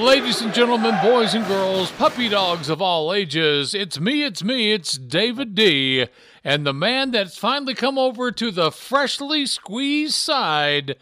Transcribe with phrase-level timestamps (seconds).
[0.07, 4.71] Ladies and gentlemen, boys and girls, puppy dogs of all ages, it's me, it's me,
[4.71, 6.07] it's David D.
[6.45, 10.95] And the man that's finally come over to the freshly squeezed side,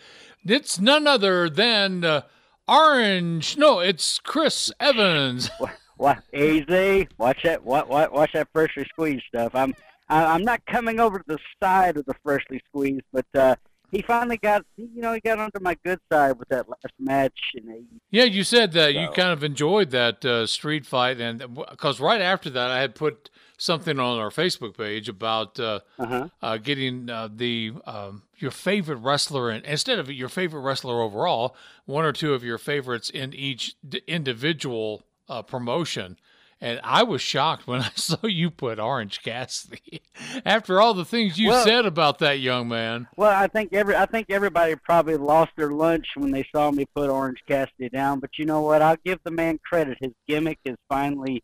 [0.44, 2.24] it's none other than uh,
[2.68, 3.58] Orange.
[3.58, 5.52] No, it's Chris Evans.
[5.98, 6.24] What?
[6.34, 7.08] Easy.
[7.18, 7.64] Watch that.
[7.64, 7.88] What?
[7.88, 8.12] What?
[8.12, 9.54] Watch that freshly squeezed stuff.
[9.56, 9.74] I'm.
[10.10, 13.56] I'm not coming over to the side of the freshly squeezed, but uh,
[13.92, 14.66] he finally got.
[14.78, 17.40] You know, he got onto my good side with that last match.
[17.56, 19.00] And yeah, you said that so.
[19.00, 22.96] you kind of enjoyed that uh, street fight, and because right after that, I had
[22.96, 26.30] put something on our Facebook page about uh, uh-huh.
[26.42, 31.56] uh, getting uh, the um, your favorite wrestler and instead of your favorite wrestler overall,
[31.86, 36.18] one or two of your favorites in each d- individual uh, promotion.
[36.62, 40.02] And I was shocked when I saw you put Orange Cassidy
[40.46, 43.08] after all the things you well, said about that young man.
[43.18, 46.86] Well, I think every I think everybody probably lost their lunch when they saw me
[46.96, 48.20] put Orange Cassidy down.
[48.20, 48.82] But you know what?
[48.82, 49.98] I'll give the man credit.
[50.00, 51.44] His gimmick is finally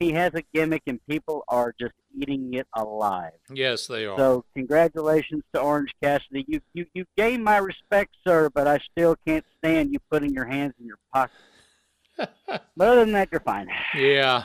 [0.00, 3.32] he has a gimmick and people are just eating it alive.
[3.52, 4.16] Yes, they are.
[4.16, 6.44] So congratulations to Orange Cassidy.
[6.46, 10.44] You you you gained my respect, sir, but I still can't stand you putting your
[10.44, 11.36] hands in your pockets.
[12.18, 13.68] But other than that, you're fine.
[13.94, 14.44] Yeah.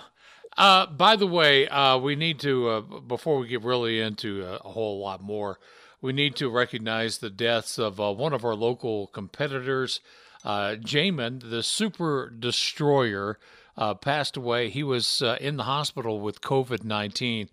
[0.58, 4.58] Uh, by the way, uh, we need to uh, before we get really into a,
[4.58, 5.60] a, whole lot more,
[6.00, 10.00] we need to recognize the deaths of uh, one of our local competitors,
[10.44, 13.40] uh, Jamin, the Super Destroyer
[13.78, 14.70] uh, passed away.
[14.70, 17.50] He was uh, in the hospital with COVID 19.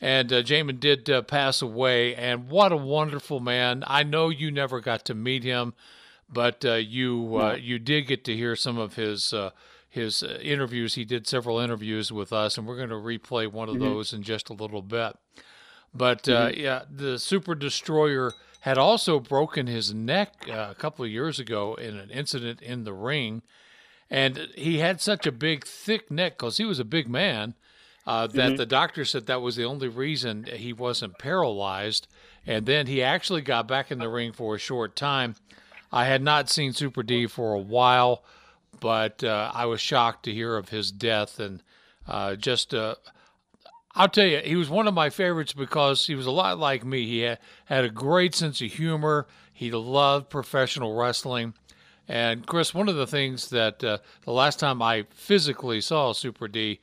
[0.00, 2.14] And uh, Jamin did uh, pass away.
[2.14, 3.82] And what a wonderful man.
[3.86, 5.74] I know you never got to meet him,
[6.28, 9.50] but uh, you uh, you did get to hear some of his uh,
[9.88, 10.94] his interviews.
[10.94, 13.84] He did several interviews with us, and we're going to replay one of mm-hmm.
[13.84, 15.16] those in just a little bit.
[15.94, 16.60] But mm-hmm.
[16.60, 21.96] yeah, the Super Destroyer had also broken his neck a couple of years ago in
[21.96, 23.42] an incident in the ring
[24.10, 27.54] and he had such a big, thick neck because he was a big man
[28.06, 28.56] uh, that mm-hmm.
[28.56, 32.06] the doctor said that was the only reason he wasn't paralyzed.
[32.46, 35.34] And then he actually got back in the ring for a short time.
[35.92, 38.24] I had not seen Super D for a while,
[38.80, 41.38] but uh, I was shocked to hear of his death.
[41.38, 41.62] And
[42.06, 42.96] uh, just, uh,
[43.94, 46.84] I'll tell you, he was one of my favorites because he was a lot like
[46.84, 47.06] me.
[47.06, 49.26] He had, had a great sense of humor.
[49.52, 51.54] He loved professional wrestling.
[52.08, 56.46] And Chris, one of the things that uh, the last time I physically saw Super
[56.46, 56.80] D,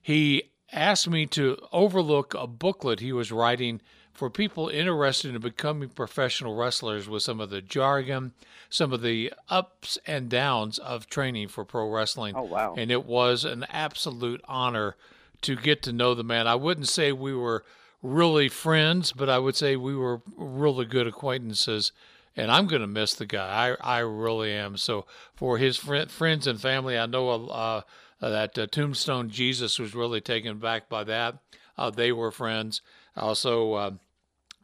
[0.00, 3.80] he asked me to overlook a booklet he was writing
[4.12, 8.32] for people interested in becoming professional wrestlers with some of the jargon,
[8.68, 12.34] some of the ups and downs of training for pro wrestling.
[12.36, 12.74] Oh, wow.
[12.76, 14.96] And it was an absolute honor
[15.42, 16.46] to get to know the man.
[16.46, 17.64] I wouldn't say we were
[18.02, 21.92] really friends, but I would say we were really good acquaintances
[22.36, 23.76] and I'm going to miss the guy.
[23.82, 24.76] I I really am.
[24.76, 27.82] So for his fr- friends and family, I know uh,
[28.20, 31.38] that uh, Tombstone Jesus was really taken back by that.
[31.76, 32.80] Uh, they were friends.
[33.16, 33.90] Also, uh,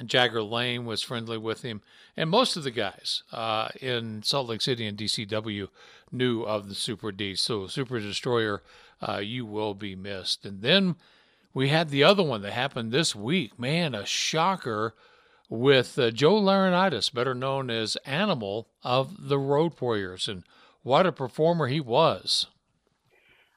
[0.04, 1.82] Jagger Lane was friendly with him,
[2.16, 5.68] and most of the guys uh, in Salt Lake City and DCW
[6.12, 7.34] knew of the Super D.
[7.34, 8.62] So Super Destroyer,
[9.06, 10.44] uh, you will be missed.
[10.44, 10.96] And then
[11.52, 13.58] we had the other one that happened this week.
[13.58, 14.94] Man, a shocker
[15.48, 20.44] with uh, Joe Laurinaitis, better known as Animal of the Road Warriors, and
[20.82, 22.46] what a performer he was.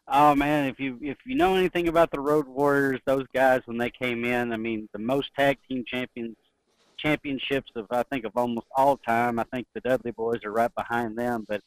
[0.08, 3.78] Oh man, if you if you know anything about the Road Warriors, those guys when
[3.78, 6.36] they came in, I mean, the most tag team champions
[6.98, 9.40] championships of I think of almost all time.
[9.40, 11.62] I think the Dudley Boys are right behind them, but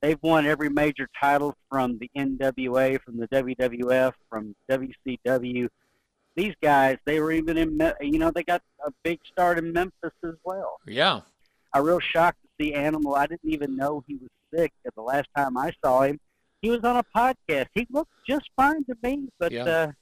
[0.00, 5.68] they've won every major title from the NWA, from the WWF, from WCW
[6.34, 10.12] these guys, they were even in, you know, they got a big start in Memphis
[10.24, 10.78] as well.
[10.86, 11.20] Yeah.
[11.72, 13.14] I real shocked to see Animal.
[13.14, 16.20] I didn't even know he was sick at the last time I saw him.
[16.62, 17.66] He was on a podcast.
[17.74, 19.64] He looked just fine to me, but yeah.
[19.64, 19.92] uh,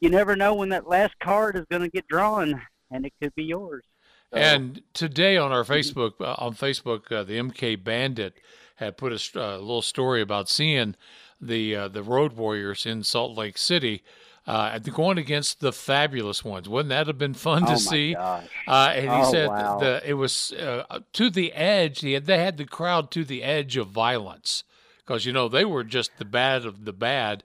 [0.00, 2.60] you never know when that last card is going to get drawn,
[2.90, 3.84] and it could be yours.
[4.32, 4.38] So.
[4.38, 8.34] And today on our Facebook, uh, on Facebook, uh, the MK Bandit
[8.76, 10.96] had put a uh, little story about seeing
[11.38, 14.02] the uh, the Road Warriors in Salt Lake City
[14.46, 16.68] uh, going against the fabulous ones.
[16.70, 18.14] Wouldn't that have been fun to oh see?
[18.14, 19.78] Uh, and he oh, said wow.
[19.78, 22.00] the, it was uh, to the edge.
[22.00, 24.64] He had, they had the crowd to the edge of violence
[25.04, 27.44] because you know they were just the bad of the bad.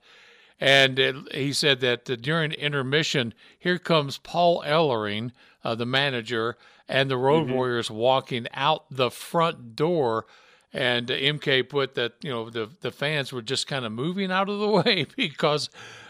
[0.60, 5.32] And it, he said that uh, during intermission, here comes Paul Ellering,
[5.64, 6.58] uh, the manager,
[6.90, 7.54] and the Road mm-hmm.
[7.54, 10.26] Warriors walking out the front door.
[10.74, 14.50] And MK put that you know the the fans were just kind of moving out
[14.50, 15.70] of the way because,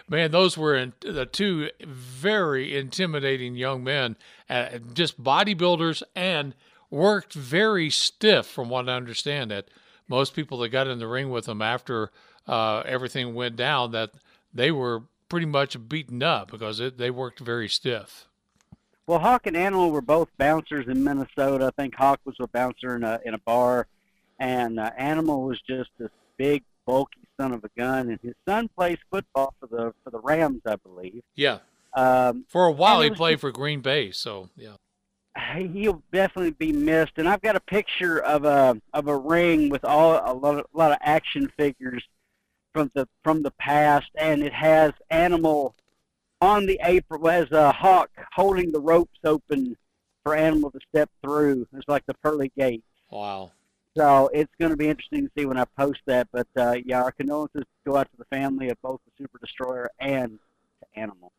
[0.09, 4.17] man, those were in, the two very intimidating young men,
[4.50, 6.55] uh, just bodybuilders, and
[6.89, 9.51] worked very stiff, from what I understand.
[9.51, 9.67] That
[10.07, 12.12] most people that got in the ring with them after
[12.48, 14.12] uh, everything went down, that
[14.54, 18.27] they were pretty much beaten up because it, they worked very stiff.
[19.06, 21.68] Well, Hawk and Animal were both bouncers in Minnesota.
[21.68, 23.88] I think Hawk was a bouncer in a in a bar,
[24.38, 28.10] and uh, Animal was just this big, bulky son of a gun.
[28.10, 31.24] And his son plays football for the for the Rams, I believe.
[31.36, 31.60] Yeah.
[31.94, 34.12] Um, for a while, he played just, for Green Bay.
[34.12, 34.75] So yeah.
[35.56, 37.13] He'll definitely be missed.
[37.18, 40.66] And I've got a picture of a of a ring with all a lot of,
[40.74, 42.04] a lot of action figures
[42.74, 45.75] from the from the past, and it has Animal
[46.42, 49.75] on the apron as a hawk holding the ropes open
[50.24, 51.68] for Animal to step through.
[51.74, 52.84] It's like the pearly gates.
[53.10, 53.51] Wow.
[53.95, 56.28] So it's going to be interesting to see when I post that.
[56.31, 59.89] But uh, yeah, our condolences go out to the family of both the Super Destroyer
[60.00, 60.38] and
[60.81, 61.31] the Animal.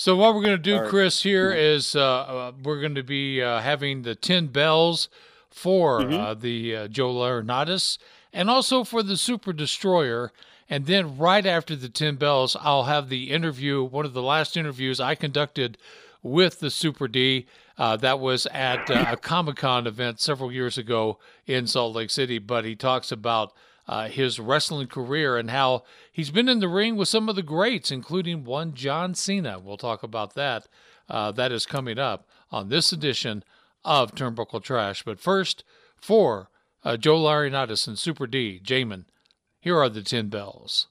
[0.00, 0.16] So.
[0.16, 3.60] What we're going to do, Chris, here is uh, uh, we're going to be uh,
[3.60, 5.10] having the ten bells
[5.50, 6.14] for mm-hmm.
[6.14, 7.98] Uh, the uh, Joe Laurinaitis
[8.32, 10.32] and also for the Super Destroyer.
[10.68, 14.56] And then right after the 10 bells, I'll have the interview, one of the last
[14.56, 15.76] interviews I conducted
[16.22, 17.46] with the Super D.
[17.76, 22.10] Uh, that was at uh, a Comic Con event several years ago in Salt Lake
[22.10, 22.38] City.
[22.38, 23.52] But he talks about
[23.90, 25.82] uh, his wrestling career and how
[26.12, 29.58] he's been in the ring with some of the greats, including one John Cena.
[29.58, 30.68] We'll talk about that.
[31.08, 33.42] Uh, that is coming up on this edition
[33.84, 35.02] of Turnbuckle Trash.
[35.02, 35.64] But first,
[35.96, 36.50] for
[36.84, 39.06] uh, Joe Laurinaitis and Super D, Jamin,
[39.58, 40.86] here are the 10 bells.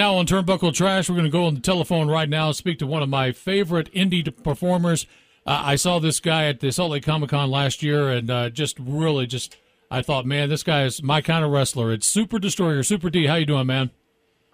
[0.00, 2.78] Now on Turnbuckle Trash, we're going to go on the telephone right now and speak
[2.78, 5.06] to one of my favorite indie performers.
[5.44, 8.48] Uh, I saw this guy at the Salt Lake Comic Con last year, and uh,
[8.48, 9.58] just really, just
[9.90, 11.92] I thought, man, this guy is my kind of wrestler.
[11.92, 13.26] It's Super Destroyer, Super D.
[13.26, 13.90] How you doing, man?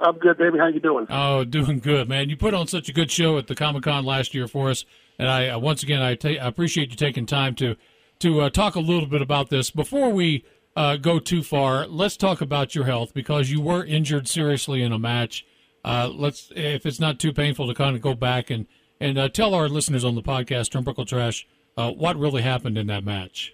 [0.01, 0.59] I'm good, baby.
[0.59, 1.07] How you doing?
[1.09, 2.29] Oh, doing good, man.
[2.29, 4.85] You put on such a good show at the Comic Con last year for us,
[5.17, 7.77] and I uh, once again I, ta- I appreciate you taking time to
[8.19, 10.45] to uh, talk a little bit about this before we
[10.77, 14.93] uh, go too far, let's talk about your health because you were injured seriously in
[14.93, 15.47] a match.
[15.83, 18.67] Uh, let's, if it's not too painful, to kind of go back and
[18.99, 21.47] and uh, tell our listeners on the podcast, Turnbuckle Trash,
[21.77, 23.53] uh, what really happened in that match.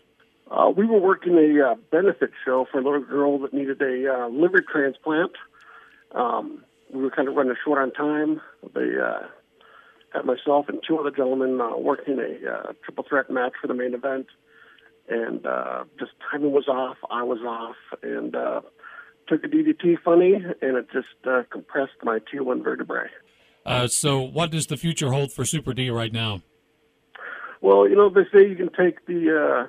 [0.49, 4.29] Uh, we were working a uh, benefit show for a little girl that needed a
[4.29, 5.33] liver transplant.
[6.13, 8.41] Um, we were kind of running short on time.
[8.73, 8.91] They
[10.13, 14.27] had myself and two other gentlemen working a triple threat match for the main event
[15.09, 16.97] and uh, just timing was off.
[17.11, 18.61] I was off, and uh,
[19.29, 23.09] took a DDT funny, and it just uh, compressed my T1 vertebrae.
[23.65, 26.43] Uh, so, what does the future hold for Super D right now?
[27.61, 29.67] Well, you know they say you can take the uh,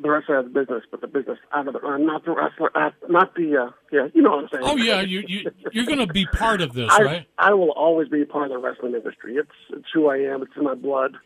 [0.00, 2.32] the wrestler out of the business, but the business out of the uh, not the
[2.32, 4.64] wrestler, uh, not the uh, yeah, you know what I'm saying.
[4.64, 7.26] Oh yeah, you you you're going to be part of this, I, right?
[7.38, 9.36] I will always be part of the wrestling industry.
[9.36, 10.42] It's it's who I am.
[10.42, 11.16] It's in my blood.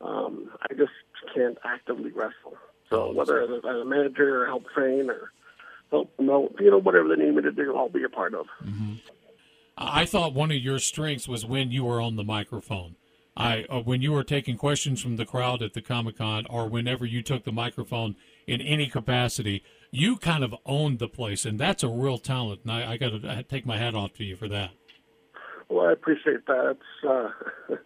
[0.00, 0.90] Um, I just
[1.34, 2.56] can't actively wrestle.
[2.94, 5.32] So whether as a, as a manager or help train or
[5.90, 8.46] help promote, you know, whatever they need me to do, I'll be a part of.
[8.64, 8.94] Mm-hmm.
[9.76, 12.96] I thought one of your strengths was when you were on the microphone.
[13.36, 16.68] I uh, when you were taking questions from the crowd at the Comic Con, or
[16.68, 18.14] whenever you took the microphone
[18.46, 22.60] in any capacity, you kind of owned the place, and that's a real talent.
[22.62, 24.70] And I, I got to take my hat off to you for that.
[25.68, 26.76] Well, I appreciate that.
[26.76, 27.74] It's uh,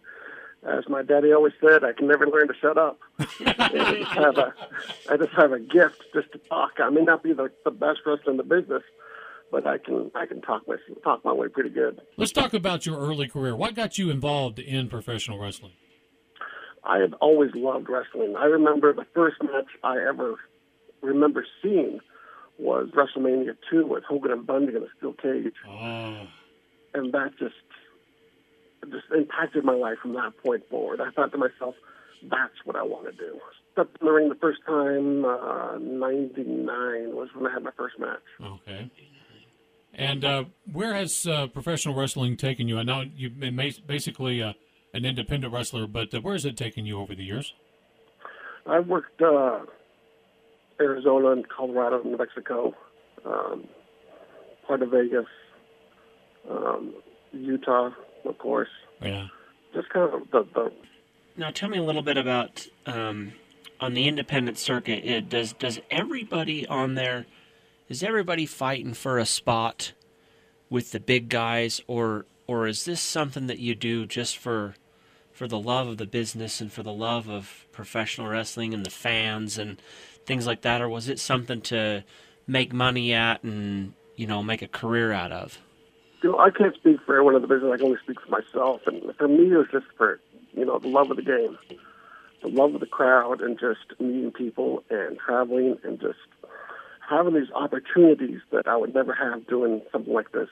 [0.67, 2.99] as my daddy always said, I can never learn to shut up.
[3.19, 4.53] I, just have a,
[5.09, 6.73] I just have a gift just to talk.
[6.83, 8.83] I may not be the, the best wrestler in the business,
[9.51, 12.01] but I can I can talk my talk my way pretty good.
[12.17, 13.55] Let's talk about your early career.
[13.55, 15.73] What got you involved in professional wrestling?
[16.83, 18.35] I had always loved wrestling.
[18.37, 20.35] I remember the first match I ever
[21.01, 21.99] remember seeing
[22.57, 25.53] was WrestleMania 2 with Hogan and Bundy in a steel cage.
[25.67, 26.27] Oh.
[26.93, 27.55] And that just
[28.85, 31.01] just impacted my life from that point forward.
[31.01, 31.75] I thought to myself,
[32.29, 33.39] that's what I want to do.
[33.73, 37.99] Stepped in the ring the first time, uh, 99 was when I had my first
[37.99, 38.19] match.
[38.41, 38.91] Okay.
[39.93, 42.77] And uh, where has uh, professional wrestling taken you?
[42.77, 44.53] I know you've been basically uh,
[44.93, 47.53] an independent wrestler, but uh, where has it taken you over the years?
[48.65, 49.59] I've worked uh,
[50.79, 52.73] Arizona and Colorado and New Mexico,
[53.25, 53.67] um,
[54.67, 55.25] part of Vegas,
[56.49, 56.93] um,
[57.31, 57.89] Utah,
[58.25, 58.69] of course.
[59.01, 59.27] Yeah.
[59.73, 60.71] Just kind of the, the
[61.39, 63.31] now, tell me a little bit about um,
[63.79, 65.05] on the independent circuit.
[65.05, 67.27] It, does does everybody on there
[67.87, 69.93] is everybody fighting for a spot
[70.69, 74.75] with the big guys, or or is this something that you do just for
[75.31, 78.89] for the love of the business and for the love of professional wrestling and the
[78.89, 79.81] fans and
[80.25, 82.03] things like that, or was it something to
[82.47, 85.57] make money at and you know make a career out of?
[86.21, 87.71] You know, I can't speak for everyone in the business.
[87.73, 90.19] I can only speak for myself, and for me, it was just for
[90.53, 91.57] you know, the love of the game,
[92.41, 96.19] the love of the crowd, and just meeting people and traveling and just
[97.07, 100.49] having these opportunities that I would never have doing something like this.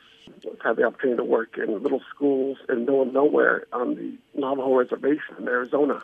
[0.63, 4.75] Had the opportunity to work in little schools in middle of nowhere on the Navajo
[4.75, 6.01] Reservation in Arizona,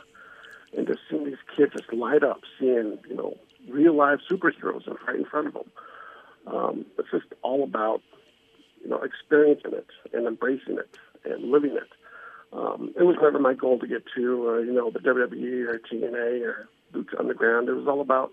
[0.78, 3.38] and just seeing these kids just light up, seeing you know
[3.70, 5.72] real live superheroes right in front of them.
[6.48, 8.02] Um, it's just all about
[8.84, 11.90] you know experiencing it and embracing it and living it
[12.56, 15.80] um, it was never my goal to get to, uh, you know, the WWE or
[15.80, 17.68] TNA or Lucha Underground.
[17.68, 18.32] It was all about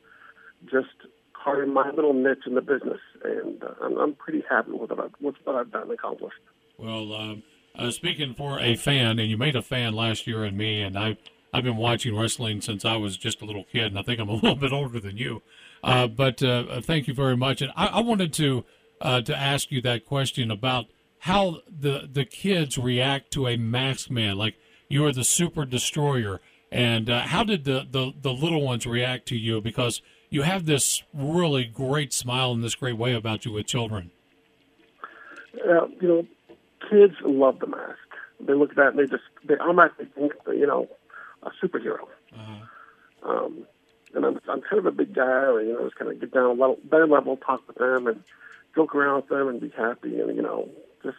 [0.71, 0.89] just
[1.33, 4.99] carving my little niche in the business, and uh, I'm, I'm pretty happy with, it,
[5.21, 6.41] with what I've done and accomplished.
[6.77, 7.35] Well, uh,
[7.75, 10.99] uh, speaking for a fan, and you made a fan last year in me, and
[10.99, 11.17] I,
[11.55, 14.29] I've been watching wrestling since I was just a little kid, and I think I'm
[14.29, 15.41] a little bit older than you.
[15.83, 17.63] Uh, but uh, thank you very much.
[17.63, 18.67] And I, I wanted to
[19.01, 20.87] uh, to ask you that question about–
[21.21, 24.57] how the the kids react to a masked man like
[24.89, 26.41] you are the super destroyer.
[26.73, 29.61] And uh, how did the, the the little ones react to you?
[29.61, 34.11] Because you have this really great smile and this great way about you with children.
[35.55, 36.27] Uh, you know
[36.89, 37.99] kids love the mask.
[38.41, 40.89] They look at that and they just they automatically think you know
[41.43, 42.07] a superhero.
[42.33, 43.29] Uh-huh.
[43.29, 43.67] um,
[44.15, 46.45] and I'm, I'm kind of a big guy, you know, just kind of get down
[46.45, 48.23] a level, their level, talk with them, and
[48.75, 50.69] joke around with them, and be happy, and you know,
[51.03, 51.17] just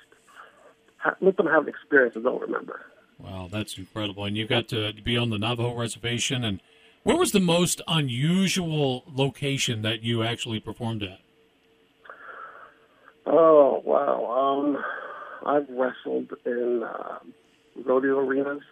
[0.98, 2.82] ha- let them have an experience that they'll remember.
[3.20, 4.26] Wow, that's incredible!
[4.26, 6.44] And you got to be on the Navajo reservation.
[6.44, 6.62] And
[7.04, 11.20] where was the most unusual location that you actually performed at?
[13.26, 14.26] Oh wow!
[14.26, 14.84] Um,
[15.46, 17.20] I've wrestled in uh,
[17.86, 18.64] rodeo arenas,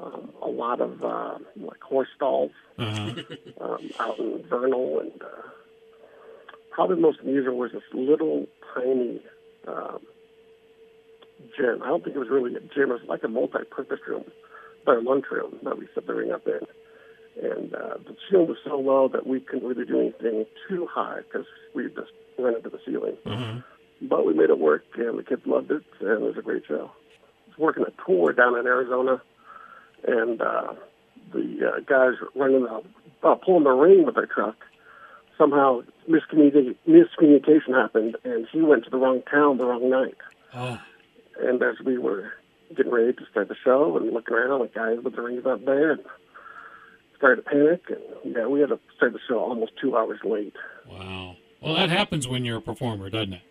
[0.00, 3.14] um, a lot of uh, like horse stalls uh-huh.
[3.60, 5.48] um, out in Vernal, and uh,
[6.76, 9.22] probably the most unusual was this little tiny
[9.66, 9.98] um,
[11.56, 11.82] gym.
[11.82, 12.90] I don't think it was really a gym.
[12.90, 14.24] It was like a multi-purpose room,
[14.84, 16.60] but a lunchroom that we set the ring up in.
[17.42, 21.20] And uh, the ceiling was so low that we couldn't really do anything too high
[21.22, 23.16] because we just went into the ceiling.
[23.24, 24.06] Mm-hmm.
[24.06, 26.64] But we made it work, and the kids loved it, and it was a great
[26.68, 26.90] show.
[26.90, 29.22] I was working a tour down in Arizona,
[30.06, 30.74] and uh,
[31.32, 32.82] the uh, guys running the
[33.26, 34.56] uh, pulling the ring with their truck.
[35.38, 40.16] Somehow miscommunication, miscommunication happened, and he went to the wrong town the wrong night.
[40.54, 40.78] Oh.
[41.40, 42.32] And as we were
[42.76, 45.64] getting ready to start the show and looking around, like guys with the rings up
[45.64, 46.00] there, and
[47.16, 47.82] started to panic.
[47.88, 50.54] And yeah, we had to start the show almost two hours late.
[50.88, 51.36] Wow.
[51.60, 53.42] Well, that happens when you're a performer, doesn't it?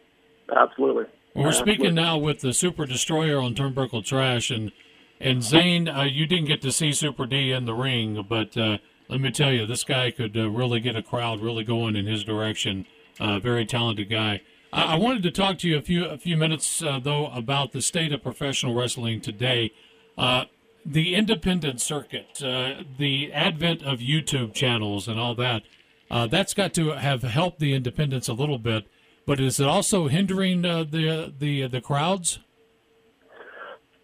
[0.55, 1.05] Absolutely.
[1.33, 4.71] Well, we're speaking now with the Super Destroyer on Turnbuckle Trash, and
[5.19, 8.77] and Zane, uh, you didn't get to see Super D in the ring, but uh,
[9.07, 12.05] let me tell you, this guy could uh, really get a crowd really going in
[12.05, 12.85] his direction.
[13.19, 14.41] Uh, very talented guy.
[14.73, 17.81] I wanted to talk to you a few a few minutes uh, though about the
[17.81, 19.71] state of professional wrestling today.
[20.17, 20.45] Uh,
[20.85, 25.63] the independent circuit, uh, the advent of YouTube channels and all that,
[26.11, 28.85] uh, that's got to have helped the independents a little bit.
[29.25, 32.39] But is it also hindering the the the crowds?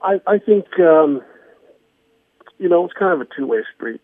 [0.02, 1.22] I, I think um,
[2.58, 4.02] you know it's kind of a two way street.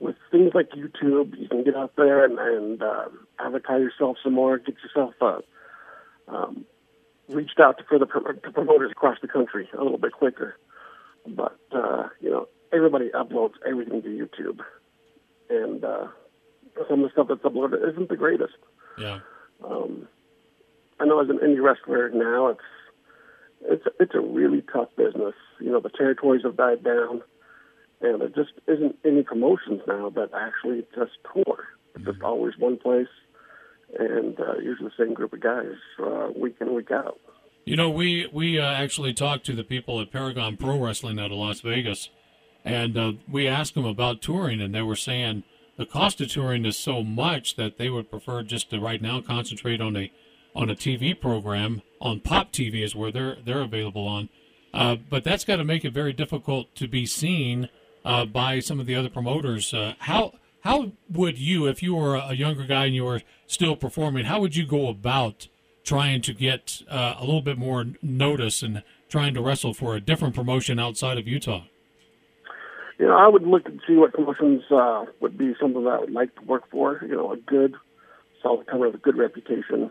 [0.00, 3.04] With things like YouTube, you can get out there and, and uh,
[3.38, 5.40] advertise yourself some more, get yourself a
[6.30, 6.64] um,
[7.28, 10.56] reached out to further to promoters across the country a little bit quicker.
[11.26, 14.60] But uh, you know, everybody uploads everything to YouTube,
[15.48, 16.08] and uh,
[16.88, 18.54] some of the stuff that's uploaded isn't the greatest.
[18.98, 19.20] Yeah.
[19.64, 20.08] Um,
[20.98, 22.60] I know as an indie wrestler now, it's
[23.62, 25.34] it's it's a really tough business.
[25.60, 27.22] You know, the territories have died down,
[28.00, 31.64] and there just isn't any promotions now that actually just tour.
[31.94, 33.08] It's just always one place
[33.98, 37.18] and uh, usually the same group of guys uh, week in week out.
[37.64, 41.30] You know, we we uh, actually talked to the people at Paragon Pro Wrestling out
[41.30, 42.10] of Las Vegas,
[42.64, 45.44] And uh, we asked them about touring, and they were saying
[45.76, 49.20] the cost of touring is so much that they would prefer just to right now
[49.20, 50.12] concentrate on a
[50.54, 54.28] on a TV program on Pop TV is where they're they're available on.
[54.72, 57.68] Uh, but that's got to make it very difficult to be seen
[58.04, 59.72] uh, by some of the other promoters.
[59.72, 63.76] Uh, how how would you, if you were a younger guy and you were still
[63.76, 65.48] performing, how would you go about
[65.84, 70.00] trying to get uh, a little bit more notice and trying to wrestle for a
[70.00, 71.64] different promotion outside of Utah?
[72.98, 76.00] You know, I would look and see what promotions uh, would be something that I
[76.00, 77.00] would like to work for.
[77.02, 77.74] You know, a good,
[78.42, 79.90] solid cover with a good reputation.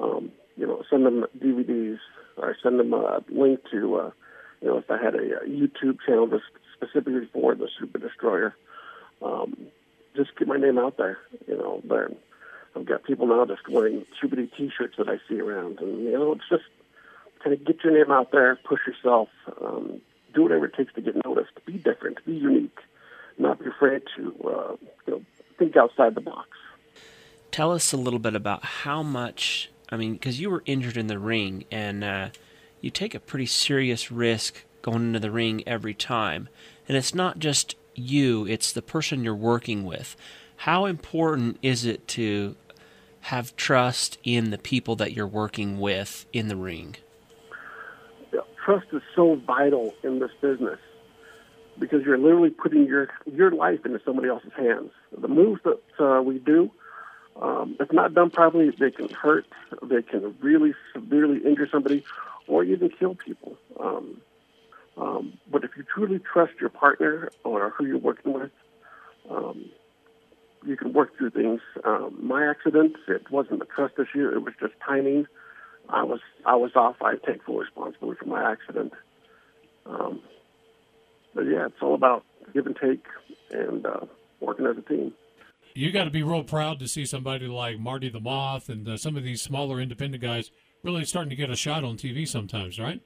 [0.00, 1.98] Um, you know, send them DVDs
[2.36, 4.10] or send them a link to, uh,
[4.60, 6.44] you know, if I had a, a YouTube channel just
[6.78, 8.54] specifically for the Super Destroyer.
[9.22, 9.56] Um,
[10.16, 11.18] just get my name out there.
[11.46, 12.16] You know, but
[12.74, 16.32] I've got people now just wearing Super T-shirts that I see around, and you know,
[16.32, 16.64] it's just
[17.42, 19.28] kind of get your name out there, push yourself,
[19.60, 20.00] um,
[20.34, 21.52] do whatever it takes to get noticed.
[21.66, 22.78] Be different, be unique,
[23.38, 25.22] not be afraid to, uh, you know,
[25.58, 26.48] think outside the box.
[27.50, 29.70] Tell us a little bit about how much.
[29.90, 32.28] I mean, because you were injured in the ring, and uh,
[32.80, 36.48] you take a pretty serious risk going into the ring every time,
[36.88, 40.16] and it's not just you, it's the person you're working with.
[40.56, 42.56] How important is it to
[43.20, 46.96] have trust in the people that you're working with in the ring?
[48.64, 50.78] Trust is so vital in this business
[51.78, 54.90] because you're literally putting your your life into somebody else's hands.
[55.16, 56.70] The moves that uh, we do,
[57.40, 59.46] um, if not done properly, they can hurt.
[59.82, 62.04] They can really severely injure somebody,
[62.46, 63.56] or even kill people.
[63.80, 64.20] Um,
[65.00, 68.50] um, but if you truly trust your partner or who you're working with,
[69.30, 69.70] um,
[70.66, 71.60] you can work through things.
[71.84, 75.26] Um, my accident, it wasn't a trust issue; it was just timing.
[75.88, 76.96] I was I was off.
[77.00, 78.92] I take full responsibility for my accident.
[79.86, 80.20] Um,
[81.34, 83.04] but yeah, it's all about give and take
[83.52, 84.00] and uh,
[84.40, 85.12] working as a team.
[85.74, 88.96] You got to be real proud to see somebody like Marty the Moth and uh,
[88.96, 90.50] some of these smaller independent guys
[90.82, 93.00] really starting to get a shot on TV sometimes, right?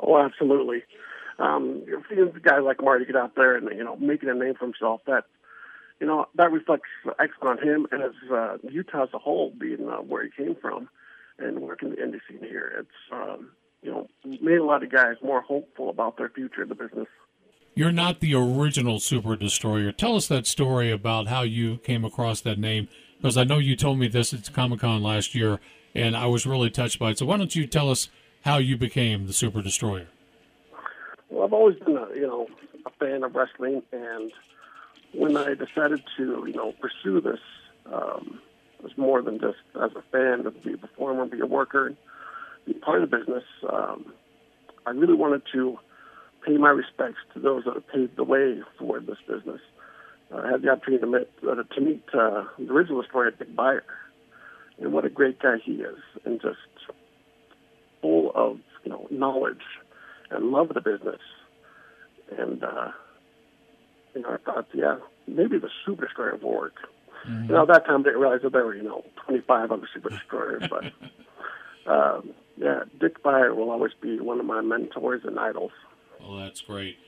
[0.00, 0.84] Oh, absolutely
[1.38, 4.34] um, you're seeing a guy like Marty get out there and you know making a
[4.34, 5.24] name for himself, that
[6.00, 6.88] you know that reflects
[7.20, 10.56] excellent on him and as uh, Utah as a whole, being uh, where he came
[10.60, 10.88] from
[11.38, 12.72] and working the indie scene here.
[12.80, 13.50] It's um,
[13.82, 17.06] you know made a lot of guys more hopeful about their future in the business.
[17.74, 19.92] You're not the original Super Destroyer.
[19.92, 23.76] Tell us that story about how you came across that name, because I know you
[23.76, 25.60] told me this at Comic Con last year,
[25.94, 27.18] and I was really touched by it.
[27.18, 28.08] So why don't you tell us
[28.42, 30.08] how you became the Super Destroyer?
[31.30, 32.46] Well, I've always been a you know
[32.86, 34.32] a fan of wrestling, and
[35.12, 37.40] when I decided to you know pursue this,
[37.92, 38.40] um,
[38.78, 41.94] it was more than just as a fan to be a performer, be a worker,
[42.66, 43.44] be part of the business.
[43.70, 44.12] Um,
[44.86, 45.78] I really wanted to
[46.46, 49.60] pay my respects to those that have paved the way for this business.
[50.34, 53.54] I had the opportunity to meet, uh, to meet uh, the original story of Dick
[53.54, 53.84] Beyer,
[54.78, 56.58] and what a great guy he is, and just
[58.00, 59.62] full of you know knowledge
[60.30, 61.20] and love the business.
[62.36, 62.90] And uh,
[64.14, 66.74] you know, I thought, yeah, maybe the Super Destroyer will work.
[67.26, 67.44] Mm-hmm.
[67.44, 69.88] You know, at that time I didn't realize that there were you know 25 other
[69.92, 70.84] Super Destroyers, but
[71.92, 75.72] um, yeah, Dick Beyer will always be one of my mentors and idols.
[76.20, 76.98] Well, that's great.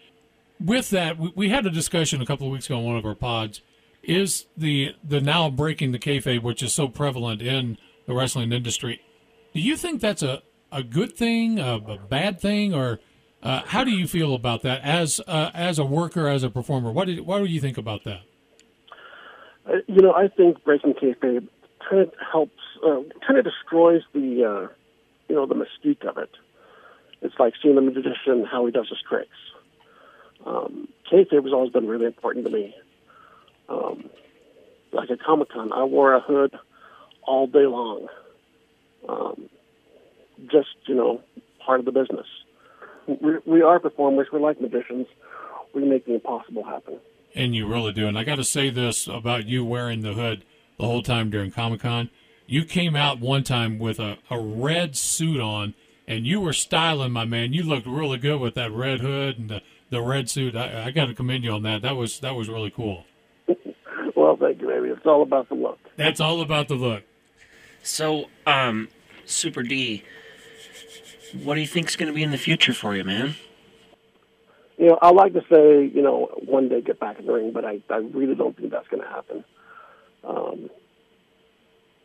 [0.59, 3.14] With that, we had a discussion a couple of weeks ago on one of our
[3.14, 3.62] pods.
[4.02, 9.00] Is the the now breaking the kayfabe, which is so prevalent in the wrestling industry,
[9.52, 13.00] do you think that's a, a good thing, a, a bad thing, or
[13.42, 16.92] uh, how do you feel about that as uh, as a worker, as a performer?
[16.92, 18.20] What did what do you think about that?
[19.66, 21.48] Uh, you know, I think breaking kayfabe
[21.88, 24.72] kind of helps, uh, kind of destroys the, uh,
[25.29, 26.31] you know, the mystique of it.
[27.22, 29.29] It's like seeing the magician how he does his tricks.
[30.44, 32.74] Um, kayfabe has always been really important to me.
[33.68, 34.11] Um,
[34.92, 36.59] like at Comic Con, I wore a hood
[37.22, 38.09] all day long.
[39.09, 39.48] Um,
[40.50, 41.22] just you know,
[41.64, 42.26] part of the business
[43.20, 44.28] we, we are performers.
[44.32, 45.06] We're like magicians.
[45.74, 46.98] We make the impossible happen.
[47.34, 48.06] And you really do.
[48.06, 50.44] And I got to say this about you wearing the hood
[50.78, 52.10] the whole time during Comic Con.
[52.46, 55.74] You came out one time with a, a red suit on,
[56.08, 57.52] and you were styling, my man.
[57.52, 60.56] You looked really good with that red hood and the, the red suit.
[60.56, 61.82] I, I got to commend you on that.
[61.82, 63.04] That was that was really cool.
[64.16, 64.88] well, thank you, baby.
[64.88, 65.78] It's all about the look.
[65.96, 67.04] That's all about the look.
[67.82, 68.88] So, um,
[69.24, 70.02] Super D,
[71.32, 73.34] what do you think is going to be in the future for you, man?
[74.78, 77.52] You know, I like to say, you know, one day get back in the ring,
[77.52, 79.44] but I, I really don't think that's going to happen.
[80.24, 80.70] Um,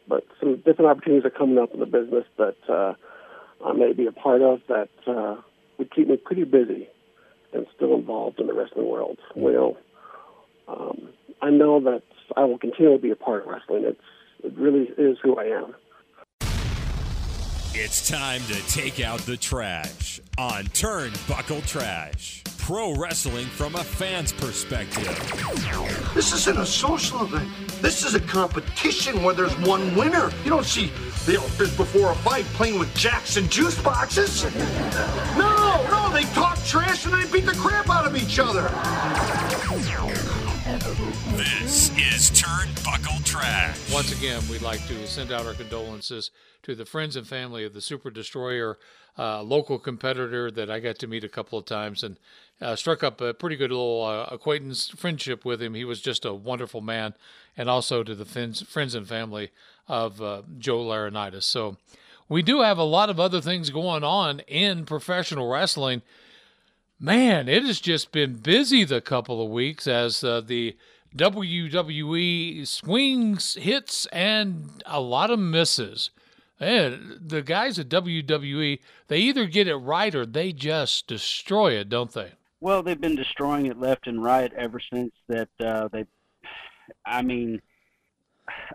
[0.07, 2.93] but some different opportunities are coming up in the business that uh,
[3.65, 5.37] I may be a part of that uh,
[5.77, 6.87] would keep me pretty busy.
[7.55, 9.17] and still involved in the wrestling world.
[9.35, 9.77] Well,
[10.67, 11.09] um,
[11.41, 12.03] I know that
[12.35, 13.83] I will continue to be a part of wrestling.
[13.85, 13.99] It's
[14.43, 15.73] it really is who I am.
[17.77, 22.41] It's time to take out the trash on Turnbuckle Trash.
[22.57, 25.05] Pro wrestling from a fan's perspective.
[26.13, 27.49] This isn't a social event.
[27.81, 30.31] This is a competition where there's one winner.
[30.45, 30.89] You don't see
[31.25, 34.45] the outfits before a fight playing with Jackson juice boxes.
[35.37, 38.71] No, no, they talk trash and they beat the crap out of each other.
[41.35, 43.93] This is Turnbuckle Trash.
[43.93, 46.31] Once again, we'd like to send out our condolences
[46.63, 48.77] to the friends and family of the Super Destroyer,
[49.19, 52.15] uh, local competitor that I got to meet a couple of times and
[52.61, 55.73] uh, struck up a pretty good little uh, acquaintance friendship with him.
[55.73, 57.15] He was just a wonderful man,
[57.57, 59.51] and also to the friends, friends and family
[59.89, 61.43] of uh, Joe Laurinaitis.
[61.43, 61.75] So
[62.29, 66.01] we do have a lot of other things going on in professional wrestling.
[66.97, 70.77] Man, it has just been busy the couple of weeks as uh, the
[71.15, 76.09] WWE swings, hits, and a lot of misses.
[76.59, 81.89] And the guys at WWE, they either get it right or they just destroy it,
[81.89, 82.31] don't they?
[82.61, 86.05] Well, they've been destroying it left and right ever since that uh, they.
[87.05, 87.61] I mean,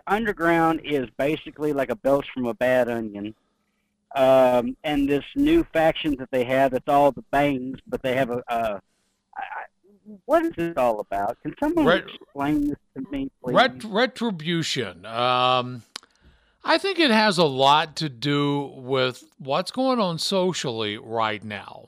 [0.07, 3.35] underground is basically like a belch from a bad onion.
[4.15, 8.29] Um, and this new faction that they have, it's all the bangs, but they have
[8.29, 8.43] a.
[8.47, 8.90] Uh, I,
[10.25, 11.37] what is this all about?
[11.41, 13.53] Can someone Ret- explain this to me, please?
[13.53, 15.05] Ret- retribution.
[15.05, 15.83] Um,
[16.63, 21.87] I think it has a lot to do with what's going on socially right now.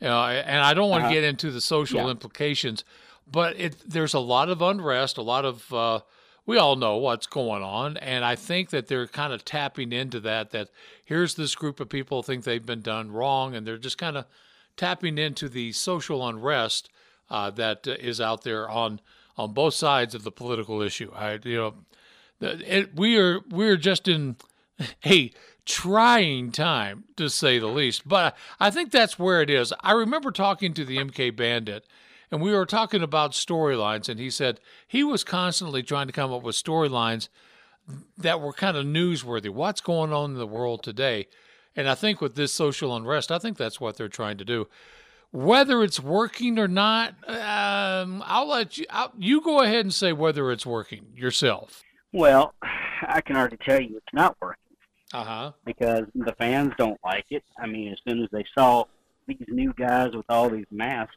[0.00, 1.14] Know, and I don't want to uh-huh.
[1.14, 2.10] get into the social yeah.
[2.10, 2.84] implications,
[3.30, 6.00] but it, there's a lot of unrest, a lot of uh,
[6.44, 10.18] we all know what's going on, and I think that they're kind of tapping into
[10.20, 10.50] that.
[10.50, 10.70] That
[11.04, 14.26] here's this group of people think they've been done wrong, and they're just kind of
[14.76, 16.88] tapping into the social unrest
[17.32, 19.00] uh, that is out there on
[19.38, 21.10] on both sides of the political issue.
[21.14, 21.74] I, you know,
[22.40, 24.36] it, we are we are just in
[25.06, 25.32] a
[25.64, 28.06] trying time to say the least.
[28.06, 29.72] But I think that's where it is.
[29.80, 31.86] I remember talking to the MK Bandit
[32.30, 36.32] and we were talking about storylines, and he said he was constantly trying to come
[36.32, 37.28] up with storylines
[38.16, 39.50] that were kind of newsworthy.
[39.50, 41.28] What's going on in the world today?
[41.76, 44.66] And I think with this social unrest, I think that's what they're trying to do.
[45.32, 48.86] Whether it's working or not, um, I'll let you.
[48.90, 51.82] I'll, you go ahead and say whether it's working yourself.
[52.12, 52.54] Well,
[53.06, 54.58] I can already tell you it's not working.
[55.14, 55.52] Uh huh.
[55.64, 57.42] Because the fans don't like it.
[57.58, 58.84] I mean, as soon as they saw
[59.26, 61.16] these new guys with all these masks,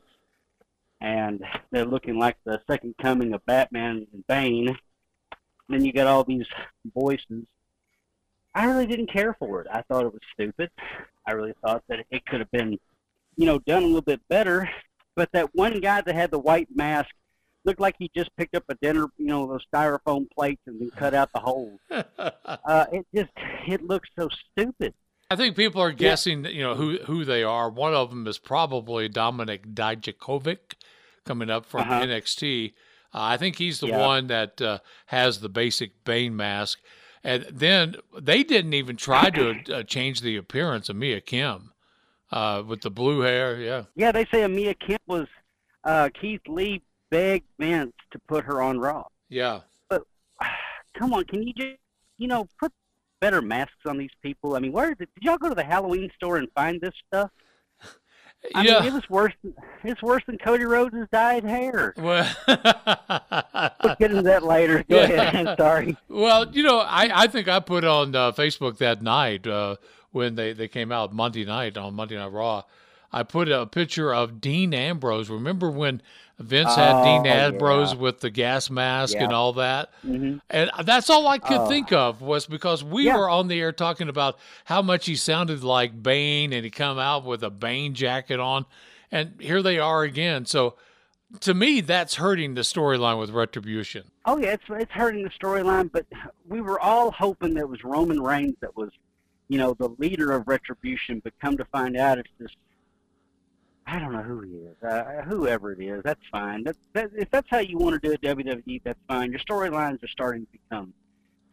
[1.01, 4.77] and they're looking like the second coming of Batman and Bane.
[5.67, 6.45] Then you got all these
[6.93, 7.43] voices.
[8.53, 9.67] I really didn't care for it.
[9.71, 10.69] I thought it was stupid.
[11.27, 12.79] I really thought that it could have been,
[13.37, 14.69] you know, done a little bit better.
[15.15, 17.09] But that one guy that had the white mask
[17.63, 20.91] looked like he just picked up a dinner, you know, those styrofoam plates and then
[20.91, 21.79] cut out the holes.
[21.89, 23.31] uh, it just,
[23.67, 24.93] it looks so stupid.
[25.31, 26.51] I think people are guessing, yeah.
[26.51, 27.67] you know, who who they are.
[27.69, 30.75] One of them is probably Dominik Dijakovic,
[31.25, 32.05] coming up from uh-huh.
[32.05, 32.73] NXT.
[33.11, 34.05] Uh, I think he's the yeah.
[34.05, 36.79] one that uh, has the basic Bane mask.
[37.23, 41.71] And then they didn't even try to uh, change the appearance of Mia Yim
[42.31, 43.59] uh, with the blue hair.
[43.59, 43.83] Yeah.
[43.95, 45.27] Yeah, they say Amia Kim was
[45.83, 49.05] uh, Keith Lee begged Vince to put her on Raw.
[49.29, 49.61] Yeah.
[49.89, 50.03] But
[50.97, 51.77] come on, can you just
[52.17, 52.71] you know put
[53.21, 54.55] better masks on these people?
[54.55, 54.97] I mean, where it?
[54.99, 57.31] Did y'all go to the Halloween store and find this stuff?
[58.53, 58.79] I yeah.
[58.79, 59.33] mean, it was worse.
[59.83, 61.93] It's worse than Cody Rhodes' dyed hair.
[61.97, 64.83] Well, we'll get into that later.
[64.87, 65.21] Go yeah.
[65.21, 65.55] ahead.
[65.57, 65.97] Sorry.
[66.09, 69.77] Well, you know, I, I think I put on uh, Facebook that night uh,
[70.15, 72.63] when they, they came out Monday night on Monday Night Raw.
[73.11, 75.29] I put a picture of Dean Ambrose.
[75.29, 76.01] Remember when
[76.39, 77.99] Vince oh, had Dean Ambrose yeah.
[77.99, 79.25] with the gas mask yeah.
[79.25, 79.91] and all that?
[80.05, 80.37] Mm-hmm.
[80.49, 81.67] And that's all I could oh.
[81.67, 83.17] think of was because we yeah.
[83.17, 86.97] were on the air talking about how much he sounded like Bane and he come
[86.97, 88.65] out with a Bane jacket on.
[89.11, 90.45] And here they are again.
[90.45, 90.75] So
[91.41, 94.11] to me, that's hurting the storyline with Retribution.
[94.25, 96.05] Oh, yeah, it's, it's hurting the storyline, but
[96.47, 98.91] we were all hoping that it was Roman Reigns that was,
[99.47, 102.51] you know, the leader of Retribution, but come to find out it's this
[103.87, 104.75] I don't know who he is.
[104.81, 106.63] Uh, whoever it is, that's fine.
[106.63, 109.31] That, that, if that's how you want to do it, WWE, that's fine.
[109.31, 110.93] Your storylines are starting to become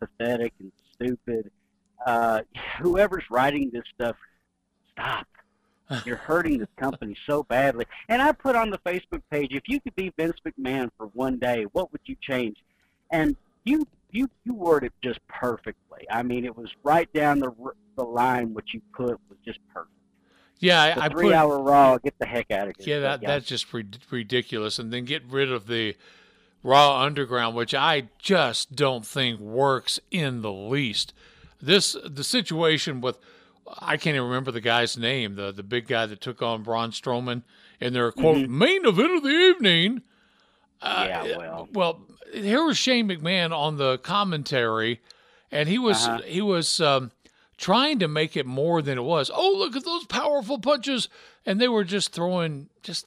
[0.00, 1.50] pathetic and stupid.
[2.07, 2.40] Uh,
[2.81, 4.16] whoever's writing this stuff,
[4.92, 5.26] stop.
[6.07, 7.85] You're hurting this company so badly.
[8.09, 11.38] And I put on the Facebook page, if you could be Vince McMahon for one
[11.38, 12.57] day, what would you change?
[13.11, 16.07] And you you you worded it just perfectly.
[16.11, 17.51] I mean, it was right down the
[17.96, 18.55] the line.
[18.55, 19.90] What you put was just perfect.
[20.59, 21.98] Yeah, the I, I three put hour Raw.
[21.98, 22.96] Get the heck out of here.
[22.96, 25.96] yeah that that's just rid- ridiculous, and then get rid of the
[26.62, 31.12] Raw Underground, which I just don't think works in the least.
[31.61, 33.18] This the situation with
[33.79, 36.90] I can't even remember the guy's name, the the big guy that took on Braun
[36.92, 37.42] Strowman
[37.81, 38.59] in their quote Mm-hmm.
[38.59, 40.03] main event of the evening.
[40.83, 42.01] yeah, well, Well,
[42.33, 45.01] here was Shane McMahon on the commentary,
[45.51, 46.21] and he was Uh-huh.
[46.25, 47.11] he was um,
[47.57, 49.31] trying to make it more than it was.
[49.33, 51.09] Oh, look at those powerful punches,
[51.47, 53.07] and they were just throwing just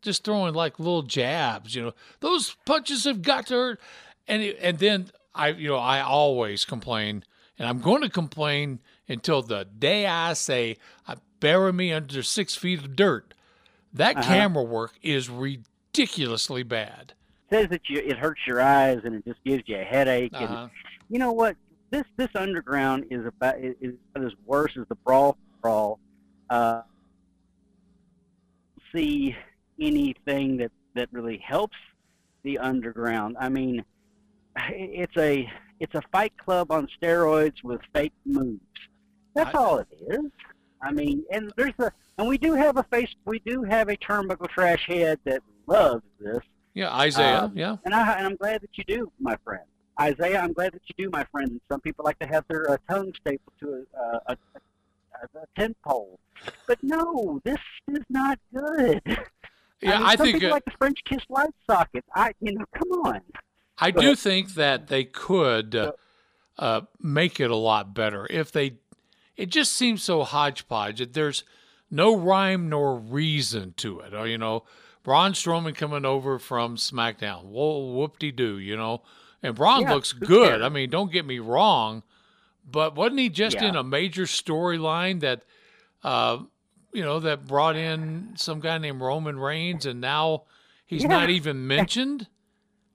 [0.00, 1.74] just throwing like little jabs.
[1.74, 3.80] You know, those punches have got to hurt,
[4.26, 7.24] and it, and then I you know I always complain,
[7.58, 12.54] and I'm going to complain until the day I say I bury me under six
[12.56, 13.34] feet of dirt.
[13.92, 14.26] That Uh-huh.
[14.28, 17.12] camera work is ridiculously bad.
[17.52, 20.32] Says that you it hurts your eyes and it just gives you a headache.
[20.34, 20.54] Uh-huh.
[20.62, 20.70] And
[21.08, 21.56] you know what?
[21.90, 25.98] This this underground is about is is about as worse as the brawl brawl.
[26.48, 26.82] Uh,
[28.94, 29.36] see
[29.80, 31.76] anything that that really helps
[32.42, 33.36] the underground.
[33.38, 33.84] I mean,
[34.70, 38.60] it's a it's a fight club on steroids with fake moves.
[39.34, 40.30] That's I- all it is.
[40.82, 43.96] I mean, and there's a and we do have a face we do have a
[43.96, 46.40] turnbuckle trash head that loves this.
[46.74, 47.42] Yeah, Isaiah.
[47.44, 47.76] Um, yeah.
[47.84, 49.64] And, I, and I'm glad that you do, my friend.
[50.00, 51.60] Isaiah, I'm glad that you do, my friend.
[51.70, 55.46] Some people like to have their uh, tongue stapled to a, uh, a, a, a
[55.56, 56.18] tent pole.
[56.66, 57.58] But no, this
[57.88, 59.02] is not good.
[59.80, 62.06] Yeah, mean, I some think people uh, like the French kiss light sockets.
[62.14, 63.20] I, you know, come on.
[63.78, 65.92] I go do think that they could uh,
[66.58, 68.78] uh, make it a lot better if they.
[69.36, 70.98] It just seems so hodgepodge.
[71.00, 71.42] that There's
[71.90, 74.14] no rhyme nor reason to it.
[74.14, 74.64] Or, you know,
[75.02, 77.44] Braun Strowman coming over from SmackDown.
[77.44, 78.58] Whoa, whoop de doo.
[78.58, 79.02] You know,
[79.42, 80.48] and Braun Yeah, looks good.
[80.48, 80.62] cares?
[80.62, 82.02] I mean, don't get me wrong,
[82.70, 83.70] but wasn't he just Yeah.
[83.70, 85.42] in a major storyline that,
[86.04, 86.38] uh,
[86.92, 90.44] you know, that brought in some guy named Roman Reigns, and now
[90.86, 91.08] he's Yeah.
[91.08, 92.28] not even mentioned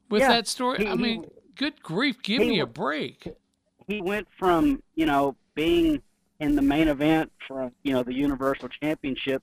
[0.10, 0.80] with that story?
[0.80, 3.28] He- I he- mean, good grief, give he me a break.
[3.88, 6.02] He went from, you know, being
[6.40, 9.42] in the main event from, you know, the Universal Championship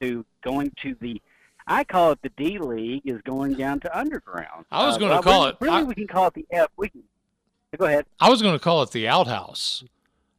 [0.00, 1.22] to going to the,
[1.66, 4.66] I call it the D League, is going down to Underground.
[4.70, 6.46] I was Uh, gonna well, call really- it- Really, I- we can call it the
[6.50, 6.68] F.
[6.76, 7.02] We can.
[7.76, 8.06] Go ahead.
[8.20, 9.84] I was going to call it the outhouse.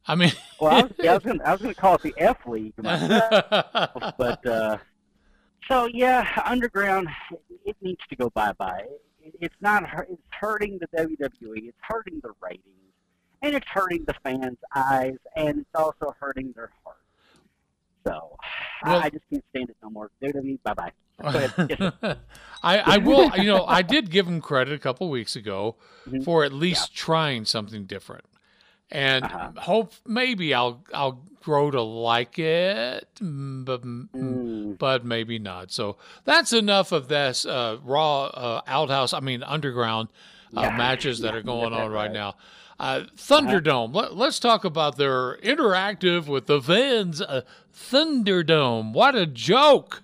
[0.08, 2.72] I mean, Well, I was, yeah, I was was gonna call it the F League
[2.82, 3.44] myself,
[4.18, 4.78] but uh,
[5.68, 7.08] so yeah, Underground,
[7.66, 8.86] it needs to go bye bye.
[9.22, 11.68] It, it's not, it's hurting the WWE.
[11.68, 12.64] It's hurting the ratings,
[13.42, 16.70] and it's hurting the fans' eyes, and it's also hurting their.
[18.08, 18.36] So
[18.84, 20.10] Well- I, just can't stand it no more.
[20.22, 20.92] WWE, bye bye.
[21.20, 21.52] Go ahead.
[21.70, 22.16] Yes, sir.
[22.62, 25.76] I, I will, you know, I did give him credit a couple weeks ago
[26.08, 26.24] Mhm.
[26.24, 28.24] for at least trying something different,
[28.90, 29.50] and Uh-huh.
[29.58, 34.78] hope maybe I'll I'll grow to like it, but Mm.
[34.78, 35.70] but maybe not.
[35.72, 39.12] So that's enough of this uh, raw uh, outhouse.
[39.12, 40.08] I mean underground
[40.56, 40.76] uh, Yeah.
[40.76, 42.12] matches that Yeah, are going on right right.
[42.12, 42.36] now.
[42.80, 43.92] Uh, Thunderdome.
[43.92, 47.20] Let, let's talk about their interactive with the fans.
[47.20, 47.42] Uh,
[47.78, 48.92] Thunderdome.
[48.92, 50.02] What a joke!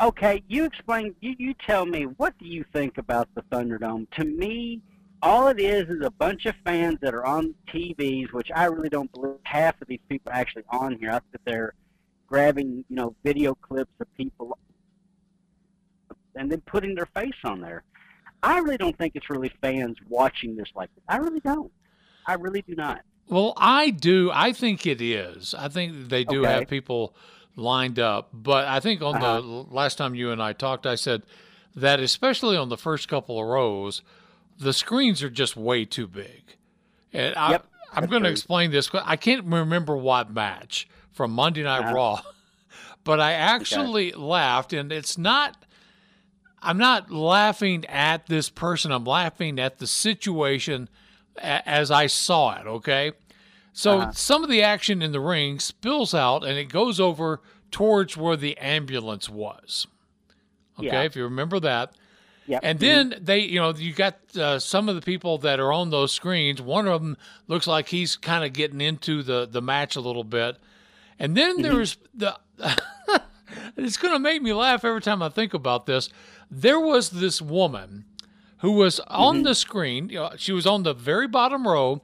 [0.00, 1.14] Okay, you explain.
[1.20, 2.02] You, you tell me.
[2.04, 4.08] What do you think about the Thunderdome?
[4.12, 4.80] To me,
[5.22, 8.88] all it is is a bunch of fans that are on TVs, which I really
[8.88, 11.10] don't believe half of these people are actually on here.
[11.10, 11.74] I think they're
[12.26, 14.58] grabbing, you know, video clips of people
[16.36, 17.84] and then putting their face on there.
[18.42, 21.04] I really don't think it's really fans watching this like this.
[21.08, 21.72] I really don't.
[22.26, 23.00] I really do not.
[23.28, 24.30] Well, I do.
[24.32, 25.54] I think it is.
[25.54, 26.52] I think they do Okay.
[26.52, 27.14] have people
[27.56, 28.28] lined up.
[28.32, 29.40] But I think on Uh-huh.
[29.40, 31.22] the last time you and I talked, I said
[31.74, 34.02] that especially on the first couple of rows,
[34.58, 36.56] the screens are just way too big.
[37.12, 38.90] And I, Yep, I'm going to explain this.
[38.92, 41.94] I can't remember what match from Monday Night Uh-huh.
[41.94, 42.20] Raw,
[43.04, 45.56] but I actually laughed, and it's not.
[46.66, 48.90] I'm not laughing at this person.
[48.90, 50.88] I'm laughing at the situation
[51.36, 52.66] a- as I saw it.
[52.66, 53.12] Okay.
[53.72, 54.12] So Uh-huh.
[54.12, 58.36] some of the action in the ring spills out and it goes over towards where
[58.36, 59.86] the ambulance was.
[60.78, 60.86] Okay.
[60.88, 61.02] Yeah.
[61.02, 61.92] If you remember that.
[62.46, 62.60] Yep.
[62.62, 65.88] And then they, you know, you got uh, some of the people that are on
[65.90, 66.60] those screens.
[66.60, 67.16] One of them
[67.48, 70.58] looks like he's kind of getting into the the match a little bit,
[71.18, 72.38] and then there's the.
[73.76, 76.10] it's going to make me laugh every time I think about this.
[76.50, 78.04] There was this woman
[78.64, 80.08] who was on the screen.
[80.08, 82.00] You know, she was on the very bottom row,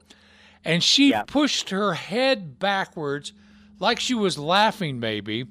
[0.65, 1.23] and she Yeah.
[1.23, 3.33] pushed her head backwards,
[3.79, 5.47] like she was laughing, maybe.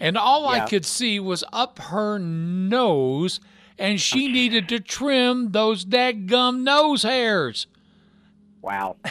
[0.00, 3.40] And all I could see was up her nose,
[3.78, 7.66] and she needed to trim those daggum nose hairs.
[8.62, 8.96] Wow.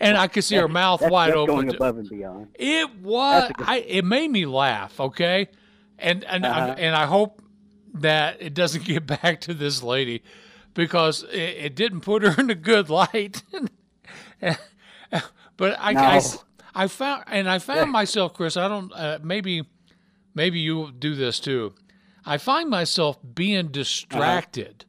[0.00, 1.54] And I could see her mouth that's, wide that's open.
[1.54, 2.48] Going above and beyond.
[2.56, 3.52] It was.
[3.60, 4.98] I, it made me laugh.
[4.98, 5.46] Okay,
[5.96, 6.74] and and Uh-huh.
[6.76, 7.40] and I hope
[7.92, 10.22] that it doesn't get back to this lady
[10.74, 13.42] because it, it didn't put her in a good light.
[14.40, 16.20] but I, I No.
[16.74, 18.56] I found and I found myself, Chris.
[18.56, 18.92] I don't.
[18.92, 19.64] Uh, maybe
[20.34, 21.74] maybe you do this too.
[22.24, 24.84] I find myself being distracted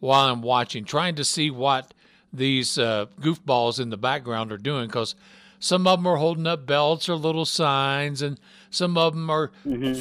[0.00, 1.94] while I'm watching, trying to see what
[2.32, 5.14] these uh, goofballs in the background are doing because
[5.58, 8.38] some of them are holding up belts or little signs, and
[8.74, 9.50] some of them are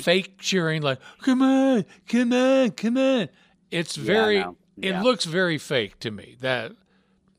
[0.01, 3.29] fake cheering, like "Come on, come on, come on."
[3.71, 4.39] It's very.
[4.39, 4.57] know.
[4.75, 4.99] Yeah.
[4.99, 6.35] It looks very fake to me.
[6.41, 6.71] That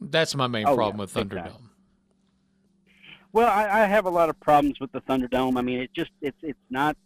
[0.01, 1.45] that's my main Oh, problem yeah, with Thunderdome.
[1.53, 1.71] time.
[3.33, 5.59] Well, I, I have a lot of problems with the Thunderdome.
[5.59, 6.97] I mean, it just it's it's not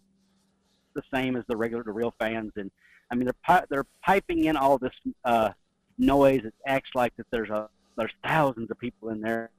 [0.95, 2.71] the same as the regular, the real fans, and
[3.11, 4.93] I mean they're pi- they're piping in all this
[5.25, 5.51] uh,
[5.97, 6.43] noise.
[6.45, 9.51] It acts like that there's a there's thousands of people in there.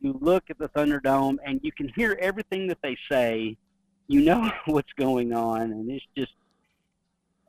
[0.00, 3.56] You look at the Thunderdome and you can hear everything that they say.
[4.08, 6.32] You know what's going on, and it's just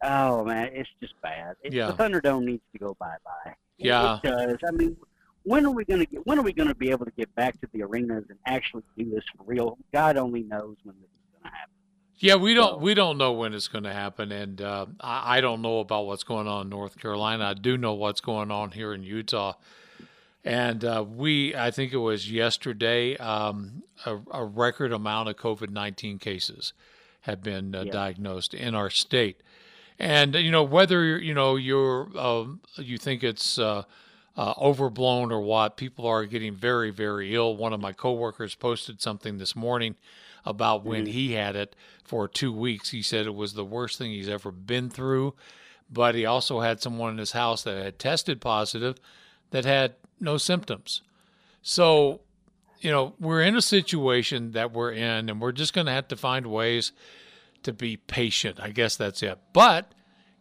[0.04, 1.56] oh man, it's just bad.
[1.64, 1.88] It, Yeah.
[1.88, 3.54] The Thunderdome needs to go bye bye.
[3.78, 4.20] Yeah.
[4.24, 4.58] It does.
[4.68, 4.98] I mean,
[5.44, 6.26] when are we going to get?
[6.26, 8.84] When are we going to be able to get back to the arenas and actually
[8.98, 9.78] do this for real?
[9.94, 11.74] God only knows when this is going to happen.
[12.20, 15.42] Yeah, we don't we don't know when it's going to happen, and uh, I, I
[15.42, 17.46] don't know about what's going on in North Carolina.
[17.46, 19.54] I do know what's going on here in Utah,
[20.48, 25.70] and uh, we I think it was yesterday um, a, a record amount of COVID
[25.70, 26.74] nineteen cases
[27.22, 27.92] have been uh, Yeah.
[27.92, 29.42] diagnosed in our state,
[30.00, 33.84] and you know whether you know you're um, you think it's uh,
[34.36, 37.56] uh, overblown or what, people are getting very very ill.
[37.56, 39.96] One of my coworkers posted something this morning
[40.46, 42.92] about when he had it for two weeks.
[42.92, 45.34] He said it was the worst thing he's ever been through.
[45.90, 48.98] But he also had someone in his house that had tested positive
[49.52, 51.02] that had no symptoms.
[51.62, 52.22] So,
[52.80, 56.08] you know, we're in a situation that we're in, and we're just going to have
[56.10, 56.92] to find ways
[57.64, 58.60] to be patient.
[58.62, 59.38] I guess that's it.
[59.54, 59.92] But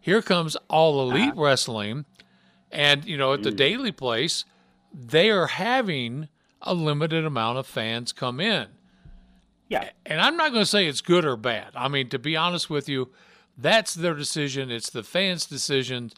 [0.01, 1.41] here comes All Elite ah.
[1.43, 2.05] Wrestling.
[2.71, 3.57] And, you know, at the mm.
[3.57, 4.45] Daily Place,
[4.93, 6.29] they are having
[6.63, 8.67] a limited amount of fans come in
[9.69, 9.91] Yeah.
[10.05, 11.71] and I'm not going to say it's good or bad.
[11.75, 13.11] I mean, to be honest with you,
[13.57, 14.71] that's their decision.
[14.71, 16.11] It's the fans' decision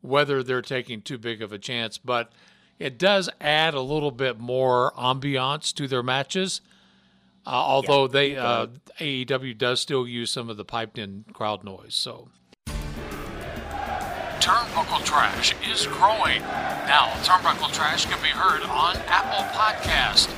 [0.00, 1.98] whether they're taking too big of a chance.
[1.98, 2.32] But
[2.80, 6.62] it does add a little bit more ambiance to their matches.
[7.46, 8.66] Uh, although they uh,
[8.98, 11.94] AEW does still use some of the piped-in crowd noise.
[11.94, 12.28] So.
[14.40, 16.40] Turnbuckle Trash is growing.
[16.40, 20.28] Now, Turnbuckle Trash can be heard on Apple Podcast,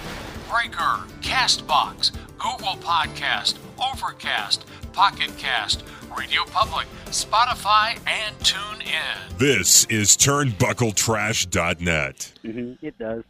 [0.50, 5.84] Breaker, Castbox, Google Podcast, Overcast, Pocket Cast,
[6.18, 9.38] Radio Public, Spotify, and TuneIn.
[9.38, 12.32] This is turnbuckletrash.net.
[12.42, 13.22] hmm it does.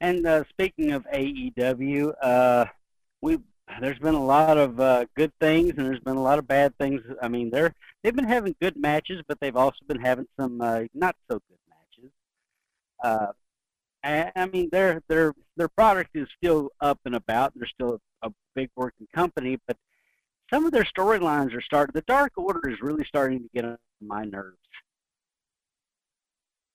[0.00, 2.64] And uh, speaking of AEW, uh,
[3.20, 3.38] we
[3.80, 6.76] there's been a lot of uh, good things and there's been a lot of bad
[6.78, 7.02] things.
[7.22, 10.82] I mean, they're they've been having good matches, but they've also been having some uh,
[10.94, 12.10] not so good matches.
[13.02, 13.32] Uh,
[14.02, 17.52] I, I mean, their their their product is still up and about.
[17.54, 19.76] They're still a, a big working company, but
[20.50, 21.92] some of their storylines are starting.
[21.94, 24.56] The Dark Order is really starting to get on my nerves.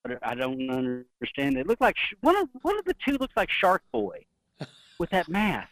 [0.04, 1.56] But I don't understand.
[1.58, 4.26] They look like one of one of the two looks like Shark Boy
[5.00, 5.70] with that mask.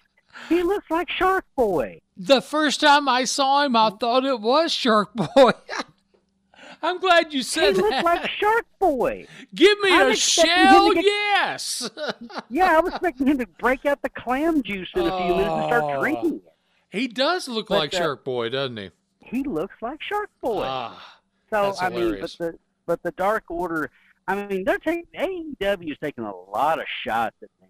[0.49, 2.01] He looks like Shark Boy.
[2.17, 5.51] The first time I saw him, I thought it was Shark Boy.
[6.81, 8.03] I'm glad you He said looks that.
[8.03, 9.27] like Shark Boy.
[9.53, 11.89] Give me I'm a expecting him to shell, get- yes.
[12.49, 15.53] Yeah, I was expecting him to break out the clam juice in a few minutes
[15.53, 15.67] and Oh.
[15.67, 16.52] start drinking it.
[16.93, 18.91] He does look But, like uh, Shark Boy, doesn't he?
[19.19, 20.63] He looks like Shark Boy.
[20.65, 23.91] Ah, so I mean, but the but the Dark Order.
[24.27, 27.69] I mean, they're taking AEW is taking a lot of shots at them.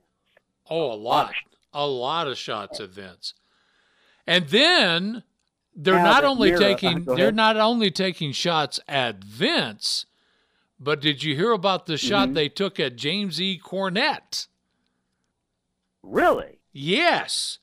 [0.69, 1.33] oh, a lot,
[1.73, 3.33] a lot of shots at Vince,
[4.27, 5.23] and then
[5.75, 10.05] they're Now not only Mira- taking uh, they're not only taking shots at Vince,
[10.79, 12.33] but did you hear about the shot Mm-hmm.
[12.35, 13.59] they took at James E.
[13.63, 14.45] Cornette?
[16.03, 16.59] Really?
[16.71, 17.59] Yes.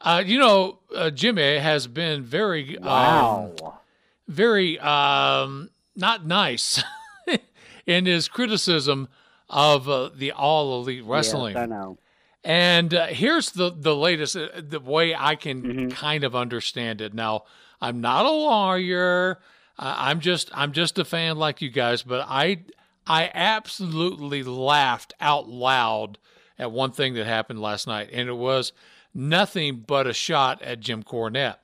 [0.00, 3.80] Uh, you know, uh, Jimmy has been very, um, Wow.
[4.28, 6.82] very um, not nice
[7.86, 9.08] in his criticism
[9.48, 11.54] of uh, the All Elite Wrestling.
[11.54, 11.98] Yes, I know.
[12.44, 15.90] And uh, here's the the latest, uh, the way I can Mm-hmm.
[15.90, 17.12] kind of understand it.
[17.14, 17.44] Now,
[17.80, 19.40] I'm not a lawyer.
[19.78, 22.62] Uh, I'm just I'm just a fan like you guys, but I
[23.06, 26.18] I absolutely laughed out loud
[26.58, 28.72] at one thing that happened last night, and it was
[29.14, 31.56] nothing but a shot at Jim Cornette.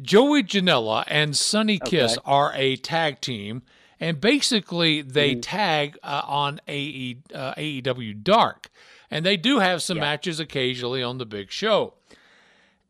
[0.00, 3.62] Joey Janela and Sonny Kiss are a tag team,
[3.98, 8.70] and basically they tag uh, on AE, uh, AEW Dark.
[9.10, 11.94] and they do have some matches occasionally on the big show.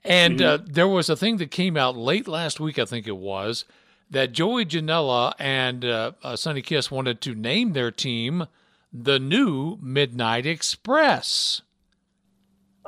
[0.05, 3.17] And uh, there was a thing that came out late last week, I think it
[3.17, 3.65] was,
[4.11, 8.47] that Joey Janela and uh, uh, Sonny Kiss wanted to name their team
[8.93, 11.63] the new Midnight Express.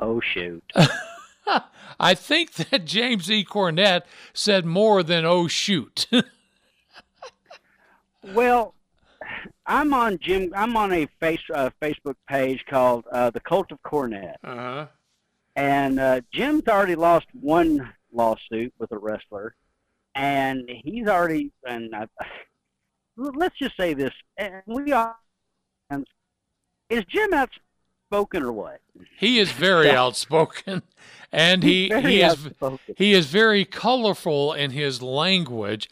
[0.01, 0.63] Oh shoot!
[1.99, 3.45] I think that James E.
[3.45, 6.07] Cornette said more than "oh shoot."
[8.23, 8.75] Well,
[9.65, 10.53] I'm on Jim.
[10.55, 14.87] I'm on a face uh, Facebook page called uh, the Cult of Cornette, uh huh.
[15.55, 19.55] and uh, Jim's already lost one lawsuit with a wrestler,
[20.13, 21.51] and he's already.
[21.65, 22.07] And I,
[23.17, 25.15] let's just say this: and we are.
[25.89, 26.05] And
[26.89, 27.33] Is Jim
[28.11, 28.81] outspoken or what?
[29.17, 30.83] He is very outspoken,
[31.31, 32.95] and he he is outspoken.
[32.97, 35.89] he is very colorful in his language.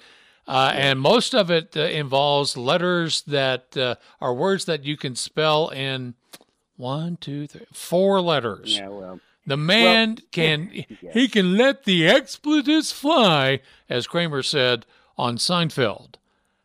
[0.47, 5.15] Uh, and most of it uh, involves letters that uh, are words that you can
[5.15, 6.15] spell in
[6.75, 8.75] one, two, three, four letters.
[8.75, 10.71] Yeah, well, The man can
[11.13, 14.87] he can let the expletives fly, as Kramer said
[15.19, 16.15] on Seinfeld.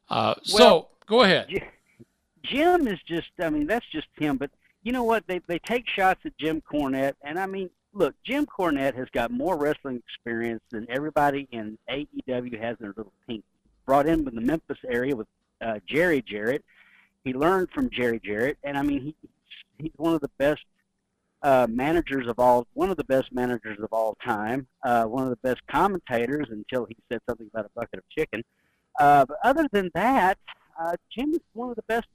[0.09, 1.48] Uh, so go ahead.
[2.42, 4.36] Jim is just, I mean, that's just him.
[4.36, 4.50] But
[4.85, 5.26] you know what?
[5.26, 9.30] They they take shots at Jim Cornette, and I mean, look, Jim Cornette has got
[9.30, 13.43] more wrestling experience than everybody in AEW has in their little pink.
[13.87, 15.26] Brought in from the Memphis area with
[15.61, 16.64] uh, Jerry Jarrett.
[17.24, 19.14] He learned from Jerry Jarrett, and I mean, he
[19.78, 20.62] he's one of the best
[21.43, 25.30] uh, managers of all, one of the best managers of all time, uh, one of
[25.30, 28.43] the best commentators until he said something about a bucket of chicken.
[29.01, 30.39] Uh, but other than that,
[30.78, 32.07] uh, Jim is one of the best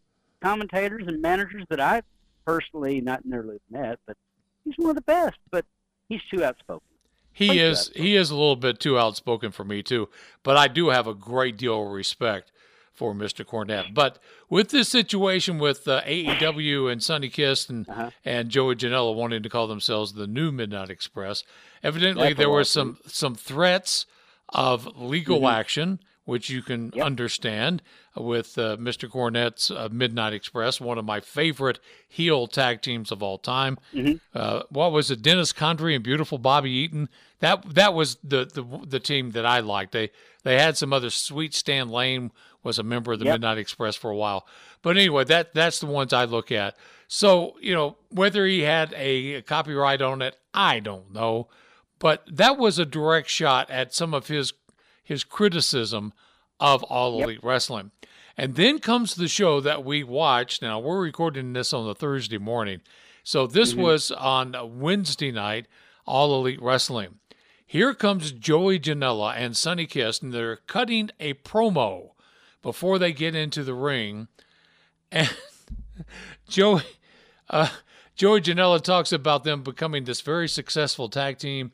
[0.41, 2.05] commentators and managers that I've
[2.45, 4.17] personally not nearly met, but
[4.63, 5.37] he's one of the best.
[5.51, 5.65] But
[6.07, 6.87] he's too outspoken.
[7.31, 8.01] He is outspoken.
[8.03, 10.09] he is a little bit too outspoken for me too,
[10.43, 12.51] but I do have a great deal of respect
[12.93, 13.45] for Mr.
[13.45, 13.93] Cornette.
[13.93, 14.19] But
[14.49, 18.09] with this situation with uh, AEW and Sonny Kiss and Uh-huh.
[18.25, 21.43] and Joey Janela wanting to call themselves the new Midnight Express,
[21.81, 24.05] evidently That's there were some some threats
[24.49, 25.53] of legal Mhm.
[25.53, 27.05] action, which you can Yep.
[27.05, 27.81] understand
[28.15, 29.09] with uh, Mr.
[29.09, 33.77] Cornette's uh, Midnight Express, one of my favorite heel tag teams of all time.
[33.93, 34.19] Mhm.
[34.33, 35.21] Uh, what was it?
[35.21, 37.09] Dennis Condrey and Beautiful Bobby Eaton.
[37.39, 39.91] That that was the, the the team that I liked.
[39.93, 40.11] They
[40.43, 41.53] they had some other sweet.
[41.53, 42.31] Stan Lane
[42.63, 43.35] was a member of the Yep.
[43.35, 44.45] Midnight Express for a while.
[44.81, 46.75] But anyway, that that's the ones I look at.
[47.07, 51.47] So you know whether he had a copyright on it, I don't know.
[51.97, 54.53] But that was a direct shot at some of his
[55.09, 56.13] his criticism
[56.59, 57.89] of All Elite Wrestling.
[58.37, 60.61] And then comes the show that we watched.
[60.61, 62.81] Now we're recording this on the Thursday morning.
[63.23, 65.65] So this was on Wednesday night,
[66.05, 67.15] All Elite Wrestling.
[67.65, 72.11] Here comes Joey Janela and Sonny Kiss, and they're cutting a promo
[72.61, 74.27] before they get into the ring.
[75.11, 75.35] And
[76.47, 76.83] Joey,
[77.49, 77.69] uh,
[78.15, 81.71] Joey Janela talks about them becoming this very successful tag team,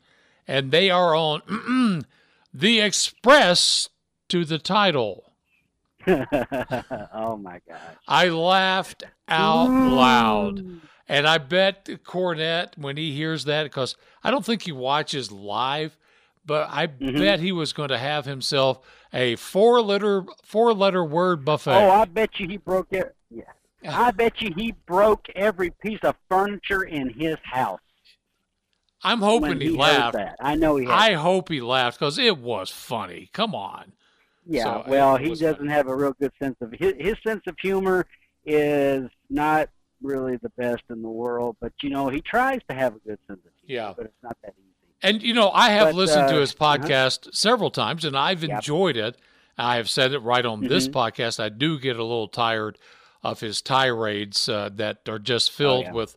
[0.48, 2.04] and they are on
[2.56, 3.88] the Express
[4.28, 5.32] to the title.
[6.06, 7.96] oh my gosh!
[8.08, 10.64] I laughed out loud.
[11.08, 13.94] And I bet Cornette, when he hears that, because
[14.24, 15.96] I don't think he watches live,
[16.44, 17.18] but I Mm-hmm.
[17.18, 18.80] bet he was going to have himself
[19.12, 21.70] a four letter four letter word buffet.
[21.74, 23.14] Oh, I bet you he broke it.
[23.30, 23.44] Yeah,
[23.88, 27.80] I bet you he broke every piece of furniture in his house.
[29.06, 30.14] I'm hoping he, heard laughed.
[30.14, 30.84] That I know he.
[30.86, 30.94] Had.
[30.94, 33.30] I hope he laughed because it was funny.
[33.32, 33.92] Come on.
[34.48, 37.56] Yeah, So, well, he doesn't have a real good sense of his, his sense of
[37.60, 38.06] humor
[38.44, 39.68] is not
[40.02, 43.18] really the best in the world, but you know he tries to have a good
[43.26, 43.94] sense of humor, Yeah.
[43.96, 44.94] but it's not that easy.
[45.02, 48.42] And you know, I have But, listened to uh, his podcast several times, and I've
[48.42, 48.50] Yep.
[48.50, 49.16] enjoyed it.
[49.58, 50.92] I have said it right on this Mhm.
[50.92, 51.40] podcast.
[51.40, 52.78] I do get a little tired
[53.24, 55.92] of his tirades uh, that are just filled Oh, yeah.
[55.92, 56.16] with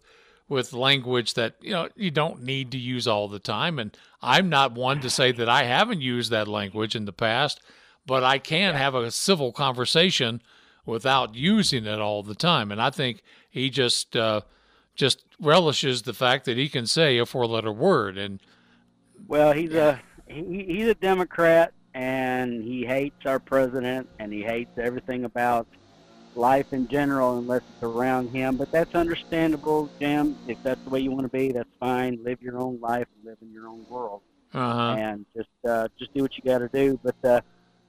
[0.49, 3.79] with language that you know you don't need to use all the time.
[3.79, 7.61] And I'm not one to say that I haven't used that language in the past,
[8.05, 10.41] but I can have a civil conversation
[10.85, 12.71] without using it all the time.
[12.71, 14.41] And I think he just uh,
[14.95, 18.41] just relishes the fact that he can say a four letter word and.
[19.27, 24.71] Well, he's a he, he's a Democrat, and he hates our president, and he hates
[24.77, 25.67] everything about
[26.39, 28.57] life in general, unless it's around him.
[28.57, 30.37] But that's understandable, Jim.
[30.47, 32.19] If that's the way you want to be, that's fine.
[32.23, 34.21] Live your own life live in your own world,
[34.53, 34.95] Uh-huh.
[34.97, 36.99] and just uh, just do what you got to do.
[37.03, 37.41] But uh,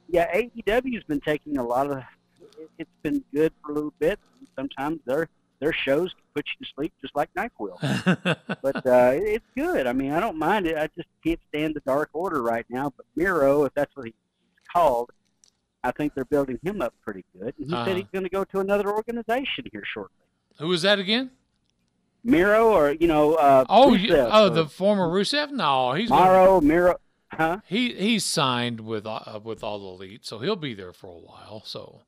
[0.09, 1.97] yeah, AEW's been taking a lot of.
[1.99, 2.03] it-
[2.77, 4.19] It's been good for a little bit.
[4.55, 5.27] Sometimes their
[5.59, 7.77] their shows can put you to sleep just like Nyquil
[8.63, 9.85] but uh, it's good.
[9.87, 10.75] I mean, I don't mind it.
[10.77, 12.91] I just can't stand the Dark Order right now.
[12.97, 14.13] But Miro, if that's what he's
[14.73, 15.09] called,
[15.83, 17.53] I think they're building him up pretty good.
[17.57, 17.85] And he Uh-huh.
[17.85, 20.15] said he's going to go to another organization here shortly.
[20.59, 21.31] Who was that again?
[22.23, 25.49] Miro or you know uh, Oh, Rusev oh, the former Rusev?
[25.51, 26.95] No, he's gonna- Miro,
[27.31, 27.57] huh?
[27.65, 31.63] he he's signed with uh, with all elite, so he'll be there for a while.
[31.65, 32.01] So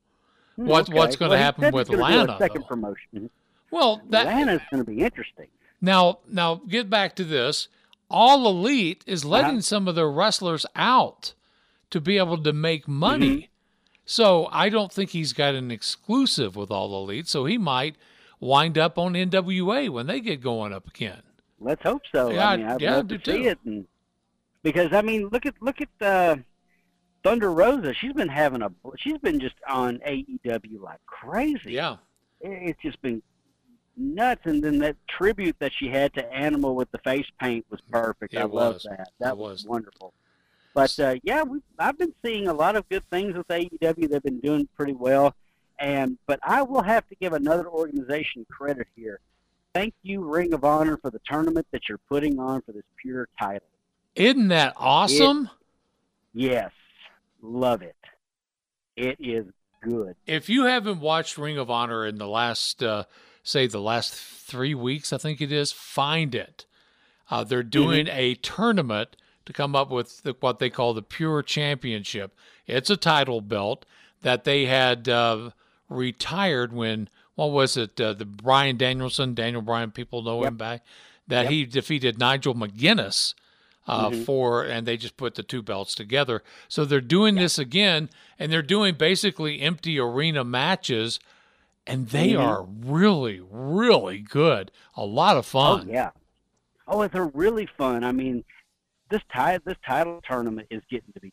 [0.55, 0.93] what Okay.
[0.93, 2.37] what's going to Well, happen with he's gonna do a Lana?
[2.37, 2.67] second though?
[2.67, 3.29] promotion.
[3.71, 5.47] Well, that Atlanta's going to be interesting.
[5.81, 7.67] now now get back to this.
[8.07, 9.61] All elite is letting Uh-huh.
[9.61, 11.33] some of their wrestlers out
[11.89, 13.29] to be able to make money.
[13.29, 13.45] Mm-hmm.
[14.05, 17.27] So I don't think he's got an exclusive with all the elite.
[17.27, 17.95] So he might
[18.39, 21.21] wind up on NWA when they get going up again.
[21.59, 22.29] Let's hope so.
[22.31, 23.49] Yeah, I mean, I'd yeah, love do to see too.
[23.49, 23.85] it, and
[24.63, 26.35] because I mean, look at look at uh,
[27.23, 27.93] Thunder Rosa.
[27.93, 31.71] She's been having a she's been just on AEW like crazy.
[31.73, 31.93] Yeah.
[32.41, 33.21] It- it's just been
[33.95, 34.41] nuts.
[34.43, 38.33] And then that tribute that she had to Animal with the face paint was perfect.
[38.33, 39.11] It I love that.
[39.21, 39.65] That was was.
[39.65, 40.13] wonderful.
[40.73, 44.09] But uh, yeah, we I've been seeing a lot of good things with AEW.
[44.09, 45.35] They've been doing pretty well.
[45.79, 49.19] And but I will have to give another organization credit here.
[49.73, 53.27] Thank you, Ring of Honor, for the tournament that you're putting on for this pure
[53.39, 53.67] title.
[54.15, 55.49] Isn't that awesome?
[56.33, 56.71] Yes,
[57.41, 57.95] love it.
[58.95, 59.45] It is
[59.81, 60.15] good.
[60.27, 63.05] if you haven't watched Ring of Honor in the last, uh,
[63.41, 66.67] say, the last three weeks, I think it is, find it.
[67.31, 69.15] Uh, they're doing a tournament
[69.45, 72.35] to come up with the, what they call the Pure Championship.
[72.67, 73.85] It's a title belt
[74.21, 75.51] that they had uh,
[75.89, 80.83] retired when, what was it, uh, the Bryan Danielson, Daniel Bryan, people know him back,
[81.27, 83.33] that he defeated Nigel McGuinness
[83.87, 86.41] uh, for, and they just put the two belts together.
[86.69, 91.19] So they're doing this again, and they're doing basically empty arena matches,
[91.85, 92.39] and they Mhm.
[92.39, 94.71] are really, really good.
[94.95, 95.87] A lot of fun.
[95.89, 96.11] Oh yeah.
[96.87, 98.03] Oh, they're really fun.
[98.05, 98.45] I mean,
[99.13, 101.31] this ti- this title tournament is getting to be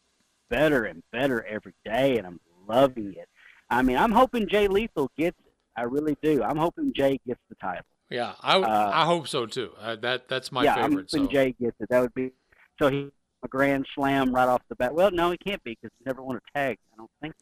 [0.51, 3.29] better and better every day, and I'm loving it.
[3.71, 5.53] I mean, I'm hoping Jay Lethal gets it.
[5.77, 6.43] I really do.
[6.43, 7.85] I'm hoping Jay gets the title.
[8.11, 9.71] Yeah, I, Uh, I hope so too.
[9.81, 10.85] Uh, that that's my yeah, favorite.
[10.87, 11.33] I'm hoping so.
[11.33, 11.89] Jay gets it.
[11.89, 12.33] That would be
[12.81, 13.11] so he
[13.43, 14.93] a grand slam right off the bat.
[14.95, 16.77] Well, no, he can't be because he never won a tag.
[16.93, 17.35] I don't think.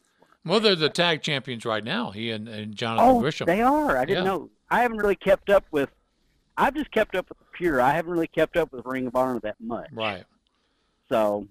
[0.45, 2.11] Well, they're the tag champions right now.
[2.11, 3.45] He and, and Jonathan Oh, Gresham.
[3.47, 3.97] they are.
[3.97, 4.29] I didn't Yeah.
[4.31, 4.49] know.
[4.69, 5.89] I haven't really kept up with.
[6.59, 7.79] I've just kept up with the pure.
[7.79, 9.87] I haven't really kept up with Ring of Honor that much.
[9.93, 10.25] Right.
[11.07, 11.47] So,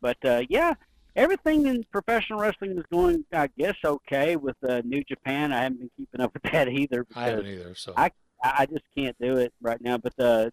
[0.00, 0.74] but uh, yeah,
[1.16, 4.36] everything in professional wrestling is going, I guess, okay.
[4.36, 7.04] With uh, New Japan, I haven't been keeping up with that either.
[7.16, 7.74] I haven't either.
[7.74, 9.98] So I I just can't do it right now.
[9.98, 10.52] But the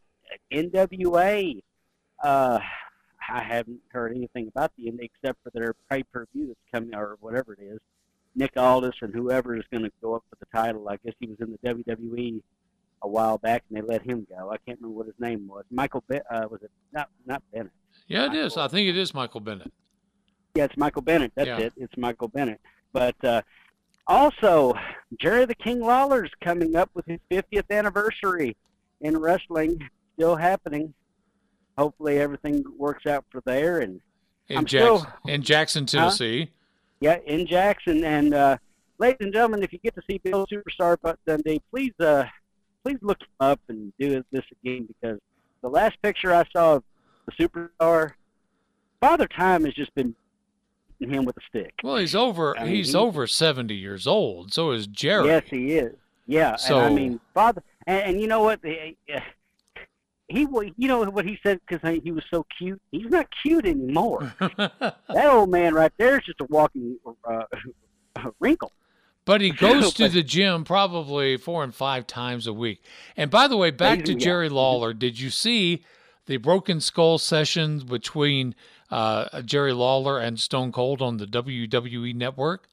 [0.51, 1.61] NWA,
[2.23, 2.59] uh,
[3.29, 7.17] I haven't heard anything about the except for their pay per view that's coming or
[7.19, 7.79] whatever it is.
[8.35, 10.89] Nick Aldis and whoever is going to go up for the title.
[10.89, 12.41] I guess he was in the WWE
[13.03, 14.51] a while back, and they let him go.
[14.51, 15.63] I can't remember what his name was.
[15.71, 17.71] Michael, Be- uh, was it not not Bennett?
[18.07, 18.57] yeah, it is.
[18.57, 19.71] I think it is Michael Bennett.
[20.55, 21.31] Yeah, it's Michael Bennett.
[21.35, 21.57] That's Yeah.
[21.59, 21.73] it.
[21.77, 22.59] It's Michael Bennett.
[22.93, 23.41] But uh,
[24.07, 24.73] also,
[25.19, 28.55] Jerry the King Lawler's coming up with his 50th anniversary
[28.99, 29.89] in wrestling.
[30.15, 30.93] Still happening.
[31.77, 33.79] Hopefully, everything works out for there.
[33.79, 34.01] And
[34.49, 36.51] In I'm Jackson, still- in Jackson, Tennessee.
[36.99, 38.03] yeah, in Jackson.
[38.03, 38.57] And uh,
[38.99, 42.25] ladies and gentlemen, if you get to see Bill Superstar Dundee, please, uh,
[42.83, 45.19] please look him up and do this again because
[45.61, 46.83] the last picture I saw of
[47.25, 48.11] the superstar,
[48.99, 50.15] Father Time has just been
[50.99, 51.73] him with a stick.
[51.83, 52.55] Well, he's over.
[52.57, 54.53] I mean, he's he- over seventy years old.
[54.53, 55.27] So is Jerry.
[55.27, 55.95] Yes, he is.
[56.27, 58.59] Yeah, So- and I mean, father, and, and you know what?
[58.63, 58.95] He,
[60.29, 60.41] he,
[60.77, 62.79] you know what he said because he was so cute.
[62.91, 64.31] He's not cute anymore.
[64.39, 64.95] that
[65.27, 67.43] old man right there is just a walking uh,
[68.39, 68.71] wrinkle.
[69.25, 72.83] But he goes to the gym probably four and five times a week.
[73.15, 74.93] And by the way, back to Jerry Lawler.
[74.93, 75.83] Did you see
[76.25, 78.55] the Broken Skull sessions between
[78.89, 82.67] uh, Jerry Lawler and Stone Cold on the WWE Network?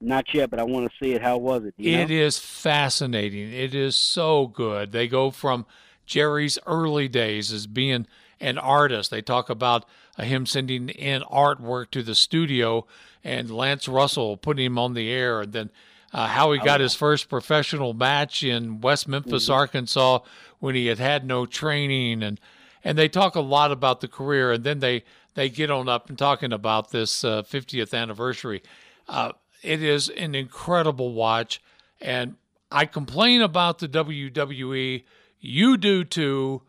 [0.00, 1.22] Not yet, but I want to see it.
[1.22, 1.74] How was it?
[1.78, 2.14] It know?
[2.14, 3.52] is fascinating.
[3.52, 4.92] It is so good.
[4.92, 5.64] They go from
[6.04, 8.06] Jerry's early days as being
[8.40, 9.10] an artist.
[9.10, 9.86] They talk about
[10.18, 12.86] uh, him sending in artwork to the studio
[13.24, 15.70] and Lance Russell putting him on the air, and then
[16.12, 20.20] uh, how he got his first professional match in West Memphis, Arkansas,
[20.60, 22.38] when he had had no training, and
[22.84, 25.02] and they talk a lot about the career, and then they
[25.34, 28.62] they get on up and talking about this uh, 50th anniversary.
[29.08, 31.60] Uh, it is an incredible watch,
[32.00, 32.36] and
[32.70, 35.04] I complain about the WWE.
[35.40, 36.62] You do too,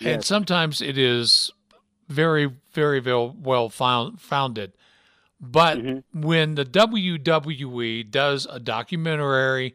[0.00, 1.50] and sometimes it is
[2.08, 4.72] very, very well, well found, founded.
[5.40, 5.78] But
[6.12, 9.74] when the WWE does a documentary,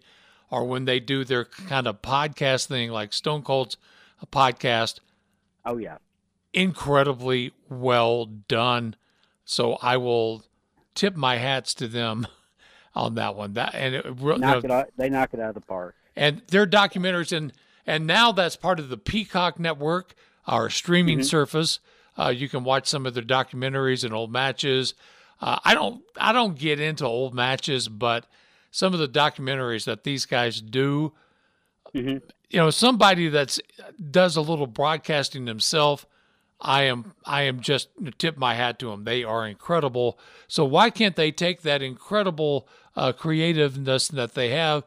[0.49, 3.77] or when they do their kind of podcast thing, like Stone Cold's
[4.21, 4.99] a podcast,
[5.65, 5.97] Oh yeah.
[6.53, 8.95] incredibly well done.
[9.45, 10.43] So I will
[10.95, 12.27] tip my hats to them
[12.95, 13.53] on that one.
[13.53, 15.95] That and it, Knock no, it out, they knock it out of the park.
[16.15, 17.53] and their documentaries and
[17.85, 20.13] And now that's part of the Peacock Network,
[20.47, 21.25] our streaming Mhm.
[21.25, 21.79] service.
[22.17, 24.93] Uh, you can watch some of their documentaries and old matches.
[25.41, 28.25] Uh, I don't I don't get into old matches, but
[28.71, 31.13] some of the documentaries that these guys do,
[31.95, 32.21] Mhm.
[32.49, 33.59] you know, somebody that's
[34.11, 36.05] does a little broadcasting themselves,
[36.61, 37.87] I am I am just
[38.17, 39.05] tip my hat to them.
[39.05, 40.19] They are incredible.
[40.47, 44.83] So why can't they take that incredible uh, creativeness that they have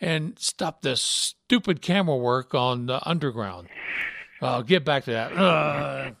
[0.00, 3.68] and stop this stupid camera work on the underground?
[4.42, 5.32] I'll get back to that.
[5.32, 6.14] Ugh.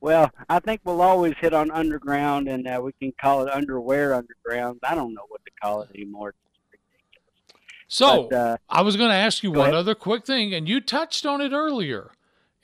[0.00, 4.14] Well, I think we'll always hit on underground, and uh, we can call it underwear
[4.14, 4.80] underground.
[4.82, 6.34] I don't know what to call it anymore.
[7.88, 9.74] So But, uh, I was going to ask you one ahead.
[9.74, 12.10] other quick thing, and you touched on it earlier.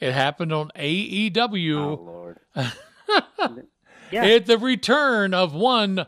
[0.00, 1.76] It happened on AEW.
[1.78, 2.38] Oh Lord.
[4.10, 4.24] Yeah.
[4.26, 6.06] At the return of one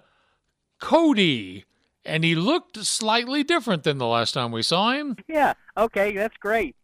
[0.80, 1.64] Cody,
[2.04, 5.16] and he looked slightly different than the last time we saw him.
[5.26, 5.54] Yeah.
[5.76, 6.76] Okay, that's great.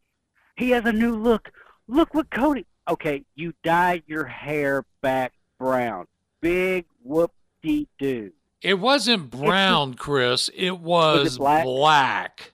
[0.56, 1.52] He has a new look.
[1.86, 2.66] Look what Cody.
[2.88, 6.06] Okay, you dyed your hair back brown.
[6.40, 8.32] Big whoop de doo.
[8.60, 10.50] It wasn't brown, Chris.
[10.54, 11.64] It was, it black?
[11.64, 12.52] black,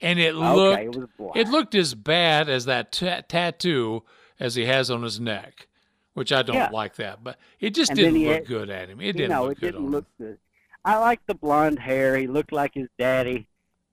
[0.00, 1.36] and it Okay, looked it was black.
[1.36, 4.02] it looked as bad as that ta- tattoo
[4.40, 5.68] as he has on his neck,
[6.14, 6.70] which I don't Yeah.
[6.70, 7.22] like that.
[7.24, 9.00] But it just And didn't look had- good at him.
[9.00, 10.38] It didn't know, look it good didn't on look good.
[10.84, 12.16] I like the blonde hair.
[12.16, 13.46] He looked like his daddy.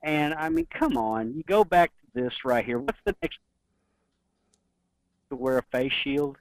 [0.03, 2.79] And I mean, come on, you go back to this right here.
[2.79, 3.37] What's the next
[5.31, 6.37] to wear a face shield?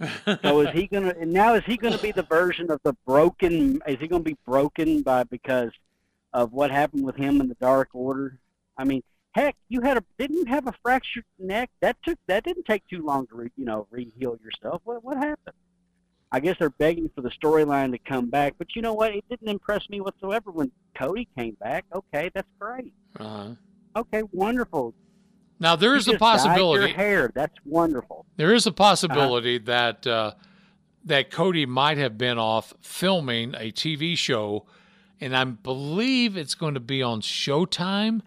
[0.42, 3.98] so is he gonna now is he gonna be the version of the broken is
[4.00, 5.72] he gonna be broken by because
[6.32, 8.38] of what happened with him in the dark order?
[8.76, 11.70] I mean, heck, you had a didn't have a fractured neck?
[11.80, 14.82] That took that didn't take too long to re, you know, re-heal yourself.
[14.84, 15.56] What what happened?
[16.30, 19.14] I guess they're begging for the storyline to come back, but you know what?
[19.14, 21.86] It didn't impress me whatsoever when Cody came back.
[21.92, 22.92] Okay, that's great.
[23.18, 23.54] Uh-huh.
[23.96, 24.94] Okay, wonderful.
[25.60, 26.86] Now there is a possibility.
[26.88, 28.24] Your hair, that's wonderful.
[28.36, 30.32] There is a possibility that uh,
[31.04, 34.66] that Cody might have been off filming a TV show,
[35.20, 38.20] and I believe it's going to be on Showtime.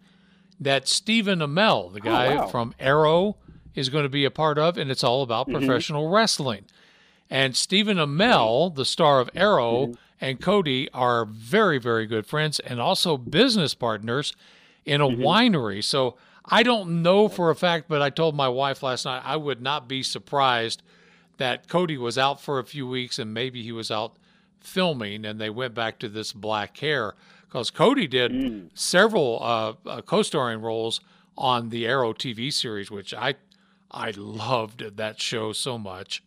[0.60, 2.46] That Stephen Amell, the guy wow.
[2.48, 3.38] from Arrow,
[3.74, 5.54] is going to be a part of, and it's all about Mhm.
[5.58, 6.66] professional wrestling.
[7.32, 9.94] And Stephen Amell, the star of Arrow, Mm-hmm.
[10.20, 14.36] and Cody are very, very good friends and also business partners
[14.86, 15.24] in a Mm-hmm.
[15.24, 15.84] winery.
[15.84, 16.16] So
[16.52, 19.62] I don't know for a fact, but I told my wife last night I would
[19.62, 20.84] not be surprised
[21.38, 24.18] that Cody was out for a few weeks and maybe he was out
[24.60, 27.16] filming and they went back to this black hair
[27.48, 28.70] because Cody did Mm.
[28.74, 31.00] several uh, uh, co-starring roles
[31.38, 33.36] on the Arrow TV series, which I
[33.90, 36.22] I loved that show so much.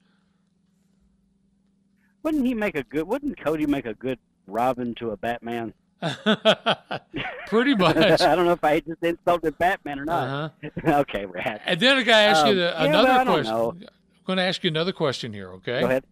[2.23, 3.07] Wouldn't he make a good?
[3.07, 5.73] Wouldn't Cody make a good Robin to a Batman?
[7.47, 7.97] Pretty much.
[8.21, 10.53] I don't know if I just insulted Batman or not.
[10.65, 10.91] Uh-huh.
[11.01, 11.63] okay, Rat.
[11.65, 13.45] And then I got to ask you Um, the, yeah, another don't question.
[13.55, 13.71] know.
[13.71, 13.87] I'm
[14.27, 15.81] going to ask you another question here, okay?
[15.81, 16.05] Go ahead.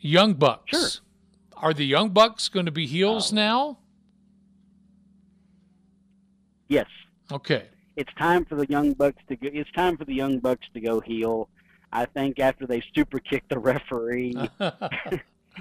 [0.00, 0.70] Young Bucks.
[0.70, 1.02] Sure.
[1.56, 3.78] Are the Young Bucks going to be heels now?
[6.68, 6.86] Yes,
[7.32, 7.64] Okay.
[7.96, 9.48] it's time for the young bucks to go.
[9.52, 11.48] It's time for the young bucks to go heel.
[11.92, 14.36] I think after they super kick the referee,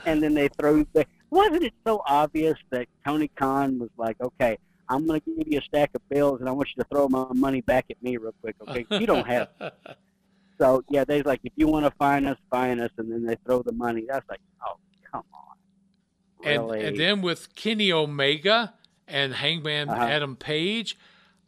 [0.05, 0.85] and then they throw.
[0.93, 4.57] The, wasn't it so obvious that Tony Khan was like, "Okay,
[4.89, 7.07] I'm going to give you a stack of bills, and I want you to throw
[7.09, 8.55] my money back at me real quick.
[8.67, 9.49] Okay, you don't have."
[10.59, 13.35] So yeah, they're like, "If you want to find us, find us," and then they
[13.45, 14.05] throw the money.
[14.09, 14.77] That's like, oh
[15.11, 16.83] come on, and, really?
[16.83, 18.73] and then with Kenny Omega
[19.07, 20.01] and Hangman Uh-huh.
[20.03, 20.97] Adam Page,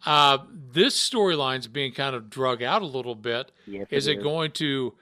[0.05, 3.51] uh, this storyline's being kind of drug out a little bit.
[3.65, 4.23] Yes, is it it is.
[4.23, 4.93] going to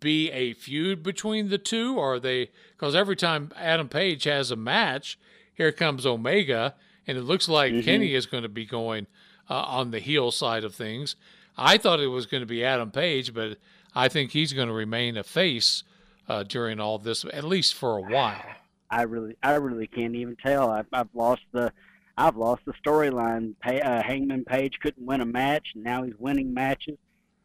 [0.00, 1.96] be a feud between the two?
[1.98, 2.50] Or are they?
[2.72, 5.18] Because every time Adam Page has a match,
[5.54, 6.74] here comes Omega,
[7.06, 7.84] and it looks like Mhm.
[7.84, 9.06] Kenny is going to be going
[9.48, 11.16] uh, on the heel side of things.
[11.56, 13.58] I thought it was going to be Adam Page, but
[13.94, 15.84] I think he's going to remain a face
[16.28, 18.42] uh, during all this, at least for a while.
[18.90, 20.70] I really, I really can't even tell.
[20.70, 21.72] I've, I've lost the,
[22.16, 23.54] I've lost the storyline.
[23.64, 26.96] Uh, Hangman Page couldn't win a match, and now he's winning matches.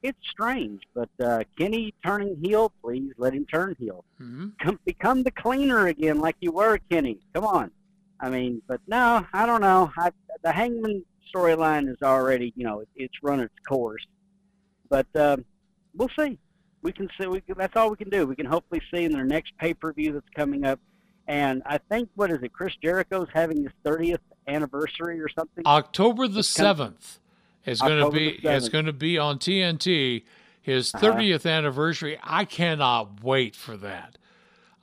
[0.01, 4.05] It's strange, but uh, Kenny turning heel, please let him turn heel.
[4.17, 7.19] hmm Come, become the cleaner again, like you were, Kenny.
[7.33, 7.71] Come on.
[8.21, 9.91] I mean, but no, I don't know.
[9.97, 10.11] I,
[10.43, 14.05] the Hangman storyline is already, you know, it, it's run its course.
[14.89, 15.45] But um,
[15.95, 16.37] we'll see.
[16.81, 17.27] We can see.
[17.27, 18.25] We can, that's all we can do.
[18.25, 20.79] We can hopefully see in their next pay per view that's coming up.
[21.27, 22.53] And I think what is it?
[22.53, 25.63] Chris Jericho's having his 30th anniversary or something.
[25.65, 27.19] October the seventh
[27.65, 30.23] is going to be it's going to be on TNT.
[30.61, 31.13] His Uh-huh.
[31.13, 32.19] 30th anniversary.
[32.23, 34.17] I cannot wait for that.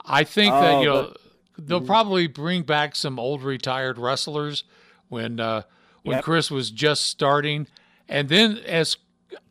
[0.04, 4.64] I think that Oh, you know but- they'll probably bring back some old retired wrestlers
[5.08, 5.62] when uh,
[6.02, 6.24] when Yep.
[6.24, 7.66] Chris was just starting,
[8.08, 8.96] and then as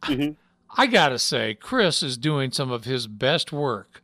[0.03, 0.31] Mm-hmm.
[0.77, 4.01] I gotta say, Chris is doing some of his best work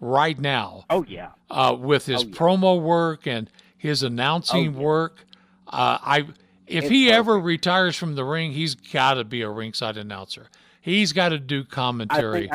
[0.00, 0.84] right now.
[0.90, 1.30] Oh yeah.
[1.50, 2.34] Uh, with his Oh, yeah.
[2.34, 4.78] promo work and his announcing Oh, yeah.
[4.84, 5.24] work.
[5.66, 6.26] Uh, I
[6.70, 10.46] if It's he ever retires from the ring, he's got to be a ringside announcer.
[10.80, 12.48] He's got to do I commentary.
[12.48, 12.52] think,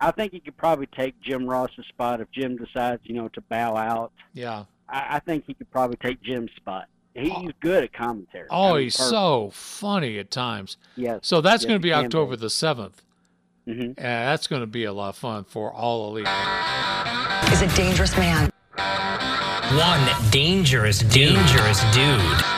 [0.00, 3.28] I, I think he could probably take Jim Ross's spot if Jim decides, you know,
[3.28, 4.12] to bow out.
[4.32, 4.64] yeah.
[4.88, 6.88] I, I think he could probably take Jim's spot.
[7.14, 8.48] He's good at commentary.
[8.50, 9.10] Oh, I mean, he's perfect.
[9.10, 10.76] so funny at times.
[10.96, 11.20] Yes.
[11.22, 12.94] So that's yes, going to be can October the 7th.
[13.68, 13.82] Mm-hmm.
[13.82, 16.26] And that's going to be a lot of fun for all elite.
[17.52, 18.50] is a dangerous man.
[18.76, 22.53] One dangerous, dangerous dude.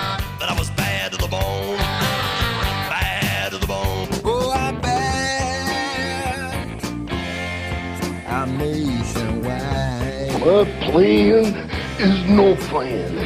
[0.46, 1.76] But I was bad to the bone.
[1.76, 4.06] Bad to the bone.
[4.24, 6.80] Oh, I'm bad.
[8.28, 10.40] I'm nationwide.
[10.40, 11.68] My plan
[11.98, 13.16] is no plan.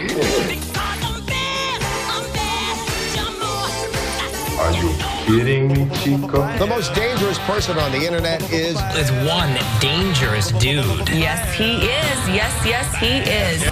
[4.58, 4.88] Are you
[5.26, 6.40] kidding me, Chico?
[6.56, 8.80] The most dangerous person on the internet is.
[8.96, 11.10] Is one dangerous dude.
[11.10, 12.28] Yes, he is.
[12.30, 13.62] Yes, yes, he is.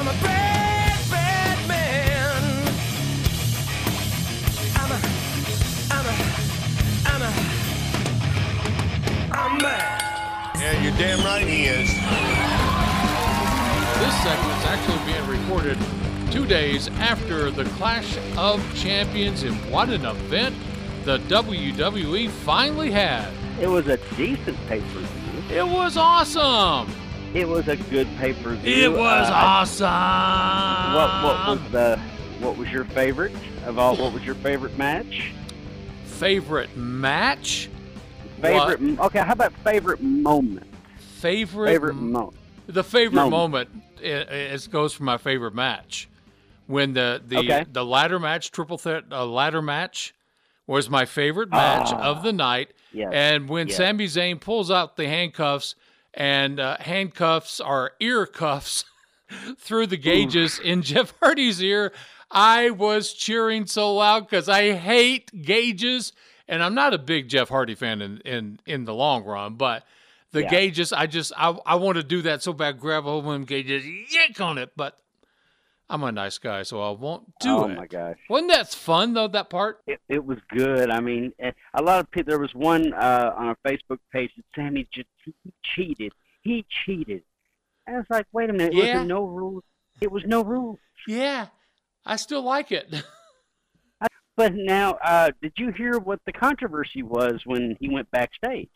[10.99, 11.89] Damn right he is.
[13.99, 15.79] This segment's actually being recorded
[16.31, 20.55] two days after the Clash of Champions, and what an event
[21.05, 23.29] the WWE finally had.
[23.61, 25.57] It was a decent pay per view.
[25.57, 26.93] It was awesome.
[27.35, 28.85] It was a good pay per view.
[28.85, 30.95] It was Uh, awesome.
[30.95, 31.99] What what was the
[32.41, 33.33] what was your favorite
[33.67, 33.97] of all?
[33.97, 35.33] What was your favorite match?
[36.05, 37.69] favorite match?
[38.41, 38.81] Favorite.
[38.81, 39.07] What?
[39.07, 40.67] Okay, how about favorite moment?
[41.19, 42.37] Favorite Favorite moment.
[42.67, 43.31] The favorite Moment.
[43.33, 43.69] moment,
[44.03, 46.09] it, it goes for my favorite match.
[46.67, 47.65] When the the Okay.
[47.73, 50.15] the ladder match, triple threat uh, ladder match,
[50.67, 52.11] was my favorite match Ah.
[52.11, 52.73] of the night.
[52.93, 53.11] Yes.
[53.13, 53.79] And when Yes.
[53.79, 55.75] Sami Zayn pulls out the handcuffs,
[56.13, 58.85] and uh, handcuffs are ear cuffs
[59.59, 61.93] through the gauges in Jeff Hardy's ear,
[62.31, 66.13] I was cheering so loud because I hate gauges,
[66.47, 69.85] and I'm not a big Jeff Hardy fan in in, in the long run, but.
[70.39, 70.51] The Yeah.
[70.51, 73.33] gauges, I just I, I want to do that so bad, grab a hold of
[73.33, 74.97] them gauges, yank on it, but
[75.91, 77.73] I'm a nice guy, so I won't do oh it.
[77.73, 78.19] Oh my gosh.
[78.31, 79.27] Wasn't that fun though?
[79.27, 79.81] That part?
[79.89, 80.91] It, it was good.
[80.91, 82.31] I mean, eh, a lot of people.
[82.31, 85.35] There was one uh, on our Facebook page that Sami just he
[85.75, 86.13] cheated.
[86.43, 87.25] He cheated.
[87.89, 88.75] And I was like, wait a minute.
[88.75, 89.01] Yeah.
[89.01, 89.65] Was no rules?
[90.01, 90.79] It was no rules.
[91.09, 91.49] Yeah,
[92.07, 93.03] I still like it.
[94.37, 98.71] But now, uh, did you hear what the controversy was when he went backstage?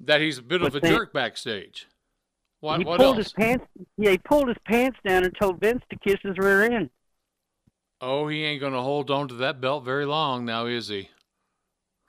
[0.00, 1.86] That he's a bit of a then- jerk backstage.
[2.60, 3.26] What he what pulled else?
[3.26, 3.66] his pants.
[3.96, 6.90] Yeah, he pulled his pants down and told Vince to kiss his rear end.
[8.00, 11.08] Oh, he ain't gonna hold on to that belt very long now, is he?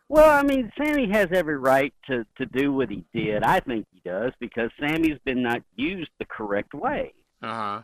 [0.07, 3.43] Well, I mean, Sami has every right to to do what he did.
[3.43, 7.13] I think he does because Sami's been not used the correct way.
[7.43, 7.81] Uh huh.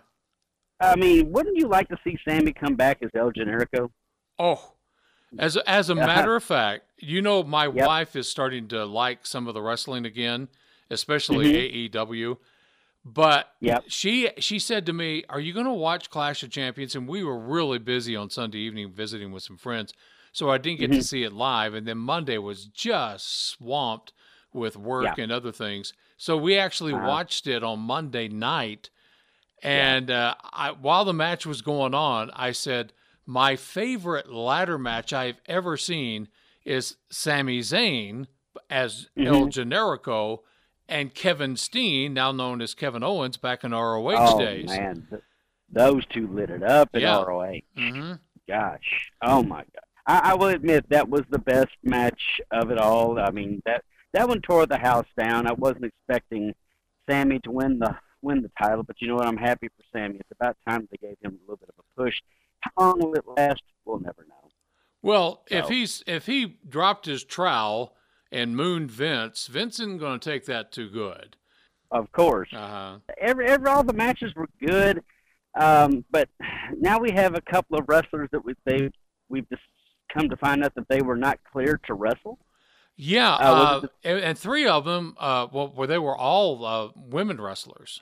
[0.82, 3.90] I mean, wouldn't you like to see Sami come back as El Generico?
[4.40, 4.74] Oh,
[5.40, 7.88] as a, as a matter of fact, you know my Yep.
[7.88, 10.48] wife is starting to like some of the wrestling again,
[10.90, 11.90] especially Mhm.
[11.92, 12.38] AEW.
[13.04, 13.84] But Yep.
[13.88, 17.24] she she said to me, "Are you going to watch Clash of Champions?" And we
[17.24, 19.94] were really busy on Sunday evening visiting with some friends,
[20.32, 21.04] so I didn't get to Mhm.
[21.04, 21.74] see it live.
[21.76, 24.12] And then Monday was just swamped
[24.54, 25.24] with work Yeah.
[25.24, 27.08] and other things, so we actually Uh-huh.
[27.08, 28.90] watched it on Monday night.
[29.62, 32.94] And uh, I, while the match was going on, I said,
[33.26, 36.28] My favorite ladder match I've ever seen
[36.64, 38.28] is Sami Zayn
[38.70, 39.52] as El Mhm.
[39.52, 40.40] Generico
[40.88, 44.20] and Kevin Steen, now known as Kevin Owens, back in ROH days.
[44.34, 44.68] oh days.
[44.70, 45.22] man,
[45.70, 47.24] those two lit it up in Yeah.
[47.24, 47.62] ROH.
[47.76, 48.14] hmm
[48.48, 49.84] Gosh, oh my god!
[50.06, 53.18] I, I will admit that was the best match of it all.
[53.20, 55.48] I mean that that one tore the house down.
[55.48, 56.54] I wasn't expecting
[57.10, 59.26] Sami to win the win the title, but you know what?
[59.28, 60.18] I'm happy for Sami.
[60.20, 62.22] It's about time they gave him a little bit of a push.
[62.66, 63.62] How long will it last?
[63.86, 64.50] We'll never know.
[65.02, 67.96] Well, if he's if he dropped his trowel
[68.32, 71.38] and mooned Vince, Vince isn't going to take that too good.
[71.92, 72.98] Of course, Uh huh.
[73.22, 75.04] every every all the matches were good,
[75.60, 76.28] um, but
[76.80, 78.90] now we have a couple of wrestlers that we they
[79.30, 79.62] we've just
[80.12, 82.40] come to find out that they were not cleared to wrestle.
[82.98, 86.66] Yeah, Uh, uh, it and, and three of them, uh, well, where they were all
[86.66, 88.02] uh, women wrestlers.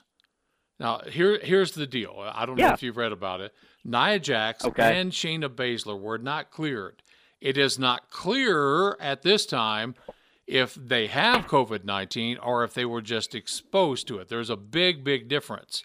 [0.80, 2.14] Now, here, here's the deal.
[2.34, 3.52] I don't know if you've read about it.
[3.84, 4.98] Nia Jax Okay.
[4.98, 7.02] and Shayna Baszler were not cleared.
[7.40, 9.94] It is not clear at this time
[10.46, 14.28] if they have COVID 19 or if they were just exposed to it.
[14.28, 15.82] There's a big, big difference.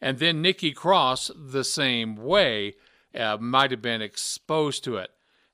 [0.00, 2.74] And then Nikki Cross, the same way,
[3.14, 5.10] uh, might have been exposed to it.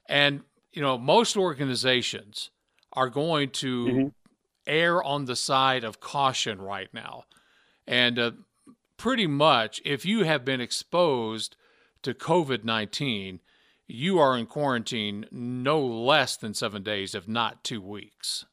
[0.09, 2.51] And you know, most organizations
[2.93, 4.13] are going to Mhm.
[4.67, 7.25] err on the side of caution right now.
[7.87, 8.33] And uh,
[8.97, 11.57] pretty much, if you have been exposed
[12.03, 13.41] to COVID 19,
[13.87, 18.45] you are in quarantine no less than seven days, if not two weeks.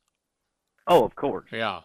[0.87, 1.49] Oh, of course.
[1.51, 1.81] Yeah.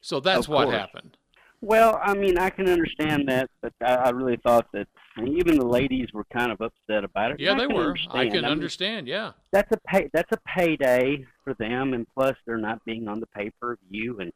[0.00, 1.16] So that's what happened.
[1.62, 4.86] Well, I mean, I can understand that, but I, I really thought that
[5.18, 7.40] even the ladies were kind of upset about it.
[7.40, 7.96] Yeah, they were.
[8.10, 8.32] I understand.
[8.32, 9.08] can mean, understand.
[9.08, 9.32] Yeah.
[9.52, 10.10] That's a pay.
[10.12, 14.20] That's a payday for them, and plus they're not being on the pay per view,
[14.20, 14.32] and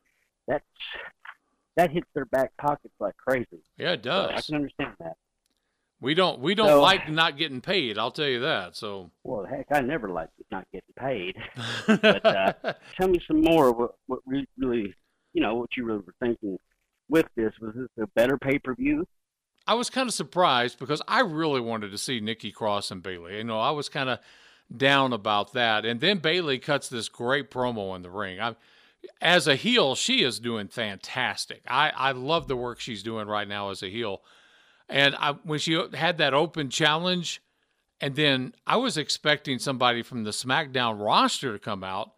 [0.48, 0.64] that's
[1.80, 3.62] that hits their back pockets like crazy.
[3.78, 5.14] Yeah, it So I can understand that.
[6.02, 7.96] We don't we don't So- like not getting paid.
[7.98, 8.76] I'll tell you that.
[8.76, 11.36] So Well, heck, I never liked not getting paid.
[11.86, 12.52] but uh,
[12.98, 13.72] tell me some more.
[13.72, 14.94] What what re- really,
[15.32, 16.58] you know, what you really were thinking
[17.08, 19.06] with this was this a better pay per view?
[19.66, 23.36] I was kind of surprised because I really wanted to see Nikki Cross and Bayley.
[23.38, 24.18] You know, I was kind of
[24.74, 25.84] down about that.
[25.84, 28.40] And then Bayley cuts this great promo in the ring.
[28.40, 28.56] I,
[29.20, 31.62] as a heel, she is doing fantastic.
[31.68, 34.22] I, I love the work she's doing right now as a heel.
[34.88, 37.42] And I, when she had that open challenge,
[38.00, 42.12] and then I was expecting somebody from the SmackDown roster to come out,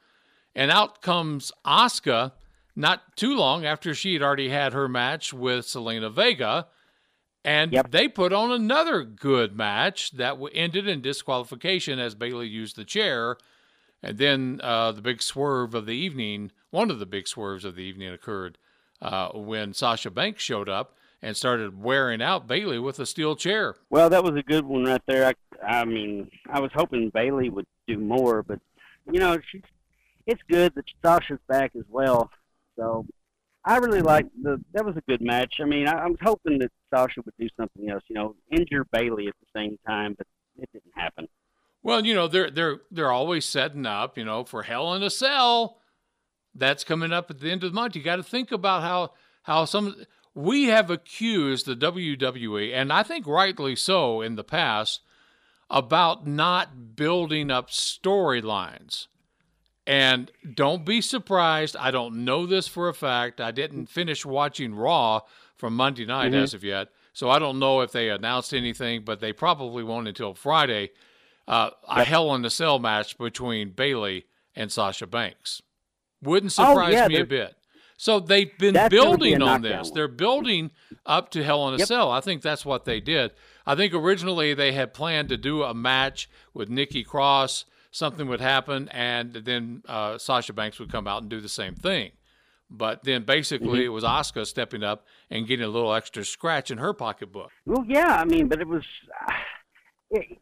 [0.55, 2.33] and out comes Asuka
[2.75, 6.69] not too long after she had already had her match with Zelina Vega.
[7.45, 12.85] And they put on another good match that ended in disqualification as Bayley used the
[12.85, 13.37] chair.
[14.03, 17.77] And then uh, the big swerve of the evening, one of the big swerves of
[17.77, 18.59] the evening occurred
[19.01, 23.77] uh, when Sasha Banks showed up and started wearing out Bayley with a steel chair.
[23.91, 25.27] Well, that was a good one right there.
[25.27, 28.59] I, I mean, I was hoping Bayley would do more, but
[29.11, 29.63] you know, she's.
[30.25, 32.31] It's good that Sasha's back as well.
[32.77, 33.05] So,
[33.65, 34.61] I really like the.
[34.73, 35.55] That was a good match.
[35.61, 38.05] I mean, I, I was hoping that Sasha would do something else.
[38.09, 40.27] You know, injure Bayley at the same time, but
[40.59, 41.29] it didn't happen.
[41.83, 45.11] Well, you know, they're they're they're always setting up, you know, for Hell in a
[45.11, 45.79] Cell.
[46.55, 47.97] That's coming up at the end of the month.
[47.97, 49.13] You got to think about how
[49.45, 49.97] how some
[50.35, 55.01] we have accused the WWE, and I think rightly so in the past,
[55.71, 59.07] about not building up storylines.
[59.87, 61.77] And don't be surprised.
[61.77, 63.41] I don't know this for a fact.
[63.41, 65.21] I didn't finish watching Raw
[65.57, 66.43] from Monday night Mhm.
[66.43, 66.89] as of yet.
[67.13, 70.91] So I don't know if they announced anything, but they probably won't until Friday.
[71.49, 75.61] Uh, a Hell in a Cell match between Bayley and Sasha Banks.
[76.23, 77.55] Wouldn't Oh, surprise yeah, me a bit.
[77.99, 79.89] So they've been gonna be building on this.
[79.91, 79.95] one.
[79.95, 80.71] They're building
[81.07, 81.89] up to Hell in a Yep.
[81.89, 82.11] Cell.
[82.11, 83.33] I think that's what they did.
[83.67, 87.65] I think originally they had planned to do a match with Nikki Cross.
[87.93, 91.75] Something would happen, and then uh, Sasha Banks would come out and do the same
[91.75, 92.13] thing.
[92.71, 93.85] But then basically Mhm.
[93.85, 97.51] it was Asuka stepping up and getting a little extra scratch in her pocketbook.
[97.67, 98.85] Well, yeah, I mean, but it was
[100.11, 100.39] it,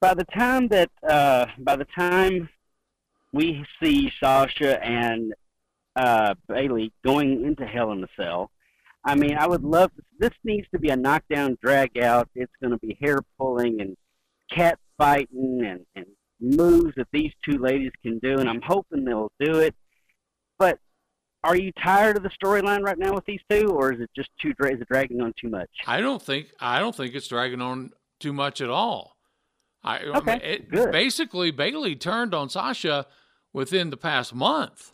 [0.00, 2.48] by the time that uh, by the time
[3.32, 5.32] we see Sasha and
[5.96, 8.50] uh, Bayley going into Hell in a Cell,
[9.04, 12.28] I mean, I would love this needs to be a knockdown drag out.
[12.34, 13.96] It's going to be hair pulling and
[14.54, 16.06] cat fighting and, and
[16.40, 19.74] moves that these two ladies can do, and I'm hoping they'll do it.
[20.58, 20.78] But
[21.42, 24.30] are you tired of the storyline right now with these two, or is it just
[24.40, 25.70] too is it dragging on too much?
[25.86, 29.16] I don't think I don't think it's dragging on too much at all.
[29.82, 30.92] I, I Okay, mean, it, good.
[30.92, 33.06] basically Bayley turned on Sasha
[33.52, 34.92] within the past month.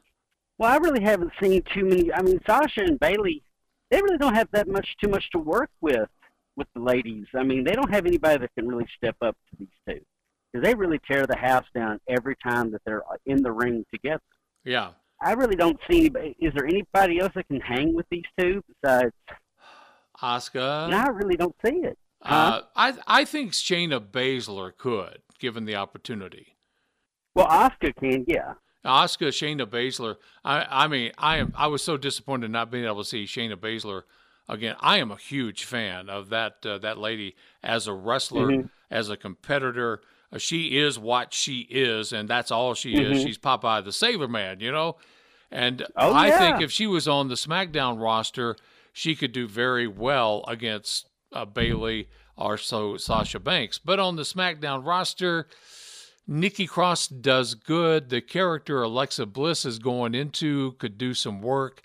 [0.58, 2.12] Well, I really haven't seen too many.
[2.12, 3.42] I mean, Sasha and Bailey,
[3.90, 6.08] they really don't have that much too much to work with
[6.56, 7.26] with the ladies.
[7.34, 10.00] I mean, they don't have anybody that can really step up to these two
[10.52, 14.22] because they really tear the house down every time that they're in the ring together.
[14.64, 14.90] Yeah.
[15.20, 16.36] I really don't see anybody.
[16.40, 19.12] Is there anybody else that can hang with these two besides?
[20.20, 20.90] Asuka?
[20.90, 21.98] No, I really don't see it.
[22.22, 22.34] Huh?
[22.34, 26.57] Uh, I I think Shayna Baszler could, given the opportunity.
[27.38, 28.54] Well, Asuka can, yeah.
[28.84, 30.16] Asuka, Shayna Baszler.
[30.44, 33.56] I I mean, I am I was so disappointed not being able to see Shayna
[33.56, 34.02] Baszler
[34.48, 34.76] again.
[34.80, 38.70] I am a huge fan of that uh, that lady as a wrestler, Mhm.
[38.90, 40.00] as a competitor.
[40.32, 43.18] Uh, she is what she is, and that's all she is.
[43.18, 43.26] Mhm.
[43.26, 44.96] She's Popeye the Sailor Man, you know.
[45.50, 48.56] And Oh, I think if she was on the SmackDown roster,
[48.92, 53.78] she could do very well against uh, Bayley or so Sasha Banks.
[53.78, 55.46] But on the SmackDown roster,
[56.30, 58.10] Nikki Cross does good.
[58.10, 61.80] The character Alexa Bliss is going into could do some work.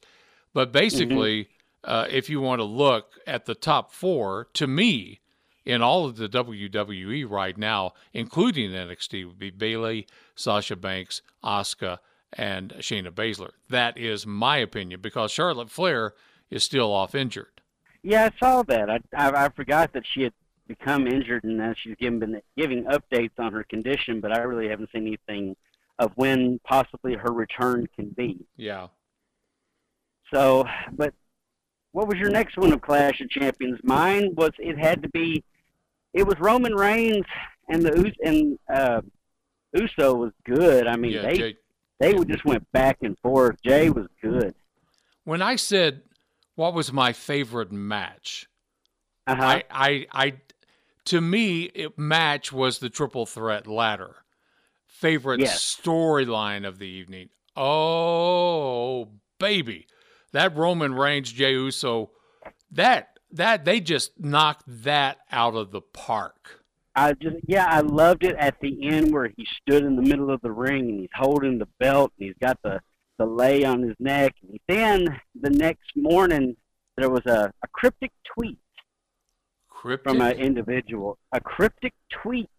[0.53, 1.47] But basically,
[1.83, 5.21] uh, if you want to look at the top four, to me,
[5.65, 11.99] in all of the WWE right now, including NXT, would be Bayley, Sasha Banks, Asuka,
[12.33, 13.51] and Shayna Baszler.
[13.69, 16.13] That is my opinion because Charlotte Flair
[16.49, 17.61] is still off injured.
[18.01, 18.89] Yeah, I saw that.
[18.89, 20.33] I, I I forgot that she had
[20.68, 24.70] become injured, and now she's given been giving updates on her condition, but I really
[24.70, 25.55] haven't seen anything
[25.99, 28.45] of when possibly her return can be.
[28.57, 28.88] Yeah.
[30.34, 31.14] So, but
[31.91, 33.80] what was your next one of Clash of Champions?
[33.84, 35.43] Mine was it had to be,
[36.14, 37.26] it was Roman Reigns
[37.70, 39.01] and the Us and uh,
[39.74, 40.88] Uso was good.
[40.88, 41.57] I mean, Yeah, they Jey-
[41.99, 43.61] they would just went back and forth.
[43.64, 44.55] Jey was good.
[45.24, 46.01] When I said
[46.55, 48.47] what was my favorite match,
[49.28, 49.41] Uh-huh.
[49.41, 50.34] I, I, I,
[51.06, 54.18] to me, it, match was the triple threat ladder.
[54.86, 55.80] Favorite Yes.
[55.82, 57.30] storyline of the evening.
[57.56, 59.88] Oh, baby,
[60.32, 62.12] that Roman Reigns Jey Uso,
[62.72, 66.64] that that they just knocked that out of the park.
[66.95, 70.30] I just yeah, I loved it at the end where he stood in the middle
[70.32, 72.80] of the ring and he's holding the belt and he's got the
[73.18, 74.36] the lei on his neck.
[74.41, 76.56] And then the next morning
[76.97, 78.60] there was a, a cryptic tweet
[79.84, 80.13] Cryptic.
[80.13, 81.17] from an individual.
[81.34, 82.49] A cryptic tweet.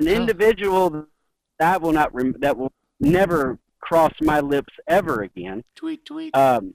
[0.00, 1.06] An individual
[1.60, 5.62] that will not rem- that will never cross my lips ever again.
[5.76, 6.36] Tweet tweet.
[6.36, 6.74] Um,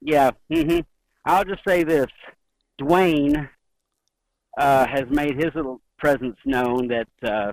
[0.00, 0.32] yeah.
[0.52, 0.80] Mm-hmm.
[1.24, 2.08] I'll just say this:
[2.80, 3.48] Dwayne
[4.58, 6.88] uh, has made his little presence known.
[6.88, 7.52] That uh,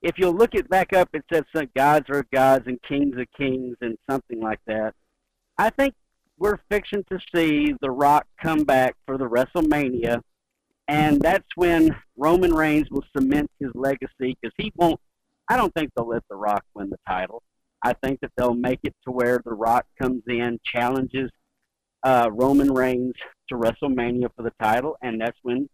[0.00, 3.26] if you'll look it back up, it says some gods are gods and kings are
[3.36, 4.94] kings and something like that.
[5.58, 5.92] I think
[6.38, 10.22] we're fixing to see The Rock come back for the WrestleMania,
[10.90, 15.00] and that's when Roman Reigns will cement his legacy because he won't.
[15.48, 17.42] I don't think they'll let The Rock win the title.
[17.82, 21.30] I think that they'll make it to where The Rock comes in, challenges
[22.02, 23.14] uh, Roman Reigns
[23.48, 25.68] to WrestleMania for the title, and that's when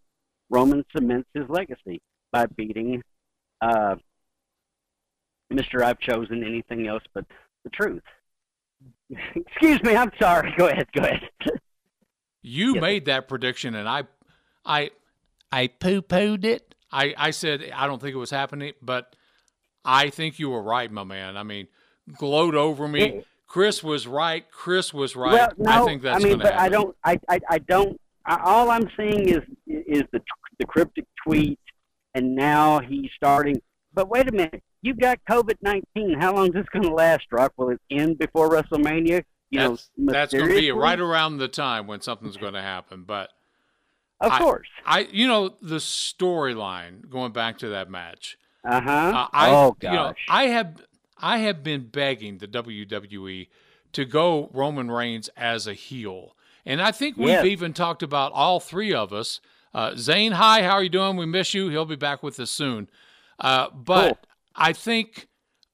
[0.51, 2.01] Roman cements his legacy
[2.31, 3.03] by beating
[3.63, 3.97] uh,
[5.51, 5.83] Mr.
[5.83, 7.25] I've chosen anything else but
[7.65, 8.03] the truth.
[9.35, 10.53] Excuse me, I'm sorry.
[10.59, 11.23] Go ahead, go ahead.
[12.43, 14.05] You made that prediction, and I,
[14.65, 14.91] I,
[15.53, 16.75] I poo pooed it.
[16.93, 19.15] I, I said I don't think it was happening, but
[19.85, 21.37] I think you were right, my man.
[21.37, 21.69] I mean,
[22.17, 23.23] gloat over me.
[23.47, 24.45] Chris was right.
[24.51, 25.33] Chris was right.
[25.33, 26.67] Well, no, I think that's mean, going to but happen.
[26.67, 26.97] I don't.
[27.05, 28.01] I, I, I don't.
[28.25, 30.21] I, all I'm seeing is is the
[30.59, 31.61] the cryptic tweet,
[32.15, 33.61] and now he's starting.
[33.95, 36.19] But wait a minute, you've got COVID nineteen.
[36.21, 37.53] How long is this going to last, Rock?
[37.57, 39.23] Will it end before WrestleMania?
[39.51, 42.63] You that's know, that's going to be right around the time when something's going to
[42.63, 43.05] happen.
[43.07, 43.31] But
[44.21, 44.69] Of I- course.
[44.85, 48.39] I, you know, the storyline going back to that match.
[48.65, 48.91] Uh-huh.
[48.91, 50.27] Uh, I, oh you know, gosh.
[50.29, 50.83] I have
[51.19, 53.49] I have been begging the WWE
[53.93, 57.45] to go Roman Reigns as a heel, and I think we've Yes.
[57.47, 59.41] even talked about all three of us.
[59.73, 61.17] Uh, Zane, hi, how are you doing?
[61.17, 61.69] We miss you.
[61.69, 62.89] He'll be back with us soon.
[63.39, 64.19] Uh, but Cool.
[64.57, 65.29] I think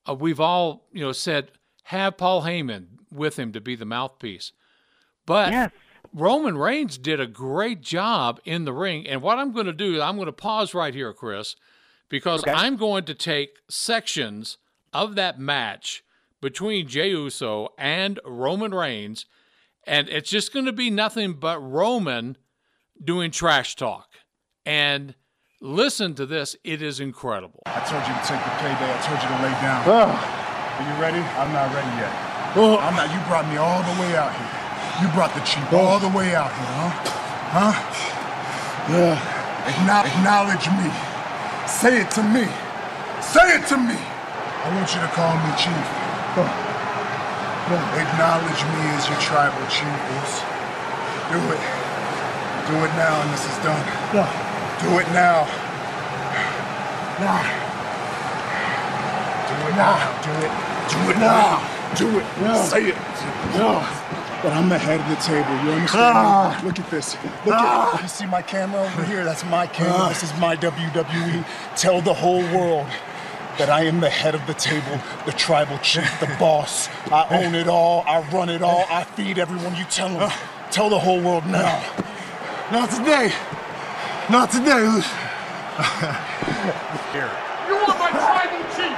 [0.09, 1.51] uh, we've all you know said
[1.85, 4.53] have Paul Heyman with him to be the mouthpiece.
[5.25, 5.73] But
[6.13, 9.07] Roman Reigns did a great job in the ring.
[9.07, 11.57] And what I'm going to do, I'm going to pause right here, Chris,
[12.09, 14.59] because I'm going to take sections
[14.93, 16.05] of that match
[16.41, 19.27] between Jey Uso and Roman Reigns,
[19.87, 22.37] and it's just going to be nothing but Roman
[23.03, 24.09] doing trash talk.
[24.67, 25.15] And
[25.61, 27.63] listen to this, it is incredible.
[27.67, 28.93] I told you to take the payday.
[28.93, 29.89] I told you to lay down.
[29.89, 31.21] Are you ready?
[31.39, 32.13] I'm not ready yet.
[32.55, 33.11] I'm not.
[33.11, 34.62] You brought me all the way out here.
[35.01, 36.93] You brought the chief all the way out here, huh?
[37.57, 37.75] Huh?
[38.93, 39.17] Yeah.
[39.65, 40.91] Acknow- acknowledge me.
[41.67, 42.45] Say it to me.
[43.23, 43.97] Say it to me.
[43.97, 45.87] I want you to call me chief.
[47.73, 50.37] Acknowledge me as your tribal chief, Bruce.
[51.33, 51.63] Do it.
[52.69, 53.85] Do it now, and this is done.
[54.13, 54.29] Yeah.
[54.83, 55.49] Do it now.
[57.19, 57.43] Now.
[59.49, 59.97] Do it now.
[60.21, 60.53] Do it.
[60.93, 61.63] Do it now.
[61.97, 62.27] Do it.
[62.69, 62.97] Say it.
[63.57, 63.81] No.
[64.43, 65.51] But I'm the head of the table.
[65.65, 66.17] You understand?
[66.17, 66.61] Ah.
[66.65, 67.15] Look at this.
[67.47, 67.95] Look Ah.
[67.95, 68.03] at.
[68.03, 69.25] You see my camera over here?
[69.25, 69.95] That's my camera.
[69.97, 70.09] Ah.
[70.09, 71.45] This is my WWE.
[71.77, 72.87] Tell the whole world
[73.59, 76.89] that I am the head of the table, the tribal chief, the boss.
[77.13, 78.03] I own it all.
[78.07, 78.85] I run it all.
[78.91, 79.77] I feed everyone.
[79.77, 80.31] You tell them.
[80.73, 81.79] Tell the whole world now.
[82.73, 83.33] Not today.
[84.29, 84.83] Not today.
[87.13, 87.31] Here.
[87.69, 88.97] You are my tribal chief.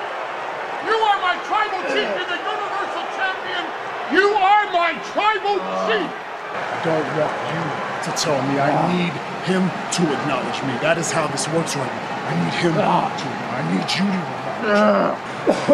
[0.88, 2.08] You are my tribal chief.
[2.16, 3.64] You're the universal champion.
[4.12, 5.56] You are my tribal
[5.88, 6.12] chief.
[6.52, 7.64] I don't want you
[8.04, 8.60] to tell me.
[8.60, 9.12] I need
[9.48, 10.76] him to acknowledge me.
[10.84, 12.14] That is how this works right now.
[12.28, 13.08] I need him ah.
[13.08, 13.24] to.
[13.24, 13.54] Acknowledge.
[13.54, 14.44] I need you to
[14.76, 15.64] acknowledge me.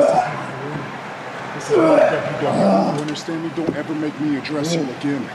[1.55, 1.99] This is my
[2.39, 2.95] WWE.
[2.95, 3.51] You understand me?
[3.57, 5.29] Don't ever make me address you again.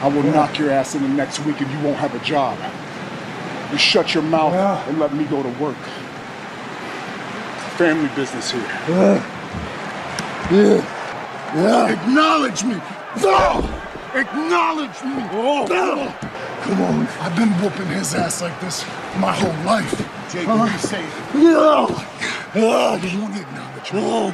[0.00, 2.58] I will knock your ass in the next week and you won't have a job.
[3.70, 4.84] You shut your mouth ah.
[4.88, 5.78] and let me go to work.
[7.78, 8.66] Family business here.
[8.66, 10.48] Ah.
[10.50, 10.98] Yeah.
[11.54, 12.80] Acknowledge me.
[13.20, 13.68] No!
[14.14, 15.20] Acknowledge me.
[15.32, 15.66] Oh.
[15.68, 16.14] No!
[16.62, 17.06] Come on.
[17.20, 18.84] I've been whooping his ass like this
[19.18, 19.90] my whole life.
[20.32, 20.56] Jake, Huh?
[20.56, 21.10] what are you saying?
[21.34, 21.86] No.
[22.54, 23.94] Oh, you want to acknowledge it.
[23.94, 24.32] Our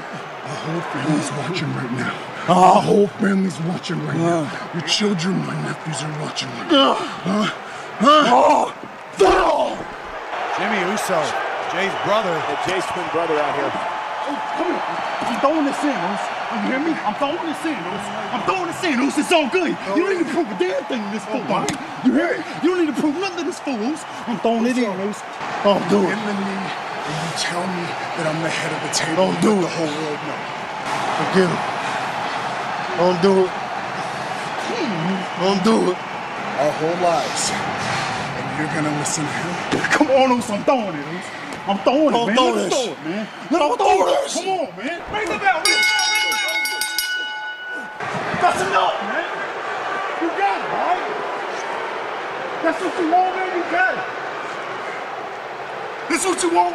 [0.54, 2.14] whole family's watching right now.
[2.48, 2.76] Ah.
[2.76, 4.46] Our whole family's watching right now.
[4.74, 6.94] Your children, my nephews are watching right now.
[6.94, 7.50] Huh?
[7.98, 8.72] Huh?
[9.20, 9.74] Oh.
[10.58, 11.18] Jimmy Uso,
[11.74, 12.34] Jey's brother.
[12.66, 13.70] Jey's twin brother out here.
[14.30, 14.82] Oh, come here.
[15.26, 16.38] I'm throwing this in, Oos.
[16.49, 16.92] You hear me?
[17.05, 19.18] I'm throwing this in, I'm throwing this in, Oos.
[19.18, 19.76] It's all good.
[19.92, 21.76] You don't need to prove a damn thing to this fool, oh, all right?
[22.05, 22.44] You hear me?
[22.64, 25.20] You don't need to prove nothing to this fool, I'm throwing it in, Oos.
[25.68, 26.09] Oh, do it.
[26.09, 27.84] The knee, and you tell me
[28.16, 29.28] that I'm the head of the table.
[29.28, 29.68] Don't do it.
[29.68, 30.40] the whole world know.
[31.20, 31.62] Forgive him.
[32.96, 33.53] Don't do it.
[35.40, 35.96] Don't do it.
[35.96, 37.53] Our whole lives.
[37.53, 39.84] And you're gonna listen to him.
[39.92, 40.49] Come on, Oos.
[40.49, 41.24] I'm throwing it, Oos.
[41.68, 42.36] I'm throwing Don't it, man.
[42.36, 42.84] throw Let's this.
[42.84, 43.28] throw it, man.
[43.28, 44.32] Let's Don't throw throw it.
[44.32, 44.96] Come on, man.
[45.12, 45.61] Ring the bell.
[45.61, 46.07] Ring the bell.
[48.41, 49.26] That's enough, man.
[50.22, 51.05] You got it, right?
[52.62, 53.51] That's what you want, man.
[53.57, 54.18] You got it.
[56.09, 56.74] This what you want?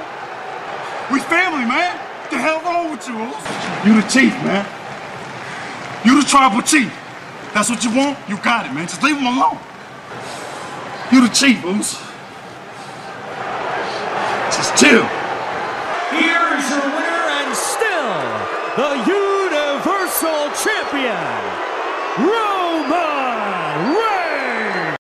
[1.12, 1.98] We family, man.
[1.98, 3.16] What the hell wrong with you?
[3.84, 4.66] You the chief, man.
[6.06, 6.94] You the tribal chief.
[7.54, 8.18] That's what you want?
[8.28, 8.88] You got it, man.
[8.88, 9.58] Just leave him alone.
[11.12, 12.00] You the chief, Oos.
[14.52, 15.06] Just chill.
[16.12, 18.14] Here's your winner and still
[18.76, 19.04] the
[20.22, 21.44] Universal Champion,
[22.20, 24.98] Roman Reigns.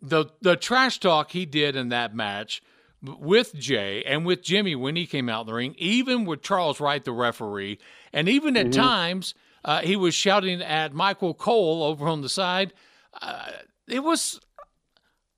[0.00, 2.62] the the trash talk he did in that match
[3.02, 6.80] with Jey and with Jimmy when he came out in the ring, even with Charles
[6.80, 7.78] Wright, the referee,
[8.12, 8.72] and even at Mhm.
[8.72, 9.34] times
[9.64, 12.72] uh, he was shouting at Michael Cole over on the side.
[13.20, 13.50] Uh,
[13.86, 14.40] it was,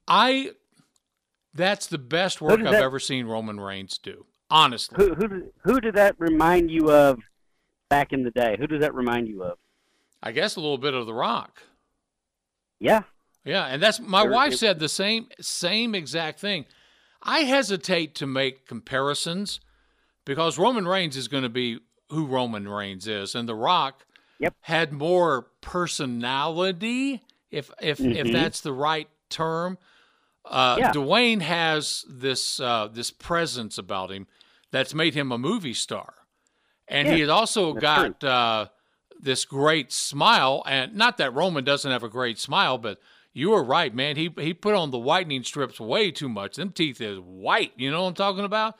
[0.09, 0.53] I.
[1.53, 4.25] That's the best work I've that- ever seen Roman Reigns do.
[4.51, 7.19] Honestly, Who who who did that remind you of
[7.89, 8.57] back in the day?
[8.59, 9.59] Who does that remind you of?
[10.22, 11.62] I guess a little bit of The Rock.
[12.80, 13.03] Yeah.
[13.45, 16.64] Yeah, and that's my There- wife it- said the same same exact thing.
[17.22, 19.61] I hesitate to make comparisons
[20.24, 21.80] because Roman Reigns is going to be
[22.11, 24.07] who Roman Reigns is, and The Rock
[24.39, 24.55] yep.
[24.62, 28.32] had more personality, if if if Mhm.
[28.32, 29.78] that's the right term.
[30.47, 30.93] Uh, Yeah.
[30.93, 34.26] Dwayne has this uh, this presence about him
[34.70, 36.14] that's made him a movie star,
[36.89, 38.66] and he Yeah, has also got uh,
[39.20, 40.62] this great smile.
[40.66, 42.99] And not that Roman doesn't have a great smile, but
[43.32, 44.16] you were right, man.
[44.16, 46.57] He he put on the whitening strips way too much.
[46.57, 47.72] Them teeth is white.
[47.76, 48.76] You know what I'm talking about?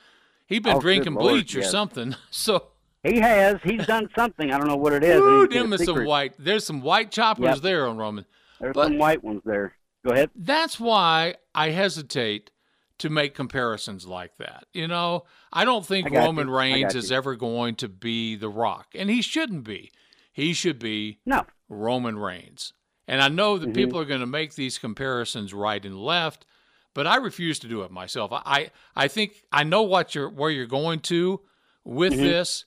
[0.47, 1.71] He's been Oh, good drinking Lord, bleach or yes.
[1.71, 2.15] something.
[2.31, 2.67] So
[3.03, 3.57] He has.
[3.63, 4.51] He's done something.
[4.51, 5.19] I don't know what it is.
[5.19, 6.33] Ooh, He's got a them is some white.
[6.39, 7.57] There's some white choppers Yep.
[7.59, 8.25] there on Roman.
[8.59, 9.73] There's But- some white ones there.
[10.05, 10.29] Go ahead.
[10.35, 12.51] That's why I hesitate
[12.97, 14.65] to make comparisons like that.
[14.73, 16.55] You know, I don't think I Roman you.
[16.55, 19.91] Reigns is ever going to be The Rock, and he shouldn't be.
[20.31, 21.45] He should be No.
[21.69, 22.73] Roman Reigns.
[23.07, 23.75] And I know that Mhm.
[23.75, 26.45] people are going to make these comparisons right and left,
[26.93, 28.31] but I refuse to do it myself.
[28.33, 31.41] I I, think I know what you're where you're going to
[31.83, 32.21] with Mhm.
[32.21, 32.65] this,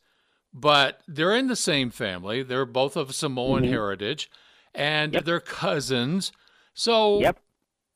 [0.53, 2.43] but they're in the same family.
[2.43, 3.69] They're both of Samoan Mhm.
[3.71, 4.31] heritage,
[4.75, 6.31] and they're cousins.
[6.75, 7.19] So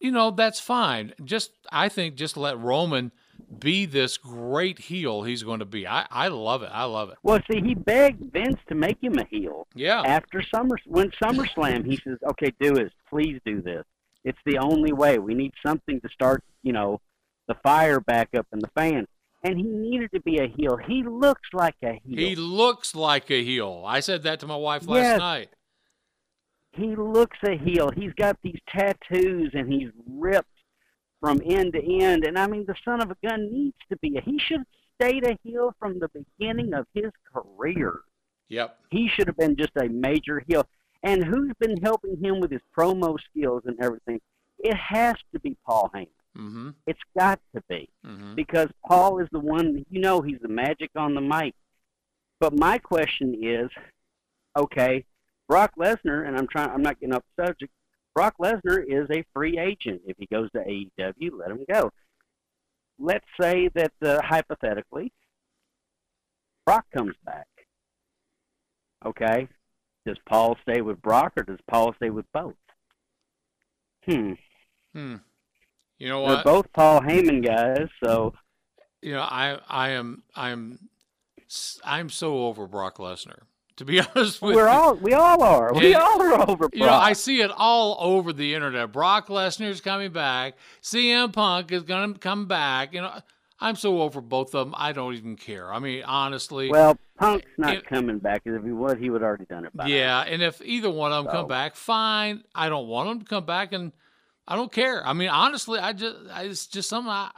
[0.03, 1.13] you know that's fine.
[1.25, 3.13] Just I think just let Roman
[3.59, 5.87] be this great heel he's going to be.
[5.87, 6.71] I I love it.
[6.73, 7.19] I love it.
[7.23, 9.67] Well, see, he begged Vince to make him a heel.
[9.75, 10.01] Yeah.
[10.05, 12.91] After Summer, when SummerSlam, he says, "Okay, do this.
[13.09, 13.85] Please do this.
[14.25, 15.19] It's the only way.
[15.19, 17.01] We need something to start, you know,
[17.49, 19.07] the fire back up in the fan."
[19.45, 20.77] And he needed to be a heel.
[20.87, 22.17] He looks like a heel.
[22.17, 23.83] He looks like a heel.
[23.85, 25.19] I said that to my wife last Yes.
[25.19, 25.49] night.
[26.73, 27.91] He looks a heel.
[27.95, 30.49] He's got these tattoos and he's ripped
[31.21, 32.25] from end to end.
[32.27, 34.21] And I mean, the son of a gun needs to be a.
[34.23, 34.67] He should have
[35.01, 38.01] stayed a heel from the beginning of his career.
[38.49, 38.79] Yep.
[38.91, 40.67] He should have been just a major heel.
[41.03, 44.21] And who's been helping him with his promo skills and everything?
[44.59, 46.07] It has to be Paul Heyman.
[46.39, 46.71] Mm-hmm.
[46.87, 48.35] It's got to be Mhm.
[48.37, 49.85] because Paul is the one.
[49.91, 51.55] You know, he's the magic on the mic.
[52.41, 53.71] But my question is,
[54.57, 55.05] okay,
[55.53, 56.71] Brock Lesnar, and I'm trying.
[56.71, 57.71] I'm not getting off the subject.
[58.15, 60.01] Brock Lesnar is a free agent.
[60.07, 61.91] If he goes to AEW, let him go.
[62.99, 65.13] Let's say that uh, hypothetically,
[66.65, 67.49] Brock comes back.
[69.05, 69.47] Okay,
[70.07, 72.55] does Paul stay with Brock or does Paul stay with both?
[74.09, 74.33] Hmm.
[74.95, 75.17] Hmm.
[75.99, 76.37] You know what?
[76.37, 78.33] They're both Paul Heyman guys, so
[79.03, 80.79] you know, I I am I'm
[81.85, 83.43] I'm so over Brock Lesnar.
[83.83, 84.73] To be honest with we're you.
[84.73, 85.75] all we all are.
[85.75, 86.71] We And, all are over Brock.
[86.73, 88.93] You know, I see it all over the internet.
[88.93, 90.55] Brock Lesnar's coming back.
[90.81, 92.95] CM Punk is going to come back.
[92.95, 93.13] You know,
[93.59, 94.75] I'm so over both of them.
[94.79, 95.73] I don't even care.
[95.73, 96.71] I mean, honestly.
[96.71, 98.43] well, Punk's not it- coming back.
[98.45, 99.91] If he would, he would already done it by now.
[99.95, 102.45] Yeah, and if either one of them So- come back, fine.
[102.55, 103.91] I don't want them to come back, and
[104.47, 105.05] I don't care.
[105.05, 107.31] I mean, honestly, I just I, it's just something I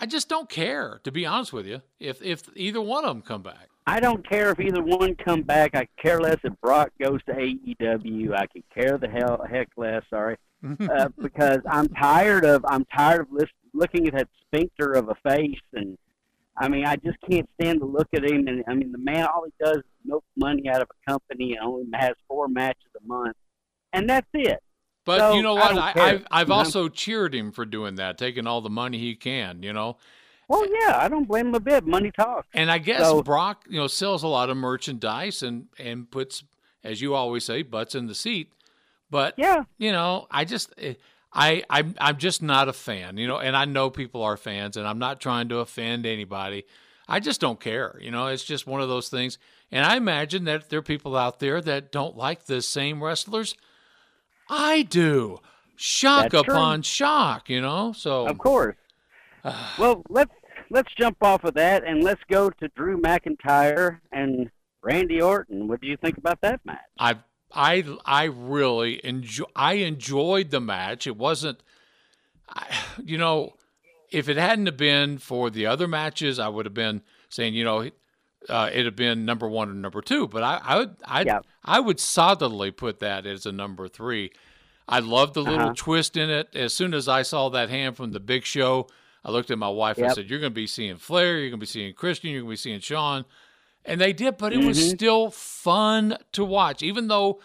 [0.00, 1.82] I just don't care to be honest with you.
[1.98, 5.42] If if either one of them come back, I don't care if either one come
[5.42, 5.74] back.
[5.74, 8.34] I care less if Brock goes to AEW.
[8.34, 10.02] I could care the hell heck less.
[10.10, 10.36] Sorry,
[10.80, 15.16] uh, because I'm tired of I'm tired of list, looking at that sphincter of a
[15.28, 15.98] face, and
[16.56, 18.46] I mean I just can't stand to look at him.
[18.46, 21.54] And I mean the man, all he does is milk money out of a company
[21.54, 23.36] and only has four matches a month,
[23.92, 24.62] and that's it.
[25.08, 25.78] But So, you know what?
[25.78, 26.58] I, care, I've, I've you know?
[26.58, 29.62] also cheered him for doing that, taking all the money he can.
[29.62, 29.96] You know,
[30.48, 31.86] Well, yeah, I don't blame him a bit.
[31.86, 32.46] Money talks.
[32.52, 36.44] and I guess So- Brock, you know, sells a lot of merchandise and and puts,
[36.84, 38.52] as you always say, butts in the seat.
[39.10, 40.92] But yeah, you know, I just eh,
[41.32, 43.16] I I'm I'm just not a fan.
[43.16, 46.64] You know, and I know people are fans, and I'm not trying to offend anybody.
[47.08, 47.98] I just don't care.
[48.02, 49.38] You know, it's just one of those things.
[49.72, 53.54] And I imagine that there are people out there that don't like the same wrestlers.
[54.48, 55.40] I do.
[55.76, 56.54] Shock That's true.
[56.54, 57.92] upon shock, you know?
[57.92, 58.76] So Of course.
[59.78, 60.32] well, let's
[60.70, 64.50] let's jump off of that and let's go to Drew McIntyre and
[64.82, 65.68] Randy Orton.
[65.68, 66.78] What do you think about that match?
[66.98, 67.16] I
[67.52, 71.06] I I really enjoy I enjoyed the match.
[71.06, 71.62] It wasn't
[72.48, 72.66] I,
[73.04, 73.54] you know,
[74.10, 77.64] if it hadn't have been for the other matches, I would have been saying, you
[77.64, 77.90] know,
[78.48, 80.28] uh, it'd have been number one or number two.
[80.28, 84.32] But I, I would, I, I would solidly put that as a number three.
[84.88, 85.74] I loved the little Uh-huh.
[85.76, 86.48] twist in it.
[86.54, 88.88] As soon as I saw that hand from the Big Show,
[89.24, 91.38] I looked at my wife and said, "You're going to be seeing Flair.
[91.38, 92.30] You're going to be seeing Christian.
[92.30, 93.24] You're going to be seeing Shawn."
[93.84, 94.94] And they did, but it was Mhm.
[94.96, 97.40] still fun to watch, even though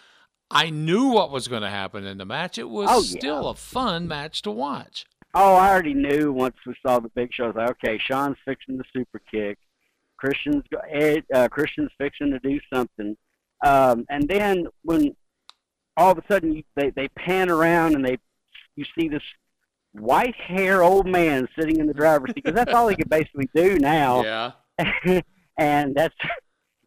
[0.50, 2.58] I knew what was going to happen in the match.
[2.58, 3.18] It was Oh, yeah.
[3.18, 5.04] still a fun match to watch.
[5.34, 7.44] Oh, I already knew once we saw the big show.
[7.44, 9.58] I was like, okay, Shawn's fixing the super kick.
[10.24, 13.16] Christian's go- uh, Christian's fixing to do something.
[13.64, 15.14] Um, and then when
[15.96, 18.18] all of a sudden you, they they pan around and they
[18.74, 19.22] you see this
[19.92, 23.48] white hair old man sitting in the driver's seat because that's all he can basically
[23.54, 24.52] do now.
[24.78, 25.20] Yeah.
[25.58, 26.16] and that's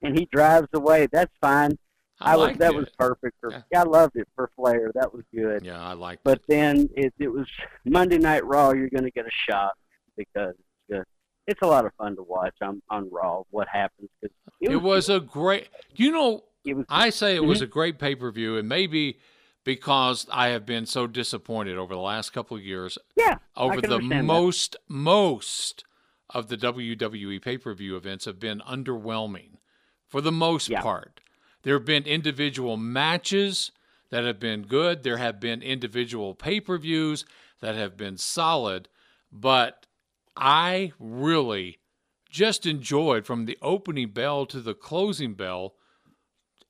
[0.02, 1.08] and he drives away.
[1.10, 1.78] That's fine.
[2.20, 2.76] I was that it.
[2.76, 3.64] was perfect for.
[3.74, 4.92] I loved it for Flair.
[4.94, 5.64] That was good.
[5.64, 7.48] Yeah, I liked But then it it was
[7.86, 8.72] Monday Night Raw.
[8.72, 9.78] You're going to get a shock
[10.18, 10.56] because
[11.48, 13.44] it's, a lot of fun to watch on on Raw.
[13.50, 14.10] What happens?
[14.22, 15.70] Cause It, was a great.
[15.96, 17.64] You know, was, I say it was Mhm.
[17.64, 19.20] a great pay per view, and maybe
[19.64, 22.98] because I have been so disappointed over the last couple of years.
[23.16, 24.24] Yeah, over the understand that.
[24.24, 25.84] most most
[26.30, 29.58] of the WWE pay per view events have been underwhelming,
[30.08, 31.22] for the most part.
[31.64, 33.72] There have been individual matches
[34.10, 35.04] that have been good.
[35.04, 37.26] There have been individual pay per views
[37.62, 38.88] that have been solid,
[39.32, 39.87] but
[40.38, 41.80] I really
[42.30, 45.76] just enjoyed from the opening bell to the closing bell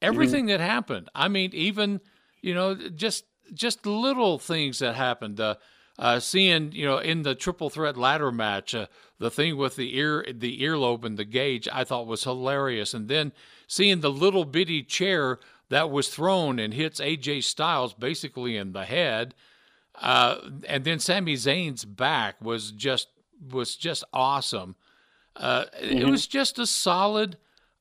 [0.02, 1.10] everything that happened.
[1.16, 2.02] I mean, even
[2.42, 5.40] you know, just just little things that happened.
[5.40, 5.56] Uh,
[6.00, 8.88] uh, seeing you know in the triple threat ladder match, uh,
[9.20, 12.94] the thing with the ear, the earlobe and the gauge, I thought was hilarious.
[12.94, 13.32] And then
[13.68, 15.40] seeing the little bitty chair
[15.70, 19.34] that was thrown and hits AJ Styles basically in the head.
[20.00, 20.38] Uh,
[20.68, 23.08] and then Sami Zayn's back was just
[23.52, 24.76] was just awesome.
[25.36, 26.12] Uh, It Mhm.
[26.12, 27.38] was just a solid.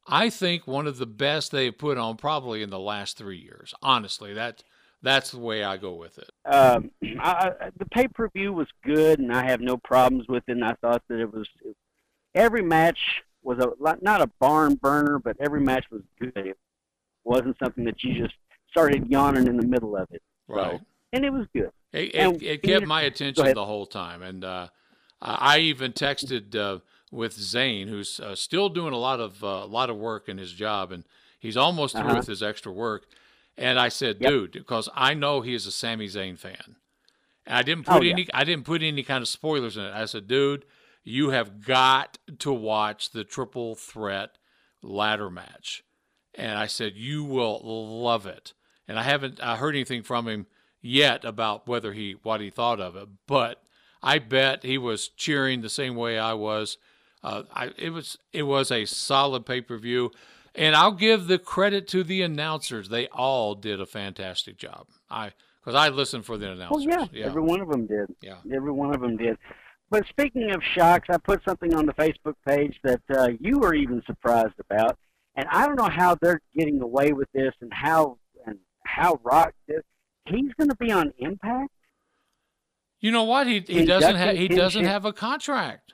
[0.07, 3.39] I think one of the best they have put on probably in the last three
[3.39, 3.74] years.
[3.83, 4.62] Honestly, that
[5.03, 6.31] that's the way I go with it.
[6.47, 10.53] um, I, the pay per view was good, and I have no problems with it.
[10.53, 11.49] And I thought that it was
[12.35, 12.99] every match
[13.43, 13.73] was a
[14.03, 16.33] not a barn burner, but every match was good.
[16.37, 16.59] It
[17.24, 18.35] wasn't something that you just
[18.70, 20.23] started yawning in the middle of it.
[20.49, 20.81] So- Right.
[21.12, 21.70] and it was good.
[21.93, 24.69] It, And- it, it kept my attention the whole time, and uh,
[25.21, 26.81] I I even texted uh,
[27.11, 30.39] with Zane, who's uh, still doing a lot of uh, a lot of work in
[30.39, 31.05] his job, and
[31.39, 32.17] he's almost through Uh-huh.
[32.17, 33.07] with his extra work.
[33.59, 36.77] And I said, dude, because I know he is a Sami Zayn fan,
[37.47, 38.13] and I didn't put Oh, yeah.
[38.13, 39.95] any I didn't put any kind of spoilers in it.
[39.95, 40.67] I said, dude,
[41.05, 44.37] you have got to watch the triple threat
[44.83, 45.83] ladder match,
[46.35, 47.61] and I said you will
[48.03, 48.53] love it.
[48.87, 50.47] And I haven't uh, heard anything from him
[50.83, 53.63] yet about whether he what he thought of it, but
[54.02, 56.78] I bet he was cheering the same way I was.
[57.23, 60.12] Uh, I, it was it was a solid pay per view,
[60.55, 62.89] and I'll give the credit to the announcers.
[62.89, 64.86] They all did a fantastic job.
[65.10, 66.86] I because I listened for the announcers.
[66.86, 67.16] Well, announcers.
[67.16, 68.14] yeah, every one of them did.
[68.20, 68.36] Yeah.
[68.55, 69.36] every one of them did.
[69.90, 73.74] But speaking of shocks, I put something on the Facebook page that uh, you were
[73.74, 74.97] even surprised about,
[75.35, 79.55] and I don't know how they're getting away with this and how and how Rock
[79.66, 79.82] this.
[80.27, 81.70] He's going to be on Impact.
[83.01, 83.47] You know what?
[83.47, 85.93] He he doesn't have he doesn't have a contract.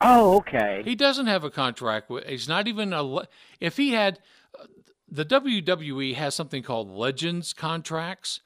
[0.00, 0.82] Oh, okay.
[0.84, 2.10] He doesn't have a contract.
[2.10, 3.22] with He's not even a.
[3.60, 4.18] If he had,
[5.08, 8.40] the WWE has something called Legends contracts,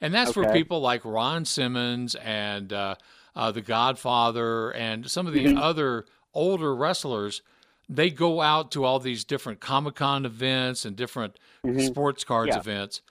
[0.00, 2.94] and that's for people like Ron Simmons and uh,
[3.34, 5.60] uh, the Godfather and some of the Mhm.
[5.60, 6.04] other
[6.34, 7.42] older wrestlers.
[7.88, 11.86] They go out to all these different Comic Con events and different Mhm.
[11.86, 12.58] sports cards Yeah.
[12.60, 13.02] events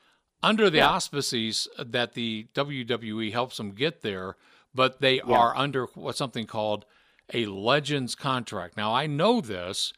[0.41, 0.89] under the Yeah.
[0.89, 4.35] auspices that the WWE helps them get there,
[4.73, 5.23] but they Yeah.
[5.25, 6.85] are under what's something called
[7.33, 8.75] a Legends contract.
[8.77, 9.93] Now, I know this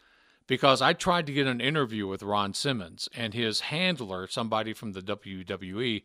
[0.47, 4.91] because I tried to get an interview with Ron Simmons, and his handler, somebody from
[4.91, 6.03] the WWE,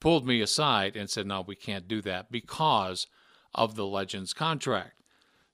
[0.00, 3.06] pulled me aside and said, No, we can't do that because
[3.54, 5.00] of the Legends contract.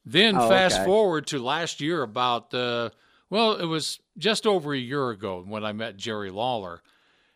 [0.06, 0.84] Then Oh, fast okay.
[0.86, 2.90] forward to last year, about, uh,
[3.28, 6.82] well, it was just over a year ago when I met Jerry Lawler.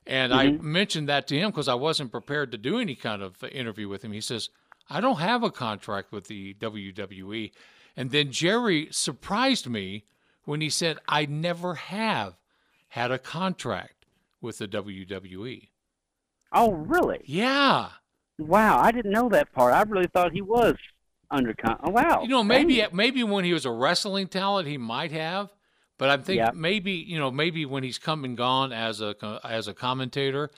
[0.06, 0.60] And I Mhm.
[0.60, 4.02] mentioned that to him because I wasn't prepared to do any kind of interview with
[4.04, 4.12] him.
[4.12, 4.50] He says,
[4.90, 7.52] I don't have a contract with the WWE.
[7.96, 10.04] And then Jerry surprised me
[10.44, 12.34] when he said, I never have
[12.88, 14.04] had a contract
[14.42, 15.70] with the WWE.
[16.52, 17.22] Oh, really?
[17.24, 17.88] Yeah.
[18.38, 19.72] Wow, I didn't know that part.
[19.72, 20.74] I really thought he was
[21.30, 21.78] under con.
[21.82, 22.22] Oh, wow.
[22.22, 22.90] You know, maybe Dang.
[22.92, 25.53] maybe when he was a wrestling talent, he might have,
[25.98, 26.50] but I'm thinking Yeah.
[26.54, 29.14] maybe you know maybe when he's come and gone as a
[29.44, 30.50] as a commentator,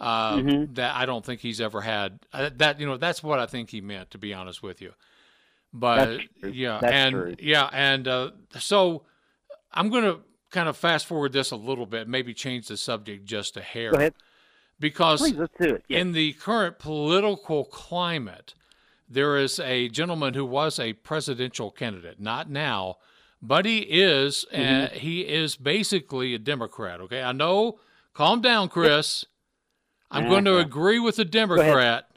[0.00, 0.74] uh, Mhm.
[0.74, 2.80] that I don't think he's ever had uh, that.
[2.80, 4.94] You know, that's what I think he meant, to be honest with you.
[5.72, 9.04] But yeah, and yeah, and uh, so
[9.72, 13.24] I'm going to kind of fast forward this a little bit, maybe change the subject
[13.24, 14.12] just a hair, Go ahead.
[14.78, 15.84] because Please, let's do it.
[15.88, 18.52] in the current political climate,
[19.08, 22.98] there is a gentleman who was a presidential candidate, not now,
[23.42, 24.92] but he is, uh, Mhm.
[24.92, 27.00] he is basically a Democrat.
[27.00, 27.80] Okay, I know.
[28.14, 29.24] Calm down, Chris.
[30.10, 30.60] I'm going to Uh-huh.
[30.66, 31.24] agree with the.
[31.24, 32.08] Democrat.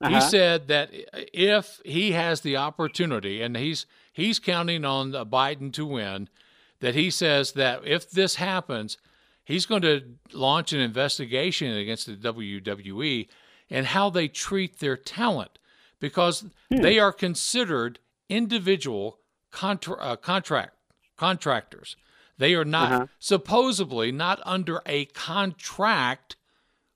[0.00, 0.20] He Uh-huh.
[0.20, 0.90] said that
[1.32, 6.28] if he has the opportunity, and he's he's counting on uh, Biden to win,
[6.80, 8.98] that he says that if this happens,
[9.44, 10.02] he's going to
[10.32, 13.28] launch an investigation against the WWE
[13.70, 15.58] and how they treat their talent
[15.98, 17.98] because they are considered
[18.28, 19.18] individual
[19.52, 20.74] contra- uh, contract
[21.16, 21.96] contractors.
[22.38, 23.06] They are not Uh-huh.
[23.20, 26.34] supposedly not under a contract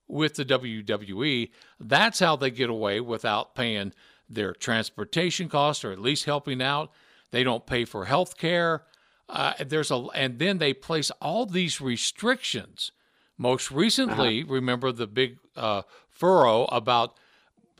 [0.09, 1.51] with the WWE.
[1.79, 3.93] That's how they get away without paying
[4.29, 6.91] their transportation costs or at least helping out.
[7.31, 8.85] They don't pay for health care.
[9.29, 12.91] Uh, there's a and then they place all these restrictions.
[13.39, 17.17] Most recently, remember the big uh, furrow about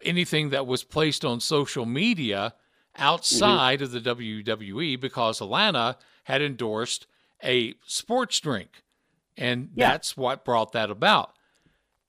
[0.03, 2.55] anything that was placed on social media
[2.99, 7.07] outside of the WWE because Alana had endorsed
[7.43, 8.83] a sports drink,
[9.37, 9.91] and Yeah.
[9.91, 11.35] that's what brought that about.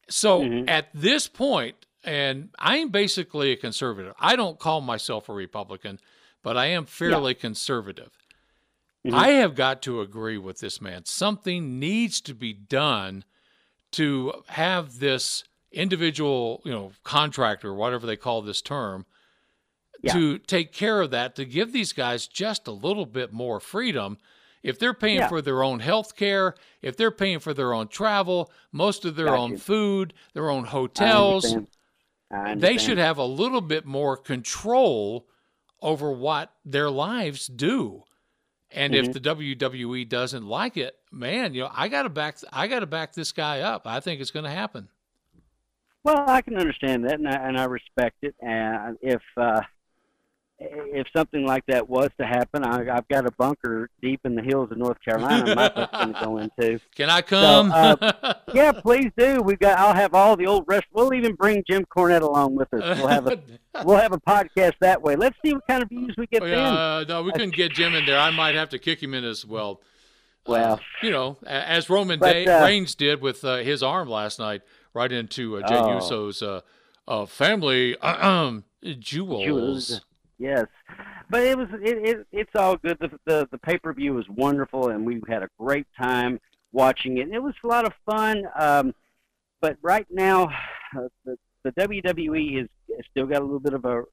[0.09, 0.69] So Mhm.
[0.69, 4.13] at this point, and I'm basically a conservative.
[4.19, 5.99] I don't call myself a Republican,
[6.41, 8.17] but I am fairly conservative.
[9.05, 9.13] Mhm.
[9.13, 11.05] I have got to agree with this man.
[11.05, 13.25] Something needs to be done
[13.91, 19.05] to have this individual, you know, contractor, whatever they call this term,
[20.03, 20.13] Yeah.
[20.13, 24.17] to take care of that, to give these guys just a little bit more freedom.
[24.63, 25.27] If they're paying Yeah.
[25.27, 29.27] for their own health care, if they're paying for their own travel, most of their
[29.27, 29.57] Got own you.
[29.57, 31.55] food, their own hotels,
[32.55, 35.27] they should have a little bit more control
[35.81, 38.03] over what their lives do.
[38.69, 39.13] And if Mhm.
[39.13, 42.85] the WWE doesn't like it, man, you know, I got to back I got to
[42.87, 43.87] back this guy up.
[43.87, 44.89] I think it's going to happen.
[46.03, 48.35] Well, I can understand that, and I, and I respect it.
[48.41, 49.61] And if uh,
[50.59, 54.41] if something like that was to happen, I, I've got a bunker deep in the
[54.41, 55.55] hills of North Carolina.
[55.55, 56.79] my going to go into.
[56.95, 57.71] Can I come?
[57.71, 57.95] uh,
[58.53, 59.41] yeah, please do.
[59.41, 59.77] We've got.
[59.77, 60.85] I'll have all the old rest.
[60.93, 62.97] We'll even bring Jim Cornette along with us.
[62.97, 63.39] We'll have a
[63.85, 65.15] we'll have a podcast that way.
[65.15, 66.57] Let's see what kind of views we get then.
[66.57, 68.19] uh, no, we couldn't get Jim in there.
[68.19, 69.81] I might have to kick him in as well.
[70.47, 74.07] Well, Uh, you know, as Roman But, Day- uh, Reigns did with uh, his arm
[74.09, 74.61] last night,
[74.93, 75.95] right into uh, Jey Oh.
[75.95, 76.61] Uso's uh,
[77.07, 77.95] uh, family
[78.99, 79.45] jewels.
[79.45, 80.01] Jewels.
[80.39, 80.65] Yes,
[81.29, 82.97] but it was it, it it's all good.
[82.99, 86.39] The the, the pay per view was wonderful, and we had a great time
[86.71, 87.21] watching it.
[87.21, 88.43] And it was a lot of fun.
[88.57, 88.93] Um,
[89.61, 90.43] but right now,
[90.95, 92.67] uh, the the WWE has
[93.09, 94.03] still got a little bit of a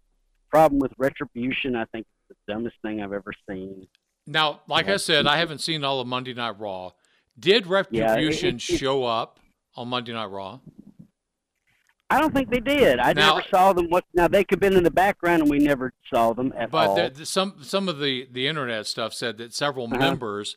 [0.51, 1.77] problem with retribution.
[1.77, 3.87] I think it's the dumbest thing I've ever seen.
[4.27, 6.93] Now, like I said, I haven't seen all of Monday Night Raw.
[7.39, 9.39] Did Retribution it- it- show up
[9.77, 10.61] on Monday Night Raw?
[12.15, 12.99] I don't think they did.
[13.01, 13.87] I Now- never saw them.
[13.89, 14.29] What now?
[14.29, 16.95] They could have been in the background, and we never saw them at But all.
[16.97, 19.99] there- some some of the the internet stuff said that several Uh-huh.
[19.99, 20.57] members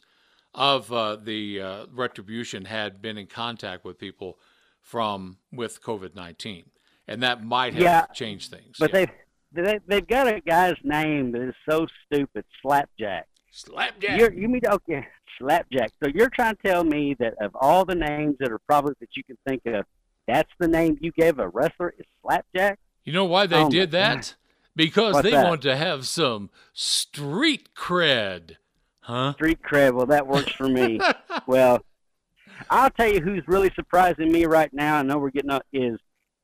[0.53, 4.37] of uh, the uh, Retribution had been in contact with people
[4.81, 6.69] from with COVID nineteen,
[7.07, 8.77] and that might have Yeah, changed things.
[8.79, 9.07] But they
[9.51, 13.27] they they've got a guy's name that is so stupid, Slapjack.
[13.51, 14.19] Slapjack.
[14.19, 15.07] You're, you mean okay,
[15.39, 15.89] Slapjack?
[16.03, 19.09] So you're trying to tell me that of all the names that are probably that
[19.15, 19.85] you can think of,
[20.27, 22.79] That's the name you gave a wrestler is Slapjack.
[23.03, 24.35] You know why they Oh, did that?
[24.75, 25.47] Because What's they that?
[25.47, 28.57] want to have some street cred.
[28.99, 29.33] Huh?
[29.33, 29.93] Street cred.
[29.93, 30.99] Well, that works for me.
[31.47, 31.79] well,
[32.69, 34.97] I'll tell you who's really surprising me right now.
[34.97, 35.97] I know we're getting up is,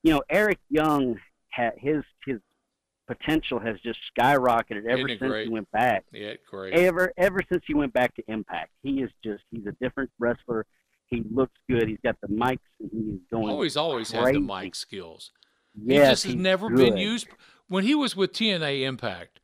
[0.04, 1.20] you know, Eric Young.
[1.54, 2.40] Ha- his his
[3.06, 5.48] potential has just skyrocketed ever since great?
[5.48, 6.06] he went back.
[6.12, 6.74] Yeah, great.
[6.74, 10.66] Ever ever since he went back to Impact, he is just he's a different wrestler.
[11.14, 11.88] He looks good.
[11.88, 13.50] He's got the mics, and he is going.
[13.50, 14.40] always, always had crazy.
[14.40, 15.32] the mic skills.
[15.76, 17.28] Yes, he just has he's never been used.
[17.68, 19.40] When he was with TNA Impact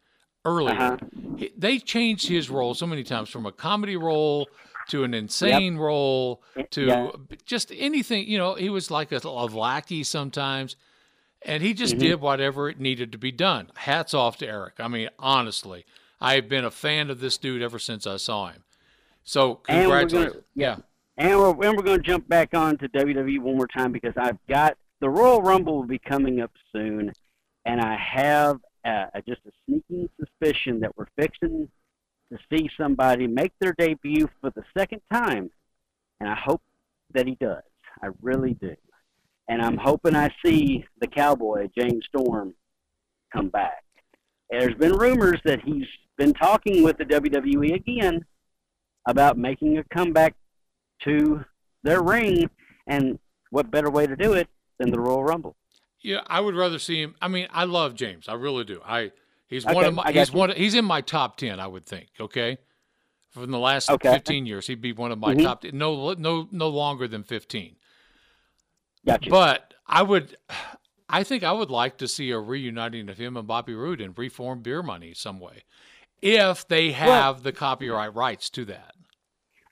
[0.46, 0.98] earlier, Uh-huh.
[1.38, 4.48] he- they changed his role so many times from a comedy role
[4.90, 7.12] to an insane role to Yeah.
[7.46, 8.28] just anything.
[8.28, 10.76] You know, he was like a, a lackey sometimes,
[11.44, 12.00] and he just Mhm.
[12.00, 13.72] did whatever it needed to be done.
[13.76, 14.76] Hats off to Eric.
[14.80, 15.86] I mean, honestly,
[16.20, 18.64] I've been a fan of this dude ever since I saw him.
[19.24, 20.34] So congratulations.
[20.34, 20.78] gonna- yeah.
[21.20, 24.14] And we're, and we're going to jump back on to WWE one more time because
[24.16, 27.12] I've got the Royal Rumble will be coming up soon,
[27.66, 31.68] and I have uh, just a sneaking suspicion that we're fixing
[32.32, 35.52] to see somebody make their debut for the second time,
[36.22, 36.62] and I hope
[37.14, 37.64] that he does.
[38.02, 38.76] I really do,
[39.50, 42.54] and I'm hoping I see the Cowboy James Storm
[43.34, 43.84] come back.
[44.52, 45.88] And there's been rumors that he's
[46.18, 48.26] been talking with the WWE again
[49.06, 50.36] about making a comeback
[51.04, 51.44] to
[51.84, 52.50] their ring,
[52.88, 53.20] and
[53.52, 54.48] what better way to do it
[54.78, 55.56] than the Royal Rumble?
[56.02, 57.16] Yeah, I would rather see him.
[57.22, 58.30] I mean, I love James.
[58.30, 58.82] I really do.
[58.86, 59.12] I
[59.48, 60.38] he's one of my he's you.
[60.40, 62.58] one he's in my top 10, I would think, okay?
[63.32, 64.12] From the last Okay.
[64.14, 65.44] 15 years, he'd be one of my Mhm.
[65.44, 67.76] top no no no longer than 15.
[69.06, 69.30] Gotcha.
[69.30, 70.38] But I would
[71.10, 74.18] I think I would like to see a reuniting of him and Bobby Roode and
[74.18, 75.64] reform beer money some way.
[76.22, 78.94] If they have the copyright rights to that.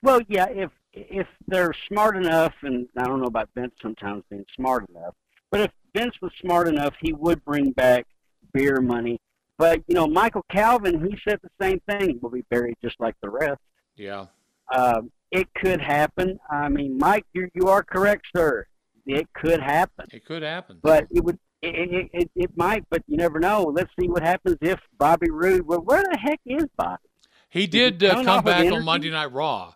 [0.02, 0.72] Well, yeah, if
[1.10, 5.16] if they're smart enough, and I don't know about Vince sometimes being smart enough,
[5.52, 8.06] but if Vince was smart enough, he would bring back
[8.54, 9.20] beer money.
[9.58, 12.20] But you know, Michael Calvin, he said the same thing.
[12.22, 13.62] We'll be buried just like the rest.
[13.96, 14.28] Yeah.
[14.74, 16.40] Um, it could happen.
[16.50, 18.66] I mean, Mike, you you are correct, sir.
[19.06, 20.06] It could happen.
[20.12, 20.80] It could happen.
[20.82, 21.40] But it would.
[21.64, 23.64] It, it, it, it might, but you never know.
[23.64, 25.66] Let's see what happens if Bobby Roode.
[25.66, 27.02] Well, where the heck is Bobby?
[27.50, 28.86] He he did uh, come back on?
[28.86, 29.74] Monday Night Raw,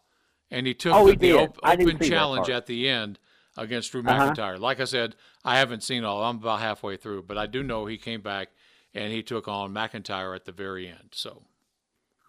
[0.52, 3.18] and he took Oh, he the, op- open challenge at the end
[3.58, 4.32] against Drew Uh-huh.
[4.32, 4.60] McIntyre.
[4.60, 6.24] Like I said, I haven't seen all.
[6.24, 8.50] I'm about halfway through, but I do know he came back
[8.94, 11.10] and he took on McIntyre at the very end.
[11.14, 11.44] So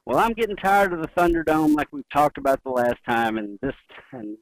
[0.06, 3.58] Well, I'm getting tired of the Thunderdome, like we've talked about the last time, and
[3.60, 3.74] this
[4.12, 4.36] and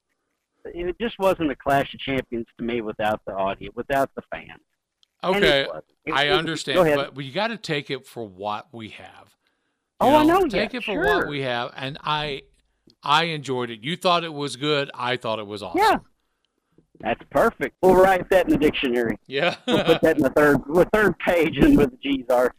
[0.65, 4.61] it just wasn't a Clash of Champions to me without the audience, without the fans.
[5.23, 5.67] And it okay.
[6.05, 9.35] It- I it- understand, but we got to take it for what we have.
[9.99, 11.03] Oh, I know, Take yeah, it for sure.
[11.19, 12.41] what we have, and I,
[13.03, 13.83] I enjoyed it.
[13.83, 14.91] You thought it was good.
[14.93, 15.79] I thought it was awesome.
[15.81, 15.97] Yeah,
[16.99, 17.75] that's perfect.
[17.81, 19.17] We'll write that in the dictionary.
[19.27, 19.55] Yeah.
[19.67, 22.53] we'll put that in the third, the third page, and where the G's are.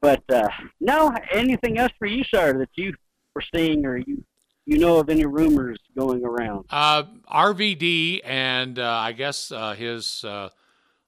[0.00, 0.48] But uh,
[0.80, 2.94] no, anything else for you, sir, that you
[3.34, 4.24] were seeing or you
[4.66, 6.66] you know of any rumors going around?
[6.70, 10.50] Uh, RVD and uh, I guess uh, his uh,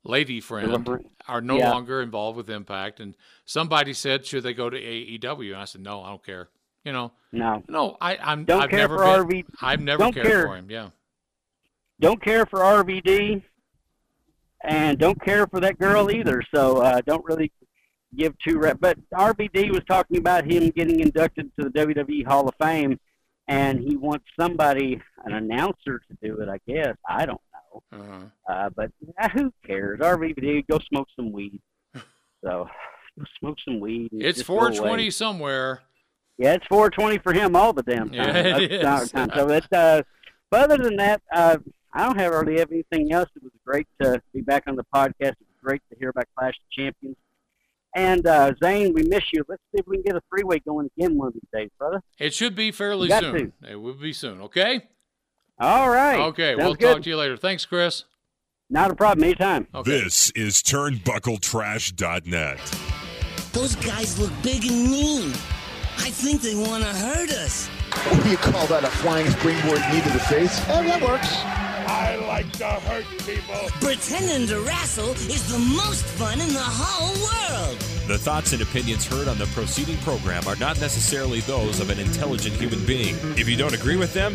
[0.02, 1.04] lady friend Delivery.
[1.28, 1.70] are no Yeah.
[1.72, 3.00] longer involved with Impact.
[3.00, 3.14] And
[3.44, 5.48] somebody said, should they go to AEW?
[5.52, 6.48] And I said, no, I don't care.
[6.84, 7.62] You know, No.
[7.68, 8.44] no, I, I'm.
[8.44, 10.46] Don't I've care never for been, RV I've never don't cared care.
[10.46, 10.70] for him.
[10.70, 10.90] Yeah.
[12.00, 13.42] don't care for RVD,
[14.64, 16.42] and don't care for that girl either.
[16.54, 17.52] So uh, don't really
[18.16, 18.78] give two rep.
[18.80, 22.98] But RVD was talking about him getting inducted to the WWE Hall of Fame,
[23.46, 26.48] and he wants somebody, an announcer, to do it.
[26.48, 28.52] I guess I don't know, Uh-huh.
[28.52, 28.90] uh, but
[29.20, 30.00] uh, who cares?
[30.00, 31.60] RVD, go smoke some weed.
[32.42, 32.66] So
[33.18, 34.08] go smoke some weed.
[34.12, 34.68] It's just go away.
[34.76, 35.82] 420 somewhere.
[36.40, 38.14] Yeah, it's 420 for him all the damn time.
[38.14, 39.12] Yeah, it That's is.
[39.12, 39.30] the time.
[39.34, 40.00] So it's, uh,
[40.50, 41.58] but other than that, uh,
[41.92, 43.28] I don't have really have anything else.
[43.36, 45.12] It was great to be back on the podcast.
[45.20, 47.16] It was great to hear about Clash of Champions.
[47.94, 49.44] And uh, Zane, we miss you.
[49.48, 52.00] Let's see if we can get a three-way going again one of these days, brother.
[52.18, 53.52] It should be fairly Got soon.
[53.68, 54.40] It will be soon.
[54.40, 54.86] Okay.
[55.58, 56.20] All right.
[56.20, 56.52] Okay.
[56.52, 56.94] Sounds we'll good.
[56.94, 57.36] talk to you later.
[57.36, 58.04] Thanks, Chris.
[58.70, 59.24] Not a problem.
[59.24, 59.66] Anytime.
[59.74, 59.90] Okay.
[59.90, 62.60] This is turnbuckletrash.net.
[63.52, 65.34] Those guys look big and mean.
[65.98, 67.68] I think they want to hurt us.
[68.08, 68.84] What do you call that?
[68.84, 70.60] A flying springboard knee to the face?
[70.68, 71.28] Eh, that works.
[71.86, 73.68] I like to hurt people.
[73.80, 77.14] Pretending to wrestle is the most fun in the whole
[77.68, 77.78] world.
[78.06, 81.98] The thoughts and opinions heard on the proceeding program are not necessarily those of an
[81.98, 83.16] intelligent human being.
[83.36, 84.32] If you don't agree with them,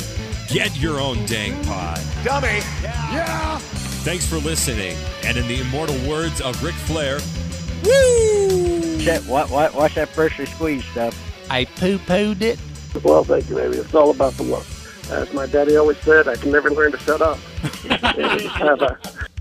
[0.48, 2.02] get your own dang pod.
[2.24, 2.60] Dummy.
[2.84, 3.58] Yeah.
[4.04, 4.96] Thanks for listening.
[5.24, 7.20] And in the immortal words of Ric Flair,
[9.00, 11.14] Check, what, what, watch that pressure squeeze stuff.
[11.50, 12.60] I poo pooed it.
[13.04, 13.78] Well, thank you, baby.
[13.78, 14.66] It's all about the look.
[15.10, 17.38] As my daddy always said, I can never learn to shut up.
[17.84, 18.98] You just have a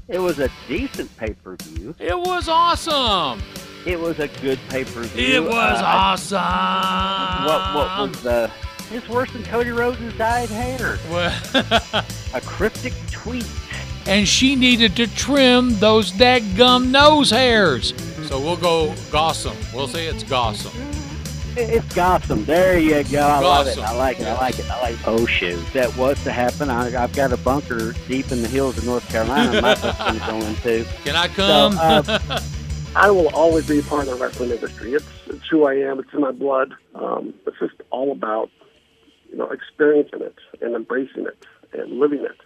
[0.08, 1.94] It was a decent pay per view.
[1.98, 3.42] It was awesome.
[3.86, 5.44] It was a good pay per view.
[5.44, 7.46] It uh, was awesome.
[7.46, 8.50] What what was the?
[8.90, 10.98] It's worse than Cody Rhodes' dyed hair.
[12.34, 13.46] a cryptic tweet.
[14.06, 17.94] and she needed to trim those dadgum nose hairs.
[18.28, 19.56] So we'll go Gossam.
[19.74, 20.72] We'll say it's Gossam.
[21.56, 22.44] It's Gotham.
[22.44, 23.20] There you go.
[23.20, 23.78] I love it.
[23.78, 24.26] I like it.
[24.26, 24.68] I like it.
[24.68, 25.06] I like it.
[25.06, 25.54] Oh, shoot.
[25.54, 28.84] If that was to happen, I, I've got a bunker deep in the hills of
[28.84, 30.84] North Carolina my husband's going to.
[31.04, 31.76] Can I come?
[31.78, 32.40] uh,
[32.96, 34.94] I will always be a part of the wrestling industry.
[34.94, 35.98] It's it's who I am.
[35.98, 36.74] It's in my blood.
[36.94, 38.50] Um, it's just all about
[39.30, 42.36] you know experiencing it and embracing it and living it.